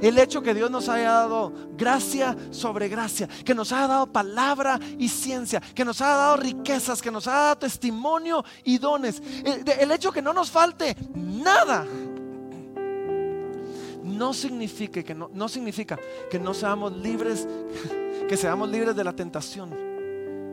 el 0.00 0.18
hecho 0.18 0.42
que 0.42 0.54
Dios 0.54 0.70
nos 0.70 0.88
haya 0.88 1.12
dado 1.12 1.52
gracia 1.76 2.36
sobre 2.50 2.88
gracia, 2.88 3.28
que 3.44 3.54
nos 3.54 3.72
haya 3.72 3.86
dado 3.86 4.06
palabra 4.06 4.78
y 4.98 5.08
ciencia, 5.08 5.60
que 5.60 5.84
nos 5.84 6.00
haya 6.00 6.14
dado 6.14 6.36
riquezas, 6.36 7.02
que 7.02 7.10
nos 7.10 7.26
haya 7.26 7.38
dado 7.38 7.58
testimonio 7.58 8.44
y 8.64 8.78
dones. 8.78 9.22
El, 9.44 9.90
hecho 9.90 10.12
que 10.12 10.22
no 10.22 10.32
nos 10.32 10.50
falte 10.50 10.96
nada 11.14 11.86
no 14.02 14.32
significa 14.32 15.02
que 15.02 15.14
no, 15.14 15.30
no 15.32 15.48
significa 15.48 15.98
que 16.30 16.38
no 16.38 16.54
seamos 16.54 16.96
libres, 16.96 17.46
que 18.28 18.36
seamos 18.36 18.68
libres 18.68 18.94
de 18.94 19.04
la 19.04 19.12
tentación 19.12 19.74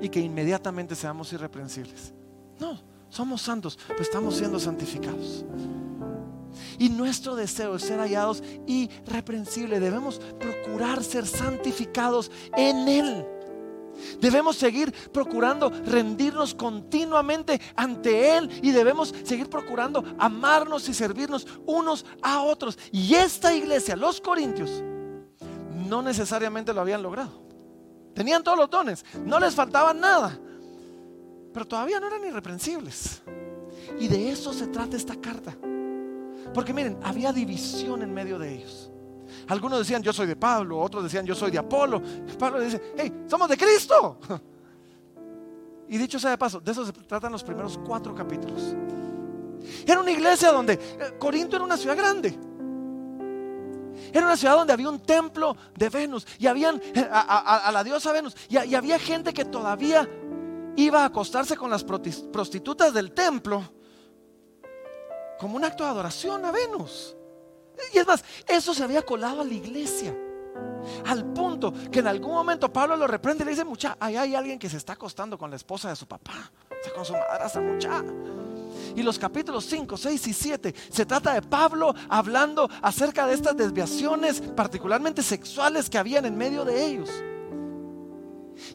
y 0.02 0.10
que 0.10 0.20
inmediatamente 0.20 0.96
seamos 0.96 1.32
irreprensibles. 1.34 2.14
No, 2.60 2.80
somos 3.10 3.42
santos, 3.42 3.78
pero 3.88 4.02
estamos 4.02 4.36
siendo 4.36 4.60
santificados. 4.60 5.46
Y 6.80 6.90
nuestro 6.90 7.36
deseo 7.36 7.76
es 7.76 7.84
ser 7.84 8.00
hallados 8.00 8.44
irreprensibles. 8.68 9.82
Debemos 9.82 10.20
procurar 10.40 11.04
ser 11.04 11.26
santificados 11.26 12.32
en 12.56 12.88
Él. 12.88 13.26
Debemos 14.20 14.56
seguir 14.56 14.92
procurando 15.12 15.70
rendirnos 15.70 16.54
continuamente 16.54 17.60
ante 17.76 18.38
Él 18.38 18.50
y 18.62 18.72
debemos 18.72 19.14
seguir 19.24 19.50
procurando 19.50 20.04
amarnos 20.18 20.88
y 20.90 20.94
servirnos 20.94 21.48
unos 21.66 22.06
a 22.22 22.42
otros. 22.42 22.78
Y 22.92 23.14
esta 23.16 23.54
iglesia, 23.54 23.96
los 23.96 24.20
corintios, 24.20 24.84
no 25.88 26.02
necesariamente 26.02 26.74
lo 26.74 26.82
habían 26.82 27.04
logrado. 27.04 27.44
Tenían 28.14 28.44
todos 28.44 28.58
los 28.58 28.70
dones, 28.70 29.04
no 29.26 29.40
les 29.40 29.56
faltaba 29.56 29.94
nada, 29.94 30.40
pero 31.52 31.66
todavía 31.66 32.00
no 32.00 32.08
eran 32.08 32.26
irreprensibles. 32.26 33.22
Y 34.00 34.08
de 34.08 34.32
eso 34.32 34.54
se 34.54 34.68
trata 34.68 34.96
esta 34.98 35.16
carta. 35.16 35.56
Porque 36.54 36.74
miren, 36.74 36.98
había 37.04 37.34
división 37.34 38.02
en 38.02 38.14
medio 38.14 38.38
de 38.38 38.56
ellos. 38.56 38.92
Algunos 39.48 39.80
decían, 39.80 40.02
yo 40.02 40.14
soy 40.14 40.28
de 40.28 40.36
Pablo, 40.36 40.80
otros 40.80 41.04
decían, 41.04 41.26
yo 41.26 41.36
soy 41.36 41.52
de 41.52 41.58
Apolo. 41.58 42.02
Pablo 42.38 42.60
dice, 42.62 42.94
hey, 42.98 43.12
somos 43.28 43.50
de 43.50 43.58
Cristo. 43.58 44.20
Y 45.86 45.98
dicho 45.98 46.18
sea 46.18 46.32
de 46.32 46.38
paso, 46.40 46.60
de 46.60 46.72
eso 46.72 46.86
se 46.86 46.94
tratan 46.94 47.32
los 47.32 47.44
primeros 47.44 47.78
cuatro 47.86 48.16
capítulos. 48.16 48.74
Era 49.86 50.00
una 50.00 50.12
iglesia 50.12 50.52
donde 50.52 50.74
eh, 50.74 51.18
Corinto 51.20 51.56
era 51.58 51.66
una 51.66 51.78
ciudad 51.78 51.96
grande. 51.96 52.36
Era 54.12 54.26
una 54.26 54.36
ciudad 54.36 54.56
donde 54.56 54.74
había 54.74 54.90
un 54.90 55.02
templo 55.02 55.56
de 55.78 55.90
Venus 55.90 56.26
y 56.40 56.48
habían 56.48 56.82
eh, 56.96 57.08
a, 57.12 57.70
la 57.72 57.84
diosa 57.84 58.12
Venus 58.12 58.36
y, 58.50 58.58
y 58.58 58.76
había 58.76 58.98
gente 58.98 59.34
que 59.34 59.46
todavía 59.46 60.10
iba 60.76 61.04
a 61.04 61.06
acostarse 61.06 61.56
con 61.56 61.70
las 61.70 61.84
prostitutas 61.84 62.94
del 62.94 63.12
templo 63.12 63.64
como 65.44 65.58
un 65.58 65.66
acto 65.66 65.84
de 65.84 65.90
adoración 65.90 66.46
a 66.46 66.52
Venus. 66.52 67.18
Y 67.94 67.98
es 67.98 68.08
más, 68.08 68.24
eso 68.48 68.74
se 68.74 68.82
había 68.82 69.02
colado 69.02 69.42
a 69.42 69.44
la 69.44 69.54
iglesia. 69.54 70.16
Al 71.06 71.26
punto 71.34 71.74
que 71.92 72.00
en 72.00 72.08
algún 72.08 72.34
momento 72.34 72.72
Pablo 72.72 72.96
lo 72.96 73.08
reprende 73.08 73.44
y 73.44 73.46
le 73.48 73.52
dice, 73.52 73.66
mucha, 73.66 73.98
ahí 74.00 74.16
hay 74.16 74.36
alguien 74.36 74.58
que 74.58 74.70
se 74.70 74.78
está 74.78 74.94
acostando 74.94 75.38
con 75.38 75.50
la 75.50 75.58
esposa 75.58 75.90
de 75.90 75.98
su 75.98 76.08
papá, 76.08 76.50
o 76.70 76.82
sea, 76.82 76.94
con 76.94 77.04
su 77.04 77.12
madrastra, 77.12 77.62
mucha. 77.62 78.02
Y 78.96 79.04
los 79.04 79.20
capítulos 79.20 79.66
5, 79.66 79.98
6 79.98 80.28
y 80.28 80.34
7 80.34 80.76
se 80.90 81.06
trata 81.06 81.34
de 81.34 81.42
Pablo 81.42 81.94
hablando 82.08 82.70
acerca 82.82 83.28
de 83.28 83.34
estas 83.34 83.58
desviaciones, 83.58 84.40
particularmente 84.40 85.22
sexuales, 85.22 85.90
que 85.90 85.98
habían 85.98 86.26
en 86.26 86.38
medio 86.38 86.64
de 86.64 86.86
ellos. 86.86 87.10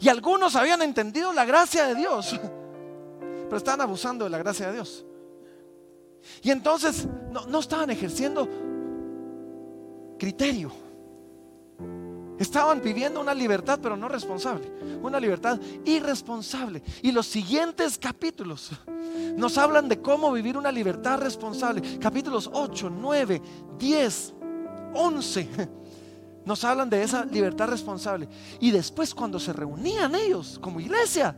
Y 0.03 0.11
algunos 0.11 0.55
habían 0.55 0.83
entendido 0.83 1.33
la 1.33 1.47
gracia 1.47 1.87
de 1.87 1.95
Dios, 1.95 2.39
pero 3.21 3.57
estaban 3.57 3.81
abusando 3.81 4.27
de 4.27 4.31
la 4.31 4.37
gracia 4.37 4.67
de 4.67 4.75
Dios. 4.75 5.07
Y 6.43 6.51
entonces 6.51 7.07
no, 7.49 7.59
estaban 7.59 7.91
ejerciendo 7.91 8.49
criterio. 10.19 10.71
Estaban 12.39 12.81
viviendo 12.81 13.21
una 13.21 13.35
libertad, 13.35 13.81
pero 13.83 13.97
no 13.97 14.09
responsable. 14.09 14.71
Una 15.03 15.19
libertad 15.19 15.61
irresponsable. 15.85 16.83
Y 17.03 17.11
los 17.11 17.27
siguientes 17.27 17.99
capítulos 17.99 18.71
nos 19.37 19.59
hablan 19.59 19.89
de 19.89 20.01
cómo 20.01 20.33
vivir 20.33 20.57
una 20.57 20.71
libertad 20.71 21.19
responsable. 21.19 21.99
Capítulos 21.99 22.49
8, 22.53 22.91
9, 22.91 23.43
10, 23.79 24.35
11. 24.95 25.49
Nos 26.45 26.65
hablan 26.65 26.89
de 26.89 27.03
esa 27.03 27.25
libertad 27.25 27.69
responsable. 27.69 28.29
Y 28.61 28.71
después 28.71 29.15
cuando 29.15 29.39
se 29.39 29.53
reunían 29.53 30.15
ellos 30.15 30.59
como 30.63 30.81
iglesia, 30.81 31.37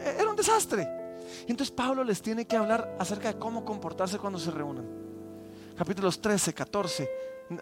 era 0.00 0.30
un 0.30 0.36
desastre. 0.36 0.95
Y 1.46 1.50
entonces 1.52 1.70
Pablo 1.70 2.02
les 2.02 2.20
tiene 2.20 2.46
que 2.46 2.56
hablar 2.56 2.96
acerca 2.98 3.32
de 3.32 3.38
cómo 3.38 3.64
comportarse 3.64 4.18
cuando 4.18 4.38
se 4.38 4.50
reúnan. 4.50 4.86
Capítulos 5.76 6.20
13, 6.20 6.52
14, 6.52 7.10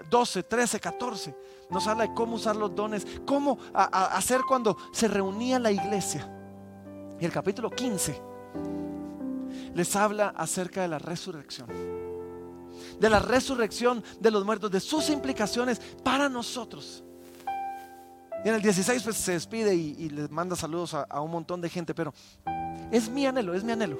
12, 0.08 0.42
13, 0.42 0.80
14. 0.80 1.36
Nos 1.70 1.86
habla 1.86 2.06
de 2.06 2.14
cómo 2.14 2.36
usar 2.36 2.56
los 2.56 2.74
dones, 2.74 3.06
cómo 3.26 3.58
hacer 3.74 4.40
cuando 4.48 4.76
se 4.92 5.08
reunía 5.08 5.58
la 5.58 5.70
iglesia. 5.70 6.30
Y 7.20 7.24
el 7.24 7.32
capítulo 7.32 7.70
15 7.70 8.20
les 9.74 9.96
habla 9.96 10.28
acerca 10.36 10.82
de 10.82 10.88
la 10.88 10.98
resurrección. 10.98 11.68
De 12.98 13.10
la 13.10 13.18
resurrección 13.18 14.02
de 14.20 14.30
los 14.30 14.44
muertos, 14.44 14.70
de 14.70 14.80
sus 14.80 15.10
implicaciones 15.10 15.80
para 16.02 16.28
nosotros. 16.28 17.04
Y 18.44 18.48
en 18.48 18.54
el 18.54 18.62
16 18.62 19.02
pues, 19.02 19.16
se 19.16 19.32
despide 19.32 19.74
y, 19.74 20.10
les 20.10 20.30
manda 20.30 20.54
saludos 20.54 20.94
a 20.94 21.20
un 21.20 21.30
montón 21.30 21.60
de 21.60 21.70
gente, 21.70 21.94
pero 21.94 22.12
es 22.90 23.08
mi 23.08 23.26
anhelo, 23.26 23.54
es 23.54 23.64
mi 23.64 23.72
anhelo. 23.72 23.98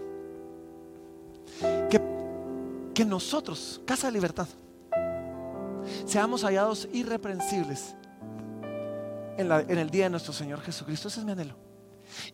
Que, 2.94 3.04
nosotros, 3.04 3.80
Casa 3.84 4.06
de 4.06 4.12
Libertad, 4.12 4.46
seamos 6.06 6.44
hallados 6.44 6.88
irreprensibles 6.92 7.96
en, 9.36 9.50
el 9.50 9.90
día 9.90 10.04
de 10.04 10.10
nuestro 10.10 10.32
Señor 10.32 10.60
Jesucristo. 10.60 11.08
Ese 11.08 11.20
es 11.20 11.26
mi 11.26 11.32
anhelo. 11.32 11.56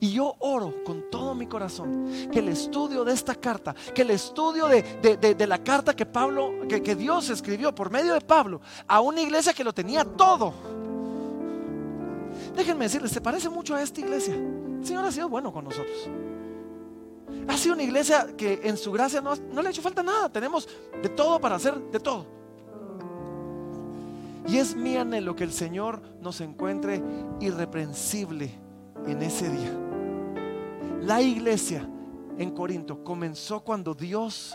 Y 0.01 0.13
yo 0.13 0.37
oro 0.41 0.85
con 0.85 1.11
todo 1.11 1.35
mi 1.35 1.47
corazón 1.47 2.29
que 2.31 2.41
el 2.41 2.49
estudio 2.49 3.05
de 3.05 3.15
esta 3.15 3.35
carta, 3.35 3.75
que 3.95 4.03
el 4.03 4.11
estudio 4.11 4.67
de, 4.67 5.47
la 5.47 5.59
carta 5.65 5.97
que 5.97 6.05
Pablo, 6.05 6.69
que 6.69 6.95
Dios 6.95 7.31
escribió 7.31 7.75
por 7.75 7.91
medio 7.91 8.13
de 8.13 8.21
Pablo 8.21 8.61
a 8.87 9.01
una 9.01 9.23
iglesia 9.23 9.55
que 9.55 9.65
lo 9.65 9.73
tenía 9.73 10.05
todo. 10.05 10.53
Déjenme 12.57 12.85
decirles, 12.85 13.11
se 13.11 13.21
parece 13.21 13.49
mucho 13.49 13.75
a 13.75 13.83
esta 13.83 14.01
iglesia. 14.01 14.35
El 14.35 14.85
Señor 14.85 15.05
ha 15.05 15.13
sido 15.13 15.29
bueno 15.29 15.53
con 15.53 15.65
nosotros. 15.65 16.09
Ha 17.49 17.57
sido 17.57 17.75
una 17.75 17.83
iglesia 17.83 18.27
que 18.37 18.61
en 18.65 18.77
su 18.77 18.93
gracia 18.93 19.21
no, 19.21 19.35
le 19.35 19.69
ha 19.69 19.71
hecho 19.71 19.83
falta 19.83 20.03
nada. 20.03 20.29
Tenemos 20.29 20.69
de 21.03 21.09
todo 21.09 21.41
para 21.41 21.57
hacer 21.57 21.75
de 21.77 22.01
todo. 22.01 22.27
Y 24.47 24.59
es 24.59 24.75
mi 24.75 24.97
anhelo 24.97 25.37
que 25.37 25.45
el 25.45 25.53
Señor 25.53 26.01
nos 26.21 26.41
encuentre 26.41 27.03
irreprensible 27.41 28.51
en 29.07 29.23
ese 29.23 29.49
día. 29.49 29.73
La 31.03 31.23
iglesia 31.23 31.89
en 32.39 32.51
Corinto 32.51 33.05
comenzó 33.05 33.61
cuando 33.61 33.95
Dios, 33.95 34.55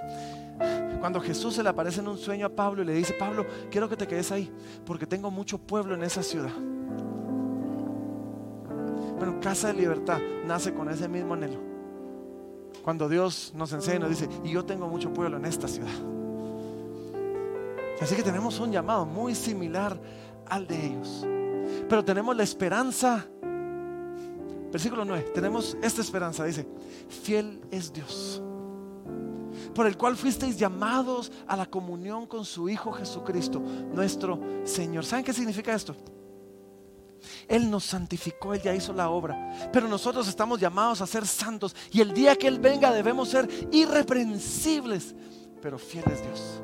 cuando 0.99 1.21
Jesús 1.21 1.53
se 1.53 1.63
le 1.63 1.69
aparece 1.69 2.01
en 2.01 2.07
un 2.07 2.17
sueño 2.17 2.47
a 2.47 2.49
Pablo 2.49 2.81
y 2.81 2.85
le 2.85 2.93
dice, 2.93 3.13
Pablo, 3.13 3.45
quiero 3.69 3.87
que 3.87 3.95
te 3.95 4.07
quedes 4.07 4.31
ahí, 4.31 4.51
porque 4.85 5.05
tengo 5.05 5.29
mucho 5.31 5.57
pueblo 5.57 5.95
en 5.95 6.03
esa 6.03 6.23
ciudad. 6.23 6.51
Bueno, 9.17 9.39
Casa 9.41 9.67
de 9.67 9.75
Libertad 9.75 10.19
nace 10.45 10.73
con 10.73 10.89
ese 10.89 11.07
mismo 11.07 11.33
anhelo 11.33 11.75
cuando 12.85 13.09
Dios 13.09 13.51
nos 13.55 13.73
enseña 13.73 13.97
y 13.97 13.99
nos 14.01 14.09
dice, 14.09 14.29
y 14.43 14.51
yo 14.51 14.63
tengo 14.63 14.87
mucho 14.87 15.11
pueblo 15.11 15.37
en 15.37 15.45
esta 15.45 15.67
ciudad. 15.67 15.89
Así 17.99 18.15
que 18.15 18.21
tenemos 18.21 18.59
un 18.59 18.71
llamado 18.71 19.07
muy 19.07 19.33
similar 19.33 19.99
al 20.45 20.67
de 20.67 20.85
ellos. 20.85 21.25
Pero 21.89 22.05
tenemos 22.05 22.35
la 22.37 22.43
esperanza. 22.43 23.25
Versículo 24.71 25.03
9. 25.03 25.31
Tenemos 25.33 25.75
esta 25.81 26.01
esperanza. 26.01 26.43
Dice, 26.43 26.67
fiel 27.09 27.59
es 27.71 27.91
Dios. 27.91 28.39
por 29.73 29.87
el 29.87 29.97
cual 29.97 30.15
fuisteis 30.15 30.57
llamados 30.57 31.31
a 31.47 31.57
la 31.57 31.65
comunión 31.65 32.27
con 32.27 32.45
su 32.45 32.69
Hijo 32.69 32.91
Jesucristo, 32.91 33.59
nuestro 33.93 34.39
Señor. 34.63 35.05
¿Saben 35.05 35.25
qué 35.25 35.33
significa 35.33 35.73
esto? 35.73 35.95
Él 37.47 37.69
nos 37.69 37.83
santificó, 37.85 38.53
Él 38.53 38.61
ya 38.61 38.73
hizo 38.73 38.93
la 38.93 39.09
obra. 39.09 39.69
Pero 39.71 39.87
nosotros 39.87 40.27
estamos 40.27 40.59
llamados 40.59 41.01
a 41.01 41.07
ser 41.07 41.25
santos. 41.25 41.75
Y 41.91 42.01
el 42.01 42.13
día 42.13 42.35
que 42.35 42.47
Él 42.47 42.59
venga 42.59 42.91
debemos 42.91 43.29
ser 43.29 43.49
irreprensibles, 43.71 45.15
pero 45.61 45.77
fieles 45.77 46.21
Dios. 46.21 46.61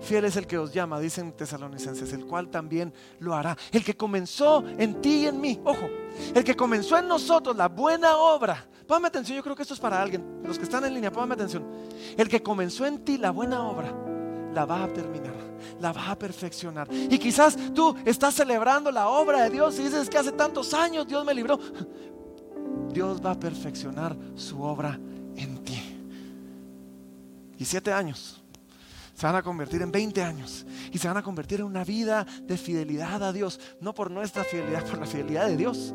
Fiel 0.00 0.24
es 0.24 0.36
el 0.36 0.46
que 0.46 0.58
os 0.58 0.72
llama, 0.72 1.00
dicen 1.00 1.32
tesalonicenses, 1.32 2.12
el 2.12 2.24
cual 2.24 2.48
también 2.48 2.92
lo 3.18 3.34
hará. 3.34 3.56
El 3.72 3.84
que 3.84 3.96
comenzó 3.96 4.64
en 4.78 5.00
ti 5.00 5.22
y 5.22 5.26
en 5.26 5.40
mí, 5.40 5.60
ojo, 5.64 5.88
el 6.34 6.44
que 6.44 6.54
comenzó 6.54 6.96
en 6.98 7.08
nosotros 7.08 7.56
la 7.56 7.68
buena 7.68 8.16
obra. 8.16 8.66
Póngame 8.86 9.08
atención, 9.08 9.36
yo 9.36 9.42
creo 9.42 9.56
que 9.56 9.62
esto 9.62 9.74
es 9.74 9.80
para 9.80 10.00
alguien. 10.00 10.42
Los 10.44 10.56
que 10.56 10.64
están 10.64 10.84
en 10.84 10.94
línea, 10.94 11.12
póngame 11.12 11.34
atención. 11.34 11.66
El 12.16 12.28
que 12.28 12.42
comenzó 12.42 12.86
en 12.86 13.04
ti 13.04 13.18
la 13.18 13.30
buena 13.30 13.62
obra, 13.62 13.92
la 14.54 14.64
va 14.64 14.84
a 14.84 14.88
terminar, 14.88 15.34
la 15.80 15.92
va 15.92 16.10
a 16.10 16.18
perfeccionar. 16.18 16.88
Y 16.92 17.18
quizás 17.18 17.56
tú 17.74 17.96
estás 18.04 18.34
celebrando 18.34 18.90
la 18.90 19.08
obra 19.08 19.44
de 19.44 19.50
Dios 19.50 19.78
y 19.78 19.84
dices 19.84 20.08
que 20.08 20.18
hace 20.18 20.32
tantos 20.32 20.74
años 20.74 21.06
Dios 21.06 21.24
me 21.24 21.34
libró. 21.34 21.58
Dios 22.92 23.24
va 23.24 23.32
a 23.32 23.38
perfeccionar 23.38 24.16
su 24.34 24.62
obra 24.62 24.98
en 25.36 25.58
ti. 25.64 25.80
Y 27.58 27.64
siete 27.64 27.92
años 27.92 28.40
se 29.18 29.26
van 29.26 29.34
a 29.34 29.42
convertir 29.42 29.82
en 29.82 29.90
20 29.90 30.22
años 30.22 30.64
y 30.92 30.98
se 30.98 31.08
van 31.08 31.16
a 31.16 31.22
convertir 31.22 31.58
en 31.58 31.66
una 31.66 31.82
vida 31.82 32.24
de 32.42 32.56
fidelidad 32.56 33.20
a 33.20 33.32
Dios, 33.32 33.58
no 33.80 33.92
por 33.92 34.12
nuestra 34.12 34.44
fidelidad, 34.44 34.84
por 34.86 34.98
la 34.98 35.06
fidelidad 35.06 35.48
de 35.48 35.56
Dios, 35.56 35.92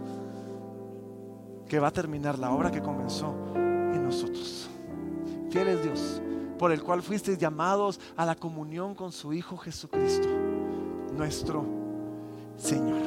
que 1.70 1.80
va 1.80 1.88
a 1.88 1.92
terminar 1.92 2.38
la 2.38 2.52
obra 2.52 2.70
que 2.70 2.82
comenzó 2.82 3.34
en 3.56 4.04
nosotros. 4.04 4.70
Fiel 5.50 5.70
es 5.70 5.84
Dios, 5.84 6.22
por 6.64 6.72
el 6.72 6.82
cual 6.82 7.02
fuisteis 7.02 7.38
llamados 7.38 8.00
a 8.16 8.26
la 8.26 8.36
comunión 8.36 8.96
con 8.96 9.12
su 9.12 9.34
Hijo 9.34 9.58
Jesucristo, 9.58 10.30
nuestro 11.12 11.66
Señor. 12.56 13.02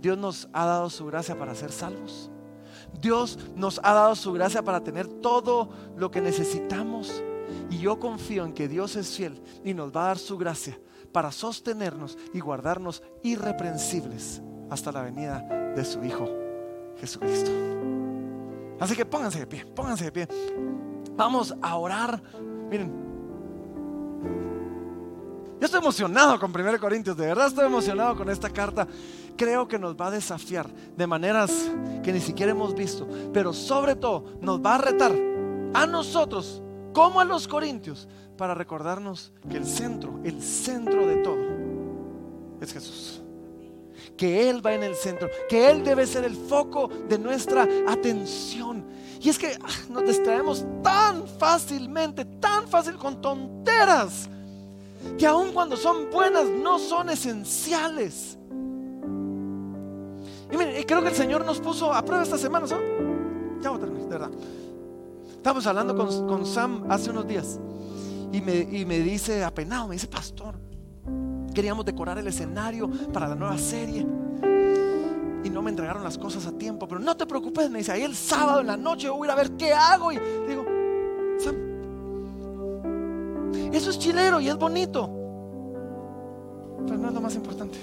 Dios 0.00 0.16
nos 0.16 0.48
ha 0.52 0.64
dado 0.64 0.88
su 0.88 1.04
gracia 1.06 1.36
para 1.36 1.56
ser 1.56 1.72
salvos. 1.72 2.30
Dios 3.00 3.40
nos 3.56 3.80
ha 3.82 3.92
dado 3.92 4.14
su 4.14 4.32
gracia 4.32 4.62
para 4.62 4.84
tener 4.84 5.08
todo 5.08 5.68
lo 5.96 6.12
que 6.12 6.20
necesitamos 6.20 7.24
y 7.70 7.78
yo 7.78 7.98
confío 7.98 8.44
en 8.44 8.52
que 8.52 8.68
Dios 8.68 8.94
es 8.94 9.16
fiel 9.16 9.42
y 9.64 9.74
nos 9.74 9.90
va 9.90 10.04
a 10.04 10.06
dar 10.06 10.18
su 10.18 10.38
gracia 10.38 10.78
para 11.10 11.32
sostenernos 11.32 12.16
y 12.32 12.38
guardarnos 12.38 13.02
irreprensibles 13.24 14.40
hasta 14.70 14.92
la 14.92 15.02
venida 15.02 15.40
de 15.74 15.84
su 15.84 16.04
Hijo 16.04 16.28
Jesucristo. 17.00 17.50
Así 18.78 18.94
que 18.94 19.04
pónganse 19.04 19.40
de 19.40 19.46
pie, 19.48 19.66
pónganse 19.66 20.04
de 20.04 20.12
pie. 20.12 20.28
Vamos 21.16 21.54
a 21.60 21.76
orar. 21.76 22.20
Miren, 22.70 22.92
yo 25.60 25.66
estoy 25.66 25.80
emocionado 25.80 26.38
con 26.38 26.50
1 26.50 26.78
Corintios, 26.78 27.16
de 27.16 27.26
verdad 27.26 27.46
estoy 27.46 27.66
emocionado 27.66 28.16
con 28.16 28.28
esta 28.28 28.50
carta. 28.50 28.86
Creo 29.36 29.66
que 29.66 29.78
nos 29.78 29.96
va 29.96 30.08
a 30.08 30.10
desafiar 30.10 30.68
de 30.68 31.06
maneras 31.06 31.70
que 32.02 32.12
ni 32.12 32.20
siquiera 32.20 32.52
hemos 32.52 32.74
visto, 32.74 33.08
pero 33.32 33.52
sobre 33.52 33.96
todo 33.96 34.24
nos 34.40 34.60
va 34.60 34.74
a 34.74 34.78
retar 34.78 35.12
a 35.72 35.86
nosotros 35.86 36.62
como 36.92 37.20
a 37.20 37.24
los 37.24 37.48
corintios, 37.48 38.08
para 38.36 38.54
recordarnos 38.54 39.32
que 39.48 39.56
el 39.56 39.66
centro, 39.66 40.20
el 40.24 40.42
centro 40.42 41.06
de 41.06 41.16
todo, 41.16 41.38
es 42.60 42.72
Jesús. 42.72 43.23
Que 44.16 44.48
Él 44.48 44.64
va 44.64 44.74
en 44.74 44.82
el 44.82 44.94
centro, 44.94 45.28
que 45.48 45.70
Él 45.70 45.84
debe 45.84 46.06
ser 46.06 46.24
el 46.24 46.36
foco 46.36 46.88
de 47.08 47.18
nuestra 47.18 47.66
atención. 47.86 48.84
Y 49.20 49.28
es 49.28 49.38
que 49.38 49.56
ah, 49.60 49.68
nos 49.88 50.04
distraemos 50.04 50.64
tan 50.82 51.26
fácilmente, 51.26 52.24
tan 52.24 52.68
fácil 52.68 52.96
con 52.96 53.20
tonteras, 53.20 54.28
que 55.18 55.26
aun 55.26 55.52
cuando 55.52 55.76
son 55.76 56.10
buenas 56.10 56.44
no 56.44 56.78
son 56.78 57.10
esenciales. 57.10 58.38
Y 60.52 60.56
miren, 60.56 60.82
creo 60.84 61.02
que 61.02 61.08
el 61.08 61.14
Señor 61.14 61.44
nos 61.44 61.60
puso 61.60 61.92
a 61.92 62.04
prueba 62.04 62.22
esta 62.22 62.38
semana, 62.38 62.66
Ya 62.66 63.70
voy 63.70 63.78
a 63.78 63.80
terminar, 63.80 64.08
de 64.08 64.18
verdad. 64.18 64.30
Estábamos 65.44 65.66
hablando 65.66 66.26
con, 66.26 66.46
Sam 66.46 66.86
hace 66.88 67.10
unos 67.10 67.26
días 67.26 67.60
y 68.32 68.40
me, 68.40 68.98
dice 69.00 69.44
apenado, 69.44 69.88
me 69.88 69.94
dice, 69.94 70.08
pastor, 70.08 70.54
queríamos 71.54 71.84
decorar 71.84 72.18
el 72.18 72.26
escenario 72.26 72.90
para 73.12 73.28
la 73.28 73.34
nueva 73.34 73.56
serie 73.56 74.06
y 75.44 75.50
no 75.50 75.62
me 75.62 75.70
entregaron 75.70 76.02
las 76.02 76.18
cosas 76.18 76.46
a 76.46 76.52
tiempo, 76.52 76.88
pero 76.88 77.00
no 77.00 77.16
te 77.16 77.26
preocupes, 77.26 77.70
me 77.70 77.78
dice, 77.78 77.92
ahí 77.92 78.02
el 78.02 78.14
sábado 78.14 78.60
en 78.60 78.66
la 78.66 78.76
noche 78.76 79.08
voy 79.08 79.22
a 79.22 79.24
ir 79.26 79.30
a 79.30 79.34
ver 79.36 79.52
qué 79.52 79.72
hago 79.72 80.12
y 80.12 80.18
digo, 80.48 80.64
Sam, 81.38 81.54
eso 83.72 83.90
es 83.90 83.98
chilero 83.98 84.40
y 84.40 84.48
es 84.48 84.56
bonito, 84.56 85.10
pero 86.86 86.98
no 86.98 87.08
es 87.08 87.14
lo 87.14 87.20
más 87.20 87.34
importante. 87.34 87.78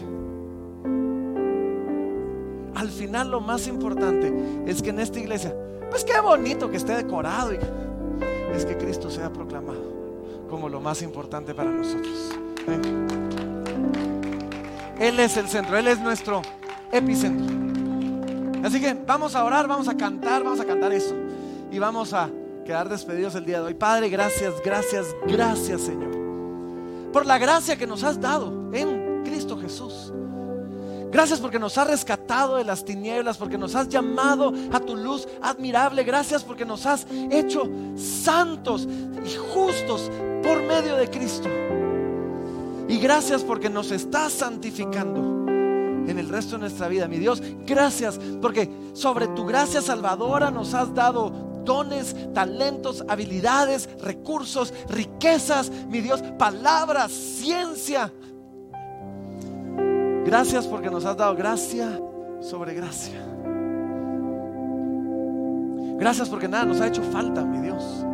Al 2.75 2.89
final 2.89 3.29
lo 3.29 3.41
más 3.41 3.67
importante 3.67 4.63
es 4.65 4.81
que 4.81 4.89
en 4.89 4.99
esta 4.99 5.19
iglesia 5.19 5.55
pues 5.91 6.05
qué 6.05 6.19
bonito 6.21 6.71
que 6.71 6.77
esté 6.77 6.95
decorado. 6.95 7.53
Y 7.53 7.59
es 8.55 8.65
que 8.65 8.77
Cristo 8.77 9.11
sea 9.11 9.31
proclamado 9.31 10.01
como 10.49 10.69
lo 10.69 10.79
más 10.79 11.01
importante 11.01 11.53
para 11.53 11.69
nosotros. 11.69 12.31
Él 15.01 15.19
es 15.19 15.35
el 15.35 15.47
centro, 15.47 15.75
Él 15.77 15.87
es 15.87 15.99
nuestro 15.99 16.43
epicentro. 16.91 17.57
Así 18.63 18.79
que 18.79 18.93
vamos 18.93 19.33
a 19.33 19.43
orar, 19.43 19.67
vamos 19.67 19.87
a 19.87 19.97
cantar, 19.97 20.43
vamos 20.43 20.59
a 20.59 20.65
cantar 20.65 20.93
eso. 20.93 21.15
Y 21.71 21.79
vamos 21.79 22.13
a 22.13 22.29
quedar 22.63 22.87
despedidos 22.87 23.33
el 23.33 23.43
día 23.43 23.57
de 23.57 23.65
hoy. 23.65 23.73
Padre, 23.73 24.09
gracias, 24.09 24.53
gracias, 24.63 25.07
gracias 25.25 25.81
Señor. 25.81 26.11
Por 27.11 27.25
la 27.25 27.39
gracia 27.39 27.77
que 27.77 27.87
nos 27.87 28.03
has 28.03 28.21
dado 28.21 28.69
en 28.73 29.23
Cristo 29.25 29.57
Jesús. 29.57 30.13
Gracias 31.11 31.39
porque 31.39 31.57
nos 31.57 31.79
has 31.79 31.87
rescatado 31.87 32.57
de 32.57 32.63
las 32.63 32.85
tinieblas, 32.85 33.37
porque 33.37 33.57
nos 33.57 33.73
has 33.73 33.89
llamado 33.89 34.53
a 34.71 34.79
tu 34.79 34.95
luz 34.95 35.27
admirable. 35.41 36.03
Gracias 36.03 36.43
porque 36.43 36.63
nos 36.63 36.85
has 36.85 37.07
hecho 37.31 37.67
santos 37.95 38.87
y 39.25 39.35
justos 39.51 40.11
por 40.43 40.61
medio 40.61 40.95
de 40.95 41.09
Cristo. 41.09 41.49
Y 42.91 42.99
gracias 42.99 43.43
porque 43.43 43.69
nos 43.69 43.91
estás 43.91 44.33
santificando 44.33 45.47
en 45.47 46.19
el 46.19 46.29
resto 46.29 46.57
de 46.57 46.59
nuestra 46.59 46.87
vida, 46.87 47.07
mi 47.07 47.17
Dios. 47.17 47.41
Gracias 47.65 48.19
porque 48.41 48.69
sobre 48.93 49.27
tu 49.29 49.45
gracia 49.45 49.81
salvadora 49.81 50.51
nos 50.51 50.73
has 50.73 50.93
dado 50.93 51.31
dones, 51.65 52.15
talentos, 52.33 53.03
habilidades, 53.07 53.89
recursos, 54.01 54.73
riquezas, 54.89 55.71
mi 55.87 56.01
Dios, 56.01 56.21
palabras, 56.37 57.11
ciencia 57.11 58.11
Gracias 60.25 60.67
porque 60.67 60.89
nos 60.89 61.03
has 61.05 61.17
dado 61.17 61.35
gracia 61.35 61.99
sobre 62.41 62.73
gracia. 62.75 63.19
Gracias 65.97 66.29
porque 66.29 66.47
nada 66.47 66.65
nos 66.65 66.79
ha 66.79 66.87
hecho 66.87 67.01
falta, 67.03 67.43
mi 67.43 67.59
Dios. 67.59 68.05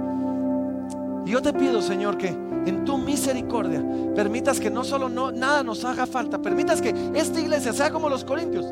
Y 1.26 1.32
yo 1.32 1.42
te 1.42 1.54
pido, 1.54 1.82
Señor, 1.82 2.18
que 2.18 2.47
en 2.70 2.86
tu 2.86 2.98
misericordia 2.98 3.84
permitas 4.16 4.60
que 4.60 4.70
no 4.70 4.84
solo 4.84 5.10
no, 5.10 5.32
nada 5.32 5.64
nos 5.64 5.86
haga 5.86 6.06
falta, 6.06 6.42
permitas 6.42 6.82
que 6.82 6.94
esta 7.14 7.40
iglesia 7.40 7.72
sea 7.74 7.92
como 7.92 8.10
los 8.10 8.24
corintios, 8.24 8.66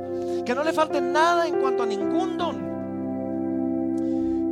que 0.46 0.54
no 0.56 0.64
le 0.64 0.74
falte 0.74 1.02
nada 1.02 1.48
en 1.48 1.60
cuanto 1.60 1.84
a 1.84 1.86
ningún 1.86 2.38
don. 2.38 2.76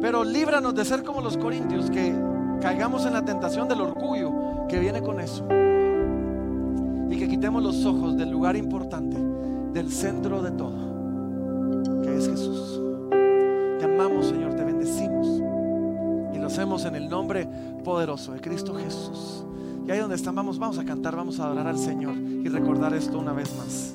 Pero 0.02 0.24
líbranos 0.24 0.76
de 0.76 0.86
ser 0.86 1.04
como 1.04 1.22
los 1.22 1.38
corintios, 1.38 1.90
que 1.90 2.14
caigamos 2.62 3.06
en 3.06 3.14
la 3.14 3.24
tentación 3.26 3.68
del 3.68 3.82
orgullo 3.82 4.68
que 4.68 4.80
viene 4.80 5.02
con 5.02 5.20
eso 5.20 5.46
y 7.10 7.18
que 7.18 7.28
quitemos 7.28 7.62
los 7.62 7.86
ojos 7.86 8.18
del 8.18 8.32
lugar 8.32 8.56
importante, 8.56 9.18
del 9.74 9.92
centro 9.92 10.42
de 10.42 10.52
todo, 10.52 12.02
que 12.02 12.18
es 12.18 12.28
Jesús. 12.28 12.82
Te 13.80 13.86
amamos, 13.86 14.28
Señor, 14.28 14.56
te 14.56 14.64
bendecimos 14.64 15.23
lo 16.44 16.48
hacemos 16.48 16.84
en 16.84 16.96
el 16.96 17.08
nombre 17.08 17.48
poderoso 17.86 18.34
de 18.34 18.42
Cristo 18.42 18.76
Jesús. 18.76 19.46
Y 19.88 19.92
ahí 19.92 20.00
donde 20.00 20.18
estamos, 20.18 20.60
vamos 20.60 20.78
a 20.78 20.84
cantar, 20.84 21.16
vamos 21.16 21.40
a 21.40 21.46
adorar 21.46 21.68
al 21.68 21.80
Señor 21.80 22.18
y 22.18 22.50
recordar 22.50 22.94
esto 22.94 23.18
una 23.18 23.32
vez 23.32 23.56
más. 23.56 23.92